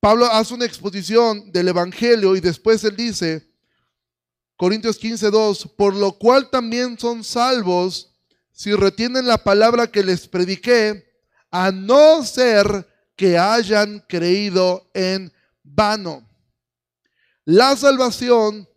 Pablo 0.00 0.24
hace 0.26 0.54
una 0.54 0.64
exposición 0.64 1.52
del 1.52 1.68
Evangelio 1.68 2.34
y 2.34 2.40
después 2.40 2.82
él 2.84 2.96
dice, 2.96 3.46
Corintios 4.56 4.96
15, 4.96 5.30
2, 5.30 5.68
por 5.76 5.94
lo 5.94 6.12
cual 6.12 6.48
también 6.48 6.98
son 6.98 7.22
salvos 7.22 8.10
si 8.50 8.74
retienen 8.74 9.26
la 9.26 9.38
palabra 9.38 9.90
que 9.90 10.02
les 10.02 10.26
prediqué, 10.26 11.06
a 11.50 11.70
no 11.70 12.24
ser 12.24 12.86
que 13.16 13.36
hayan 13.36 14.04
creído 14.08 14.90
en 14.94 15.32
vano. 15.62 16.26
La 17.44 17.76
salvación, 17.76 18.68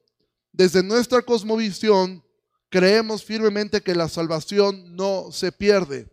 desde 0.51 0.83
nuestra 0.83 1.21
cosmovisión, 1.21 2.23
creemos 2.69 3.23
firmemente 3.23 3.81
que 3.81 3.95
la 3.95 4.09
salvación 4.09 4.95
no 4.95 5.31
se 5.31 5.51
pierde. 5.51 6.09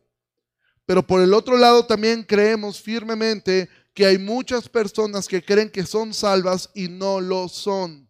Pero 0.84 1.06
por 1.06 1.20
el 1.20 1.32
otro 1.32 1.56
lado 1.56 1.86
también 1.86 2.24
creemos 2.24 2.80
firmemente 2.80 3.68
que 3.94 4.06
hay 4.06 4.18
muchas 4.18 4.68
personas 4.68 5.26
que 5.26 5.44
creen 5.44 5.70
que 5.70 5.84
son 5.84 6.14
salvas 6.14 6.70
y 6.74 6.88
no 6.88 7.20
lo 7.20 7.48
son. 7.48 8.08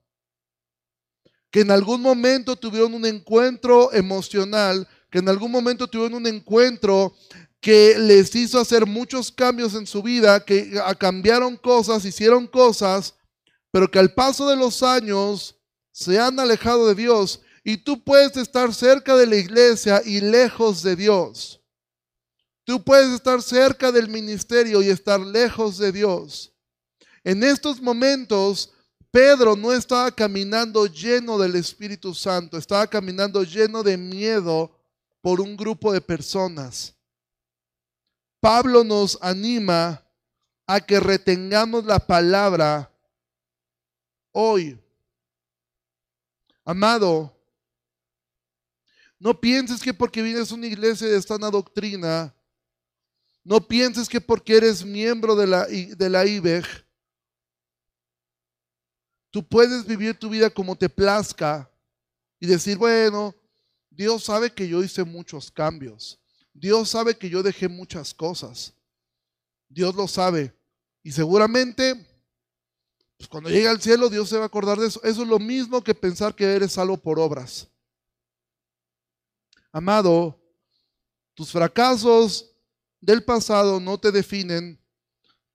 Que 1.50 1.60
en 1.60 1.70
algún 1.70 2.00
momento 2.00 2.56
tuvieron 2.56 2.94
un 2.94 3.06
encuentro 3.06 3.92
emocional, 3.92 4.86
que 5.10 5.18
en 5.18 5.28
algún 5.28 5.50
momento 5.50 5.88
tuvieron 5.88 6.14
un 6.14 6.26
encuentro 6.26 7.14
que 7.60 7.98
les 7.98 8.34
hizo 8.34 8.58
hacer 8.58 8.86
muchos 8.86 9.30
cambios 9.30 9.74
en 9.74 9.86
su 9.86 10.02
vida, 10.02 10.44
que 10.44 10.80
cambiaron 10.98 11.56
cosas, 11.56 12.04
hicieron 12.04 12.46
cosas, 12.46 13.14
pero 13.70 13.90
que 13.90 13.98
al 13.98 14.14
paso 14.14 14.48
de 14.48 14.56
los 14.56 14.82
años 14.82 15.56
se 15.92 16.18
han 16.18 16.38
alejado 16.40 16.88
de 16.88 16.94
Dios. 16.94 17.40
Y 17.62 17.78
tú 17.78 18.02
puedes 18.02 18.36
estar 18.36 18.72
cerca 18.72 19.16
de 19.16 19.26
la 19.26 19.36
iglesia 19.36 20.00
y 20.04 20.20
lejos 20.20 20.82
de 20.82 20.96
Dios. 20.96 21.59
Tú 22.64 22.82
puedes 22.82 23.10
estar 23.10 23.42
cerca 23.42 23.90
del 23.90 24.08
ministerio 24.08 24.82
y 24.82 24.88
estar 24.88 25.20
lejos 25.20 25.78
de 25.78 25.92
Dios. 25.92 26.52
En 27.24 27.42
estos 27.42 27.80
momentos, 27.80 28.72
Pedro 29.10 29.56
no 29.56 29.72
estaba 29.72 30.10
caminando 30.10 30.86
lleno 30.86 31.38
del 31.38 31.56
Espíritu 31.56 32.14
Santo, 32.14 32.56
estaba 32.56 32.86
caminando 32.86 33.42
lleno 33.42 33.82
de 33.82 33.96
miedo 33.96 34.70
por 35.20 35.40
un 35.40 35.56
grupo 35.56 35.92
de 35.92 36.00
personas. 36.00 36.94
Pablo 38.40 38.84
nos 38.84 39.18
anima 39.20 40.02
a 40.66 40.80
que 40.80 41.00
retengamos 41.00 41.84
la 41.84 41.98
palabra 41.98 42.90
hoy. 44.32 44.80
Amado, 46.64 47.36
no 49.18 49.38
pienses 49.38 49.82
que 49.82 49.92
porque 49.92 50.22
vienes 50.22 50.50
a 50.50 50.54
una 50.54 50.66
iglesia 50.66 51.08
de 51.08 51.16
esta 51.16 51.36
doctrina, 51.36 52.32
no 53.44 53.66
pienses 53.66 54.08
que 54.08 54.20
porque 54.20 54.56
eres 54.56 54.84
miembro 54.84 55.34
de 55.34 55.46
la, 55.46 55.66
de 55.66 56.10
la 56.10 56.26
IBEG, 56.26 56.64
tú 59.30 59.46
puedes 59.46 59.86
vivir 59.86 60.18
tu 60.18 60.28
vida 60.28 60.50
como 60.50 60.76
te 60.76 60.88
plazca 60.88 61.70
y 62.38 62.46
decir, 62.46 62.76
bueno, 62.76 63.34
Dios 63.90 64.24
sabe 64.24 64.52
que 64.52 64.68
yo 64.68 64.82
hice 64.82 65.04
muchos 65.04 65.50
cambios. 65.50 66.18
Dios 66.52 66.90
sabe 66.90 67.16
que 67.16 67.30
yo 67.30 67.42
dejé 67.42 67.68
muchas 67.68 68.12
cosas. 68.12 68.74
Dios 69.68 69.94
lo 69.94 70.08
sabe. 70.08 70.54
Y 71.02 71.12
seguramente, 71.12 71.94
pues 73.16 73.28
cuando 73.28 73.48
llegue 73.48 73.68
al 73.68 73.80
cielo, 73.80 74.08
Dios 74.08 74.28
se 74.28 74.36
va 74.36 74.44
a 74.44 74.46
acordar 74.46 74.78
de 74.78 74.88
eso. 74.88 75.02
Eso 75.02 75.22
es 75.22 75.28
lo 75.28 75.38
mismo 75.38 75.82
que 75.82 75.94
pensar 75.94 76.34
que 76.34 76.44
eres 76.44 76.72
salvo 76.72 76.96
por 76.96 77.18
obras. 77.18 77.68
Amado, 79.72 80.38
tus 81.34 81.52
fracasos, 81.52 82.49
del 83.00 83.24
pasado 83.24 83.80
no 83.80 83.98
te 83.98 84.12
definen, 84.12 84.80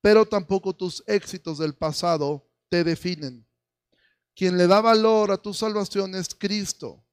pero 0.02 0.26
tampoco 0.26 0.76
tus 0.76 1.04
éxitos 1.08 1.58
del 1.58 1.76
pasado 1.76 2.48
te 2.70 2.84
definen. 2.84 3.48
Quien 4.36 4.58
le 4.58 4.68
da 4.68 4.82
valor 4.82 5.32
a 5.32 5.38
tu 5.38 5.54
salvación 5.54 6.16
es 6.16 6.36
Cristo. 6.36 7.04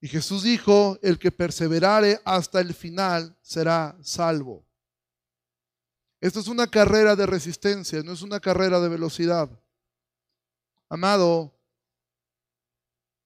Y 0.00 0.08
Jesús 0.08 0.44
dijo, 0.44 0.98
el 1.02 1.18
que 1.18 1.32
perseverare 1.32 2.20
hasta 2.24 2.60
el 2.60 2.72
final 2.72 3.36
será 3.42 3.98
salvo. 4.02 4.64
Esto 6.20 6.40
es 6.40 6.48
una 6.48 6.68
carrera 6.68 7.14
de 7.14 7.26
resistencia, 7.26 8.02
no 8.02 8.12
es 8.12 8.22
una 8.22 8.40
carrera 8.40 8.80
de 8.80 8.88
velocidad. 8.88 9.50
Amado, 10.88 11.54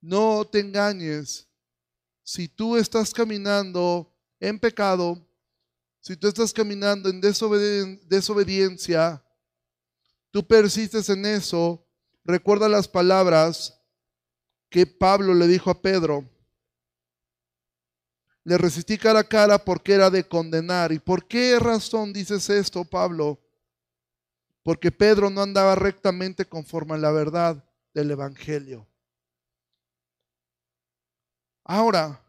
no 0.00 0.44
te 0.44 0.60
engañes. 0.60 1.48
Si 2.22 2.48
tú 2.48 2.76
estás 2.76 3.12
caminando 3.14 4.11
en 4.42 4.58
pecado, 4.58 5.24
si 6.00 6.16
tú 6.16 6.26
estás 6.26 6.52
caminando 6.52 7.08
en 7.08 7.20
desobediencia, 7.20 9.22
tú 10.32 10.44
persistes 10.44 11.08
en 11.08 11.24
eso, 11.24 11.86
recuerda 12.24 12.68
las 12.68 12.88
palabras 12.88 13.80
que 14.68 14.84
Pablo 14.84 15.32
le 15.32 15.46
dijo 15.46 15.70
a 15.70 15.80
Pedro. 15.80 16.28
Le 18.42 18.58
resistí 18.58 18.98
cara 18.98 19.20
a 19.20 19.24
cara 19.24 19.64
porque 19.64 19.92
era 19.92 20.10
de 20.10 20.26
condenar. 20.26 20.90
¿Y 20.90 20.98
por 20.98 21.28
qué 21.28 21.60
razón 21.60 22.12
dices 22.12 22.50
esto, 22.50 22.84
Pablo? 22.84 23.40
Porque 24.64 24.90
Pedro 24.90 25.30
no 25.30 25.40
andaba 25.40 25.76
rectamente 25.76 26.46
conforme 26.46 26.94
a 26.94 26.98
la 26.98 27.12
verdad 27.12 27.64
del 27.94 28.10
Evangelio. 28.10 28.88
Ahora, 31.62 32.21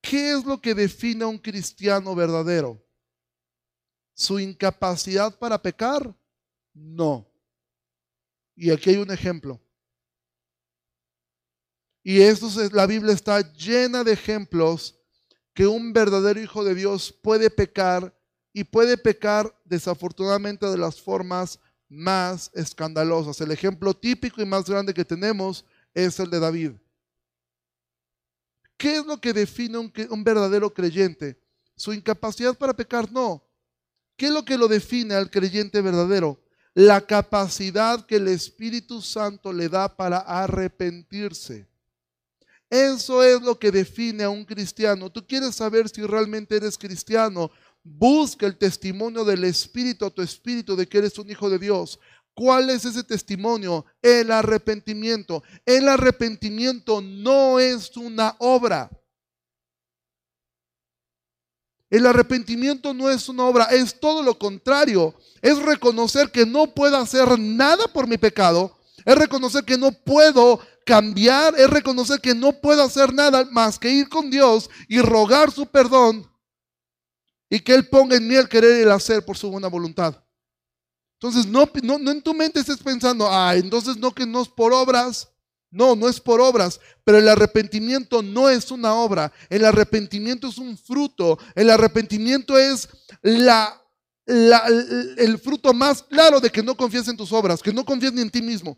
¿qué 0.00 0.32
es 0.32 0.44
lo 0.44 0.60
que 0.60 0.74
define 0.74 1.24
a 1.24 1.28
un 1.28 1.38
cristiano 1.38 2.14
verdadero? 2.14 2.82
¿Su 4.14 4.38
incapacidad 4.38 5.38
para 5.38 5.60
pecar? 5.60 6.14
No. 6.74 7.26
Y 8.54 8.70
aquí 8.70 8.90
hay 8.90 8.96
un 8.96 9.10
ejemplo. 9.10 9.60
Y 12.02 12.20
esto 12.20 12.46
es, 12.46 12.72
la 12.72 12.86
Biblia 12.86 13.12
está 13.12 13.40
llena 13.52 14.04
de 14.04 14.12
ejemplos 14.12 14.98
que 15.54 15.66
un 15.66 15.92
verdadero 15.92 16.40
hijo 16.40 16.64
de 16.64 16.74
Dios 16.74 17.12
puede 17.12 17.50
pecar 17.50 18.14
y 18.52 18.64
puede 18.64 18.96
pecar 18.96 19.54
desafortunadamente 19.64 20.66
de 20.66 20.78
las 20.78 21.00
formas 21.00 21.58
más 21.88 22.50
escandalosas. 22.54 23.40
El 23.40 23.50
ejemplo 23.50 23.94
típico 23.94 24.40
y 24.40 24.46
más 24.46 24.64
grande 24.68 24.94
que 24.94 25.04
tenemos 25.04 25.64
es 25.92 26.18
el 26.20 26.30
de 26.30 26.40
David. 26.40 26.72
¿Qué 28.80 28.96
es 28.96 29.04
lo 29.04 29.20
que 29.20 29.34
define 29.34 29.76
un, 29.76 30.24
verdadero 30.24 30.72
creyente? 30.72 31.38
¿Su 31.76 31.92
incapacidad 31.92 32.56
para 32.56 32.72
pecar? 32.72 33.12
No. 33.12 33.46
¿Qué 34.16 34.28
es 34.28 34.32
lo 34.32 34.42
que 34.42 34.56
lo 34.56 34.68
define 34.68 35.14
al 35.14 35.30
creyente 35.30 35.82
verdadero? 35.82 36.42
La 36.72 37.02
capacidad 37.02 38.06
que 38.06 38.16
el 38.16 38.28
Espíritu 38.28 39.02
Santo 39.02 39.52
le 39.52 39.68
da 39.68 39.94
para 39.94 40.20
arrepentirse. 40.20 41.68
Eso 42.70 43.22
es 43.22 43.42
lo 43.42 43.58
que 43.58 43.70
define 43.70 44.24
a 44.24 44.30
un 44.30 44.46
cristiano. 44.46 45.12
Tú 45.12 45.26
quieres 45.26 45.56
saber 45.56 45.86
si 45.90 46.00
realmente 46.00 46.56
eres 46.56 46.78
cristiano. 46.78 47.50
Busca 47.82 48.46
el 48.46 48.56
testimonio 48.56 49.26
del 49.26 49.44
Espíritu 49.44 50.10
tu 50.10 50.22
Espíritu 50.22 50.74
de 50.74 50.88
que 50.88 50.96
eres 50.96 51.18
un 51.18 51.28
hijo 51.28 51.50
de 51.50 51.58
Dios. 51.58 52.00
¿Cuál 52.40 52.70
es 52.70 52.86
ese 52.86 53.04
testimonio? 53.04 53.84
El 54.00 54.32
arrepentimiento. 54.32 55.42
El 55.66 55.86
arrepentimiento 55.90 57.02
no 57.02 57.60
es 57.60 57.94
una 57.98 58.34
obra. 58.38 58.90
El 61.90 62.06
arrepentimiento 62.06 62.94
no 62.94 63.10
es 63.10 63.28
una 63.28 63.44
obra, 63.44 63.64
es 63.64 64.00
todo 64.00 64.22
lo 64.22 64.38
contrario. 64.38 65.14
Es 65.42 65.58
reconocer 65.58 66.30
que 66.30 66.46
no 66.46 66.68
puedo 66.68 66.96
hacer 66.96 67.38
nada 67.38 67.86
por 67.88 68.06
mi 68.06 68.16
pecado. 68.16 68.74
Es 69.04 69.18
reconocer 69.18 69.62
que 69.66 69.76
no 69.76 69.92
puedo 69.92 70.60
cambiar 70.86 71.54
es 71.58 71.68
reconocer 71.68 72.20
que 72.20 72.34
no 72.34 72.58
puedo 72.58 72.82
hacer 72.82 73.12
nada 73.12 73.44
más 73.52 73.78
que 73.78 73.90
ir 73.90 74.08
con 74.08 74.30
Dios 74.30 74.70
y 74.88 75.02
rogar 75.02 75.52
su 75.52 75.66
perdón 75.66 76.26
y 77.50 77.60
que 77.60 77.74
Él 77.74 77.86
ponga 77.86 78.16
en 78.16 78.26
mí 78.26 78.34
el 78.34 78.48
querer 78.48 78.78
y 78.78 78.82
el 78.82 78.90
hacer 78.90 79.24
por 79.24 79.36
su 79.36 79.50
buena 79.50 79.68
voluntad. 79.68 80.24
Entonces, 81.22 81.46
no, 81.46 81.68
no, 81.82 82.10
en 82.10 82.22
tu 82.22 82.32
mente 82.32 82.60
estés 82.60 82.78
pensando, 82.78 83.28
ah, 83.30 83.54
entonces 83.54 83.98
no 83.98 84.10
que 84.10 84.24
no 84.24 84.40
es 84.40 84.48
por 84.48 84.72
obras. 84.72 85.28
No, 85.70 85.94
no 85.94 86.08
es 86.08 86.18
por 86.18 86.40
obras, 86.40 86.80
pero 87.04 87.18
el 87.18 87.28
arrepentimiento 87.28 88.22
no 88.22 88.48
es 88.48 88.72
una 88.72 88.92
obra, 88.92 89.32
el 89.48 89.64
arrepentimiento 89.64 90.48
es 90.48 90.58
un 90.58 90.76
fruto, 90.76 91.38
el 91.54 91.70
arrepentimiento 91.70 92.58
es 92.58 92.88
la, 93.22 93.80
el 94.26 95.38
fruto 95.38 95.72
más 95.72 96.02
claro 96.02 96.40
de 96.40 96.50
que 96.50 96.60
no 96.60 96.76
confías 96.76 97.06
en 97.06 97.16
tus 97.16 97.30
obras, 97.30 97.62
que 97.62 97.72
no 97.72 97.84
confías 97.84 98.12
ni 98.12 98.22
en 98.22 98.30
ti 98.30 98.42
mismo. 98.42 98.76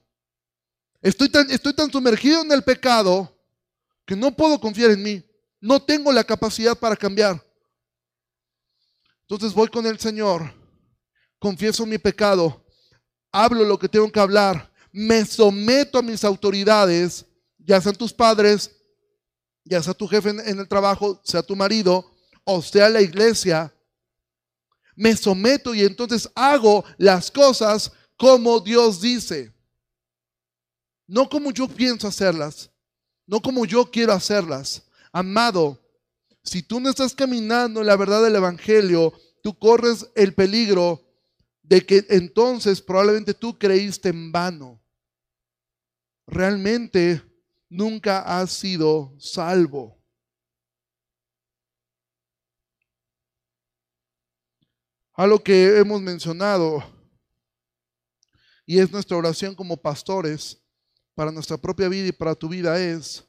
Estoy 1.01 1.31
tan, 1.31 1.51
estoy 1.51 1.73
tan 1.73 1.91
sumergido 1.91 2.43
en 2.43 2.53
el 2.53 2.63
pecado 2.63 3.35
que 4.05 4.15
no 4.15 4.37
puedo 4.37 4.61
confiar 4.61 4.91
en 4.91 5.03
mí. 5.03 5.25
No 5.63 5.81
tengo 5.81 6.13
la 6.13 6.25
capacidad 6.25 6.79
para 6.79 6.95
cambiar. 6.95 7.43
Entonces 9.23 9.55
voy 9.55 9.69
con 9.69 9.87
el 9.87 9.99
Señor, 9.99 10.62
confieso 11.43 11.85
mi 11.85 11.99
pecado, 11.99 12.65
hablo 13.33 13.65
lo 13.65 13.77
que 13.77 13.89
tengo 13.89 14.11
que 14.11 14.21
hablar, 14.21 14.73
me 14.93 15.27
someto 15.27 15.99
a 15.99 16.03
mis 16.03 16.23
autoridades, 16.23 17.27
ya 17.59 17.81
sean 17.81 17.97
tus 17.97 18.13
padres, 18.13 18.71
ya 19.65 19.83
sea 19.83 19.93
tu 19.93 20.07
jefe 20.07 20.31
en 20.31 20.61
el 20.61 20.69
trabajo, 20.69 21.21
sea 21.25 21.43
tu 21.43 21.57
marido, 21.57 22.09
o 22.45 22.63
sea 22.63 22.89
la 22.89 23.01
iglesia. 23.01 23.75
Me 24.95 25.17
someto 25.17 25.75
y 25.75 25.81
entonces 25.83 26.31
hago 26.35 26.85
las 26.97 27.29
cosas 27.31 27.91
como 28.17 28.61
Dios 28.61 29.01
dice 29.01 29.53
no 31.13 31.29
como 31.29 31.51
yo 31.51 31.69
pienso 31.69 32.09
hacerlas, 32.09 32.71
no 33.27 33.43
como 33.43 33.67
yo 33.67 33.91
quiero 33.91 34.15
hacerlas. 34.15 34.83
Amado, 35.13 35.79
si 36.43 36.63
tú 36.63 36.81
no 36.81 36.89
estás 36.89 37.15
caminando 37.15 37.81
en 37.81 37.87
la 37.87 37.97
verdad 37.97 38.23
del 38.23 38.37
Evangelio, 38.37 39.13
tú 39.43 39.53
corres 39.59 40.07
el 40.15 40.33
peligro 40.33 41.03
de 41.73 41.87
que 41.87 42.05
entonces 42.11 42.83
probablemente 42.83 43.33
tú 43.33 43.59
creíste 43.59 44.11
en 44.11 44.31
vano. 44.31 44.79
Realmente 46.27 47.23
nunca 47.67 48.19
has 48.21 48.53
sido 48.53 49.17
salvo. 49.19 49.99
A 55.15 55.27
lo 55.27 55.43
que 55.43 55.79
hemos 55.79 56.03
mencionado, 56.03 56.85
y 58.67 58.79
es 58.79 58.93
nuestra 58.93 59.17
oración 59.17 59.55
como 59.55 59.79
pastores, 59.79 60.63
para 61.15 61.33
nuestra 61.33 61.57
propia 61.57 61.89
vida 61.89 62.09
y 62.09 62.13
para 62.13 62.35
tu 62.35 62.51
vida 62.51 62.79
es 62.79 63.27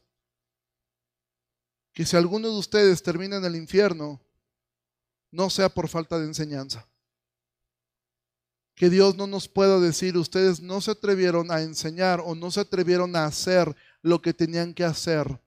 que 1.94 2.06
si 2.06 2.18
alguno 2.18 2.50
de 2.50 2.58
ustedes 2.58 3.02
termina 3.02 3.38
en 3.38 3.46
el 3.46 3.56
infierno, 3.56 4.22
no 5.32 5.50
sea 5.50 5.70
por 5.70 5.88
falta 5.88 6.20
de 6.20 6.26
enseñanza. 6.26 6.93
Que 8.76 8.90
Dios 8.90 9.16
no 9.16 9.28
nos 9.28 9.48
pueda 9.48 9.80
decir, 9.80 10.18
ustedes 10.18 10.60
no 10.60 10.82
se 10.82 10.92
atrevieron 10.92 11.52
a 11.52 11.62
enseñar 11.62 12.20
o 12.20 12.34
no 12.34 12.50
se 12.50 12.60
atrevieron 12.60 13.16
a 13.16 13.26
hacer 13.26 13.76
lo 14.02 14.22
que 14.22 14.34
tenían 14.34 14.74
que 14.74 14.84
hacer. 14.84 15.40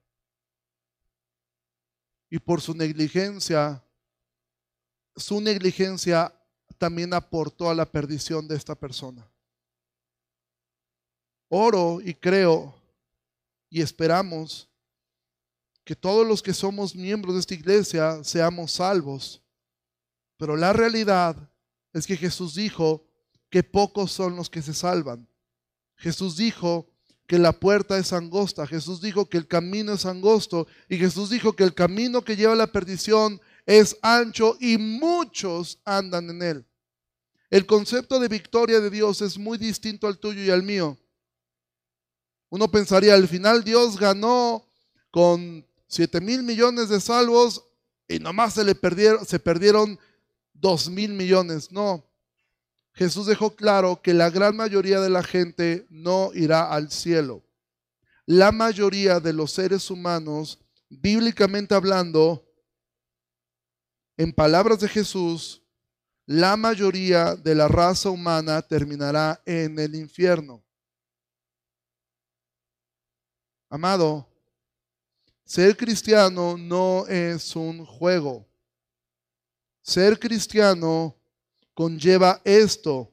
Y 2.29 2.39
por 2.39 2.61
su 2.61 2.73
negligencia, 2.73 3.83
su 5.15 5.41
negligencia 5.41 6.33
también 6.77 7.13
aportó 7.13 7.69
a 7.69 7.75
la 7.75 7.85
perdición 7.85 8.47
de 8.47 8.55
esta 8.55 8.75
persona. 8.75 9.29
Oro 11.49 11.99
y 12.01 12.13
creo 12.13 12.75
y 13.69 13.81
esperamos 13.81 14.69
que 15.83 15.95
todos 15.95 16.27
los 16.27 16.41
que 16.41 16.53
somos 16.53 16.95
miembros 16.95 17.35
de 17.35 17.39
esta 17.39 17.53
iglesia 17.53 18.23
seamos 18.23 18.73
salvos. 18.73 19.41
Pero 20.37 20.57
la 20.57 20.73
realidad 20.73 21.49
es 21.93 22.05
que 22.05 22.17
Jesús 22.17 22.55
dijo 22.55 23.06
que 23.49 23.63
pocos 23.63 24.11
son 24.11 24.35
los 24.35 24.49
que 24.49 24.61
se 24.61 24.73
salvan. 24.73 25.27
Jesús 25.95 26.37
dijo 26.37 26.87
que 27.27 27.37
la 27.37 27.51
puerta 27.51 27.97
es 27.97 28.13
angosta. 28.13 28.65
Jesús 28.65 29.01
dijo 29.01 29.27
que 29.27 29.37
el 29.37 29.47
camino 29.47 29.93
es 29.93 30.05
angosto. 30.05 30.67
Y 30.89 30.97
Jesús 30.97 31.29
dijo 31.29 31.53
que 31.53 31.63
el 31.63 31.73
camino 31.73 32.23
que 32.23 32.35
lleva 32.35 32.53
a 32.53 32.57
la 32.57 32.71
perdición 32.71 33.41
es 33.65 33.97
ancho 34.01 34.57
y 34.59 34.77
muchos 34.77 35.79
andan 35.83 36.29
en 36.29 36.41
él. 36.41 36.65
El 37.49 37.65
concepto 37.65 38.19
de 38.19 38.27
victoria 38.27 38.79
de 38.79 38.89
Dios 38.89 39.21
es 39.21 39.37
muy 39.37 39.57
distinto 39.57 40.07
al 40.07 40.19
tuyo 40.19 40.41
y 40.41 40.49
al 40.49 40.63
mío. 40.63 40.97
Uno 42.49 42.69
pensaría, 42.69 43.13
al 43.13 43.27
final 43.27 43.63
Dios 43.63 43.97
ganó 43.99 44.65
con 45.11 45.65
7 45.87 46.21
mil 46.21 46.43
millones 46.43 46.89
de 46.89 47.01
salvos 47.01 47.63
y 48.07 48.19
nomás 48.19 48.53
se 48.53 48.63
le 48.63 48.75
perdieron, 48.75 49.25
se 49.25 49.39
perdieron 49.39 49.99
2 50.53 50.89
mil 50.89 51.13
millones. 51.13 51.71
No. 51.71 52.06
Jesús 52.97 53.27
dejó 53.27 53.55
claro 53.55 54.01
que 54.01 54.11
la 54.11 54.31
gran 54.31 54.55
mayoría 54.55 54.99
de 54.99 55.11
la 55.11 55.21
gente 55.21 55.85
no 55.91 56.31
irá 56.33 56.71
al 56.71 56.89
cielo. 56.89 57.43
La 58.25 58.51
mayoría 58.51 59.19
de 59.19 59.33
los 59.33 59.51
seres 59.51 59.91
humanos, 59.91 60.59
bíblicamente 60.89 61.75
hablando, 61.75 62.43
en 64.17 64.33
palabras 64.33 64.79
de 64.79 64.89
Jesús, 64.89 65.61
la 66.25 66.57
mayoría 66.57 67.35
de 67.35 67.53
la 67.53 67.67
raza 67.67 68.09
humana 68.09 68.63
terminará 68.63 69.43
en 69.45 69.77
el 69.77 69.93
infierno. 69.93 70.65
Amado, 73.69 74.27
ser 75.45 75.77
cristiano 75.77 76.57
no 76.57 77.05
es 77.05 77.55
un 77.55 77.85
juego. 77.85 78.49
Ser 79.83 80.19
cristiano 80.19 81.16
conlleva 81.77 82.41
esto, 82.43 83.07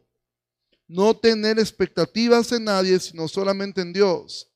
no 0.88 1.14
tener 1.14 1.58
expectativas 1.58 2.50
en 2.50 2.64
nadie, 2.64 2.98
sino 2.98 3.28
solamente 3.28 3.82
en 3.82 3.92
Dios. 3.92 4.50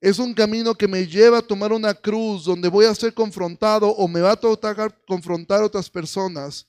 Es 0.00 0.18
un 0.18 0.34
camino 0.34 0.74
que 0.74 0.88
me 0.88 1.06
lleva 1.06 1.38
a 1.38 1.42
tomar 1.42 1.72
una 1.72 1.94
cruz 1.94 2.46
donde 2.46 2.68
voy 2.68 2.86
a 2.86 2.94
ser 2.96 3.14
confrontado 3.14 3.90
o 3.90 4.08
me 4.08 4.20
va 4.20 4.32
a 4.32 4.36
tocar 4.36 5.00
confrontar 5.06 5.62
otras 5.62 5.88
personas. 5.88 6.66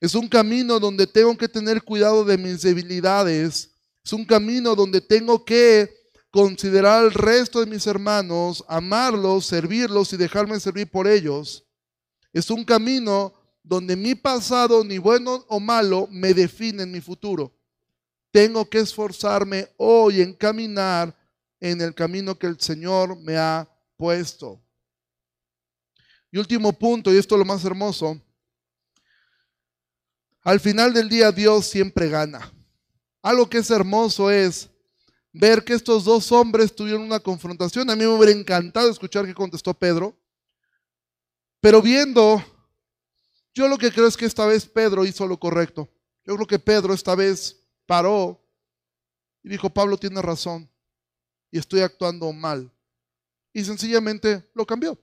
Es 0.00 0.14
un 0.14 0.28
camino 0.28 0.78
donde 0.78 1.08
tengo 1.08 1.36
que 1.36 1.48
tener 1.48 1.82
cuidado 1.82 2.24
de 2.24 2.38
mis 2.38 2.62
debilidades. 2.62 3.68
Es 4.04 4.12
un 4.12 4.24
camino 4.24 4.76
donde 4.76 5.00
tengo 5.00 5.44
que 5.44 5.92
considerar 6.30 7.00
al 7.00 7.12
resto 7.12 7.58
de 7.58 7.66
mis 7.66 7.84
hermanos, 7.88 8.64
amarlos, 8.68 9.46
servirlos 9.46 10.12
y 10.12 10.18
dejarme 10.18 10.60
servir 10.60 10.88
por 10.88 11.08
ellos. 11.08 11.64
Es 12.32 12.48
un 12.48 12.64
camino 12.64 13.32
donde 13.68 13.96
mi 13.96 14.14
pasado, 14.14 14.82
ni 14.82 14.96
bueno 14.96 15.44
o 15.46 15.60
malo, 15.60 16.08
me 16.10 16.32
define 16.32 16.84
en 16.84 16.90
mi 16.90 17.02
futuro. 17.02 17.52
Tengo 18.30 18.68
que 18.68 18.78
esforzarme 18.78 19.68
hoy 19.76 20.22
en 20.22 20.32
caminar 20.32 21.14
en 21.60 21.82
el 21.82 21.94
camino 21.94 22.38
que 22.38 22.46
el 22.46 22.58
Señor 22.58 23.18
me 23.20 23.36
ha 23.36 23.68
puesto. 23.98 24.58
Y 26.30 26.38
último 26.38 26.72
punto, 26.72 27.12
y 27.12 27.18
esto 27.18 27.34
es 27.34 27.38
lo 27.40 27.44
más 27.44 27.62
hermoso, 27.62 28.18
al 30.42 30.60
final 30.60 30.94
del 30.94 31.10
día 31.10 31.30
Dios 31.30 31.66
siempre 31.66 32.08
gana. 32.08 32.50
Algo 33.20 33.50
que 33.50 33.58
es 33.58 33.70
hermoso 33.70 34.30
es 34.30 34.70
ver 35.30 35.62
que 35.62 35.74
estos 35.74 36.04
dos 36.04 36.32
hombres 36.32 36.74
tuvieron 36.74 37.02
una 37.02 37.20
confrontación. 37.20 37.90
A 37.90 37.96
mí 37.96 38.00
me 38.00 38.08
hubiera 38.08 38.32
encantado 38.32 38.88
escuchar 38.88 39.26
qué 39.26 39.34
contestó 39.34 39.74
Pedro. 39.74 40.16
Pero 41.60 41.82
viendo, 41.82 42.42
yo 43.58 43.66
lo 43.66 43.76
que 43.76 43.90
creo 43.90 44.06
es 44.06 44.16
que 44.16 44.24
esta 44.24 44.46
vez 44.46 44.66
Pedro 44.66 45.04
hizo 45.04 45.26
lo 45.26 45.36
correcto. 45.36 45.88
Yo 46.24 46.36
creo 46.36 46.46
que 46.46 46.60
Pedro 46.60 46.94
esta 46.94 47.16
vez 47.16 47.60
paró 47.86 48.40
y 49.42 49.48
dijo, 49.48 49.68
Pablo 49.68 49.96
tiene 49.96 50.22
razón 50.22 50.70
y 51.50 51.58
estoy 51.58 51.80
actuando 51.80 52.32
mal. 52.32 52.70
Y 53.52 53.64
sencillamente 53.64 54.48
lo 54.54 54.64
cambió. 54.64 54.96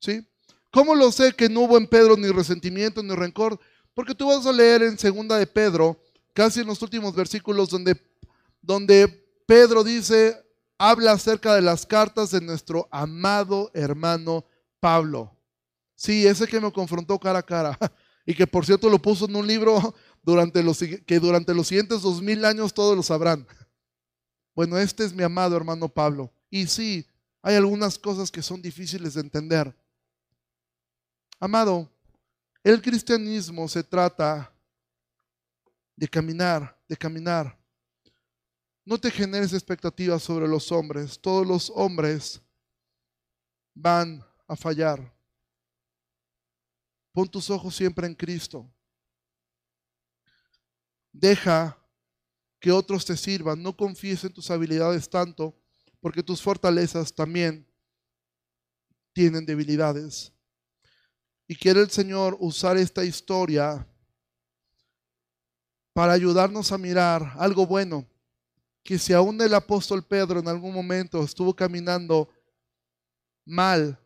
¿Sí? 0.00 0.22
¿Cómo 0.70 0.94
lo 0.94 1.10
sé 1.10 1.32
que 1.32 1.48
no 1.48 1.60
hubo 1.60 1.78
en 1.78 1.86
Pedro 1.86 2.14
ni 2.18 2.28
resentimiento 2.28 3.02
ni 3.02 3.14
rencor? 3.14 3.58
Porque 3.94 4.14
tú 4.14 4.28
vas 4.28 4.44
a 4.44 4.52
leer 4.52 4.82
en 4.82 4.98
segunda 4.98 5.38
de 5.38 5.46
Pedro, 5.46 5.98
casi 6.34 6.60
en 6.60 6.66
los 6.66 6.82
últimos 6.82 7.14
versículos 7.14 7.70
donde 7.70 7.98
donde 8.60 9.08
Pedro 9.46 9.82
dice, 9.82 10.44
habla 10.76 11.12
acerca 11.12 11.54
de 11.54 11.62
las 11.62 11.86
cartas 11.86 12.32
de 12.32 12.42
nuestro 12.42 12.86
amado 12.90 13.70
hermano 13.72 14.44
Pablo. 14.78 15.37
Sí, 15.98 16.26
ese 16.26 16.46
que 16.46 16.60
me 16.60 16.70
confrontó 16.70 17.18
cara 17.18 17.40
a 17.40 17.42
cara 17.42 17.76
y 18.24 18.34
que 18.34 18.46
por 18.46 18.64
cierto 18.64 18.88
lo 18.88 19.02
puso 19.02 19.24
en 19.24 19.34
un 19.34 19.46
libro 19.46 19.94
durante 20.22 20.62
los, 20.62 20.78
que 20.78 21.18
durante 21.18 21.52
los 21.52 21.66
siguientes 21.66 22.02
dos 22.02 22.22
mil 22.22 22.44
años 22.44 22.72
todos 22.72 22.96
lo 22.96 23.02
sabrán. 23.02 23.46
Bueno, 24.54 24.78
este 24.78 25.04
es 25.04 25.12
mi 25.12 25.22
amado 25.22 25.56
hermano 25.56 25.88
Pablo. 25.88 26.32
Y 26.50 26.66
sí, 26.66 27.04
hay 27.42 27.56
algunas 27.56 27.98
cosas 27.98 28.30
que 28.30 28.42
son 28.42 28.62
difíciles 28.62 29.14
de 29.14 29.22
entender. 29.22 29.74
Amado, 31.40 31.90
el 32.62 32.80
cristianismo 32.80 33.68
se 33.68 33.82
trata 33.82 34.52
de 35.96 36.06
caminar, 36.08 36.80
de 36.88 36.96
caminar 36.96 37.58
no 38.88 38.96
te 38.96 39.10
generes 39.10 39.52
expectativas 39.52 40.22
sobre 40.22 40.48
los 40.48 40.72
hombres. 40.72 41.20
Todos 41.20 41.46
los 41.46 41.70
hombres 41.74 42.40
van 43.74 44.24
a 44.46 44.56
fallar. 44.56 45.12
Pon 47.18 47.28
tus 47.28 47.50
ojos 47.50 47.74
siempre 47.74 48.06
en 48.06 48.14
Cristo. 48.14 48.72
Deja 51.10 51.76
que 52.60 52.70
otros 52.70 53.04
te 53.04 53.16
sirvan. 53.16 53.60
No 53.60 53.76
confíes 53.76 54.22
en 54.22 54.32
tus 54.32 54.48
habilidades 54.52 55.10
tanto, 55.10 55.52
porque 55.98 56.22
tus 56.22 56.40
fortalezas 56.40 57.12
también 57.12 57.66
tienen 59.12 59.44
debilidades. 59.44 60.32
Y 61.48 61.56
quiere 61.56 61.80
el 61.80 61.90
Señor 61.90 62.36
usar 62.38 62.76
esta 62.76 63.04
historia 63.04 63.84
para 65.92 66.12
ayudarnos 66.12 66.70
a 66.70 66.78
mirar 66.78 67.32
algo 67.36 67.66
bueno 67.66 68.06
que 68.84 68.96
si 68.96 69.12
aún 69.12 69.42
el 69.42 69.54
apóstol 69.54 70.04
Pedro 70.04 70.38
en 70.38 70.46
algún 70.46 70.72
momento 70.72 71.24
estuvo 71.24 71.52
caminando 71.52 72.28
mal, 73.44 73.98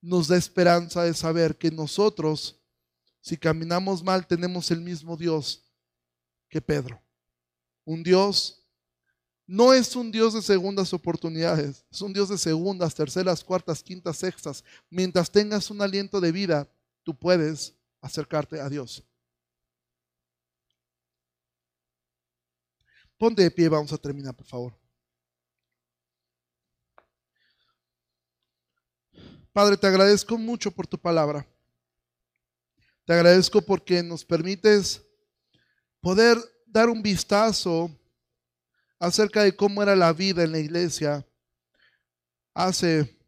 nos 0.00 0.28
da 0.28 0.36
esperanza 0.36 1.04
de 1.04 1.14
saber 1.14 1.56
que 1.56 1.70
nosotros, 1.70 2.60
si 3.20 3.36
caminamos 3.36 4.02
mal, 4.02 4.26
tenemos 4.26 4.70
el 4.70 4.80
mismo 4.80 5.16
Dios 5.16 5.64
que 6.48 6.60
Pedro. 6.60 7.02
Un 7.84 8.02
Dios 8.02 8.60
no 9.46 9.74
es 9.74 9.96
un 9.96 10.12
Dios 10.12 10.34
de 10.34 10.42
segundas 10.42 10.92
oportunidades, 10.92 11.84
es 11.90 12.00
un 12.00 12.12
Dios 12.12 12.28
de 12.28 12.38
segundas, 12.38 12.94
terceras, 12.94 13.42
cuartas, 13.42 13.82
quintas, 13.82 14.16
sextas. 14.16 14.64
Mientras 14.88 15.30
tengas 15.30 15.70
un 15.70 15.82
aliento 15.82 16.20
de 16.20 16.30
vida, 16.30 16.72
tú 17.02 17.18
puedes 17.18 17.74
acercarte 18.00 18.60
a 18.60 18.68
Dios. 18.68 19.02
Ponte 23.18 23.42
de 23.42 23.50
pie, 23.50 23.68
vamos 23.68 23.92
a 23.92 23.98
terminar, 23.98 24.34
por 24.34 24.46
favor. 24.46 24.80
Padre, 29.52 29.76
te 29.76 29.86
agradezco 29.86 30.38
mucho 30.38 30.70
por 30.70 30.86
tu 30.86 30.98
palabra. 30.98 31.46
Te 33.04 33.12
agradezco 33.12 33.60
porque 33.60 34.02
nos 34.02 34.24
permites 34.24 35.02
poder 36.00 36.38
dar 36.66 36.88
un 36.88 37.02
vistazo 37.02 37.90
acerca 38.98 39.42
de 39.42 39.56
cómo 39.56 39.82
era 39.82 39.96
la 39.96 40.12
vida 40.12 40.44
en 40.44 40.52
la 40.52 40.60
iglesia 40.60 41.26
hace 42.54 43.18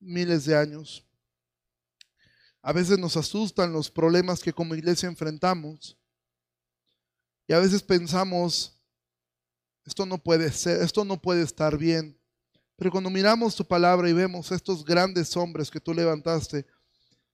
miles 0.00 0.44
de 0.44 0.56
años. 0.56 1.06
A 2.62 2.72
veces 2.72 2.98
nos 2.98 3.16
asustan 3.16 3.72
los 3.72 3.90
problemas 3.90 4.40
que 4.40 4.52
como 4.52 4.74
iglesia 4.74 5.08
enfrentamos 5.08 5.96
y 7.46 7.52
a 7.52 7.58
veces 7.58 7.82
pensamos 7.82 8.78
esto 9.84 10.06
no 10.06 10.18
puede 10.18 10.50
ser, 10.52 10.80
esto 10.82 11.04
no 11.04 11.20
puede 11.20 11.42
estar 11.42 11.76
bien. 11.76 12.18
Pero 12.82 12.90
cuando 12.90 13.10
miramos 13.10 13.54
tu 13.54 13.64
palabra 13.64 14.10
y 14.10 14.12
vemos 14.12 14.50
estos 14.50 14.84
grandes 14.84 15.36
hombres 15.36 15.70
que 15.70 15.78
tú 15.78 15.94
levantaste, 15.94 16.66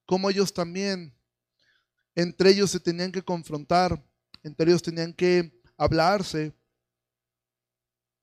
como 0.05 0.29
ellos 0.29 0.53
también, 0.53 1.11
entre 2.15 2.51
ellos 2.51 2.71
se 2.71 2.79
tenían 2.79 3.11
que 3.11 3.23
confrontar, 3.23 3.99
entre 4.43 4.67
ellos 4.69 4.83
tenían 4.83 5.11
que 5.11 5.59
hablarse, 5.79 6.53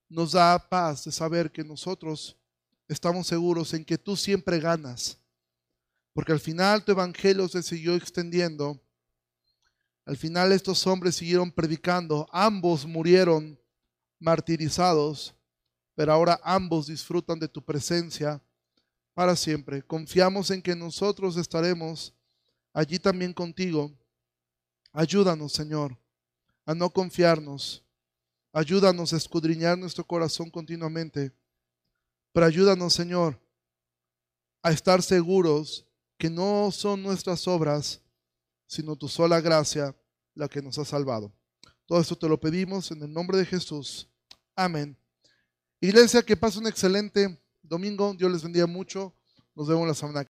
nos 0.07 0.33
da 0.33 0.59
paz 0.69 1.05
de 1.05 1.11
saber 1.11 1.51
que 1.51 1.63
nosotros 1.63 2.37
estamos 2.87 3.25
seguros 3.25 3.73
en 3.73 3.83
que 3.83 3.97
tú 3.97 4.15
siempre 4.15 4.59
ganas. 4.59 5.17
Porque 6.13 6.31
al 6.31 6.39
final 6.39 6.85
tu 6.85 6.91
evangelio 6.91 7.47
se 7.47 7.63
siguió 7.63 7.95
extendiendo. 7.95 8.79
Al 10.05 10.15
final 10.15 10.51
estos 10.51 10.85
hombres 10.85 11.15
siguieron 11.15 11.51
predicando. 11.51 12.29
Ambos 12.31 12.85
murieron 12.85 13.59
martirizados, 14.19 15.33
pero 15.95 16.11
ahora 16.11 16.39
ambos 16.43 16.87
disfrutan 16.87 17.39
de 17.39 17.47
tu 17.47 17.63
presencia 17.63 18.41
para 19.13 19.35
siempre. 19.35 19.81
Confiamos 19.81 20.51
en 20.51 20.61
que 20.61 20.75
nosotros 20.75 21.37
estaremos 21.37 22.13
allí 22.73 22.99
también 22.99 23.33
contigo. 23.33 23.91
Ayúdanos, 24.91 25.53
Señor, 25.53 25.97
a 26.65 26.75
no 26.75 26.89
confiarnos. 26.89 27.81
Ayúdanos 28.51 29.13
a 29.13 29.17
escudriñar 29.17 29.77
nuestro 29.77 30.05
corazón 30.05 30.49
continuamente. 30.49 31.31
Pero 32.33 32.45
ayúdanos, 32.45 32.93
Señor, 32.93 33.39
a 34.61 34.71
estar 34.71 35.01
seguros 35.01 35.85
que 36.17 36.29
no 36.29 36.69
son 36.71 37.01
nuestras 37.01 37.47
obras, 37.47 38.01
sino 38.67 38.95
tu 38.95 39.07
sola 39.07 39.39
gracia 39.39 39.95
la 40.33 40.49
que 40.49 40.61
nos 40.61 40.77
ha 40.77 40.85
salvado. 40.85 41.31
Todo 41.85 42.01
esto 42.01 42.17
te 42.17 42.27
lo 42.27 42.39
pedimos 42.39 42.91
en 42.91 43.01
el 43.03 43.13
nombre 43.13 43.37
de 43.37 43.45
Jesús. 43.45 44.09
Amén. 44.55 44.97
Iglesia, 45.85 46.23
que 46.23 46.35
pase 46.35 46.57
un 46.57 46.65
excelente 46.65 47.39
domingo. 47.61 48.15
Dios 48.15 48.31
les 48.31 48.41
bendiga 48.41 48.65
mucho. 48.65 49.13
Nos 49.53 49.67
vemos 49.67 49.87
la 49.87 49.93
semana 49.93 50.25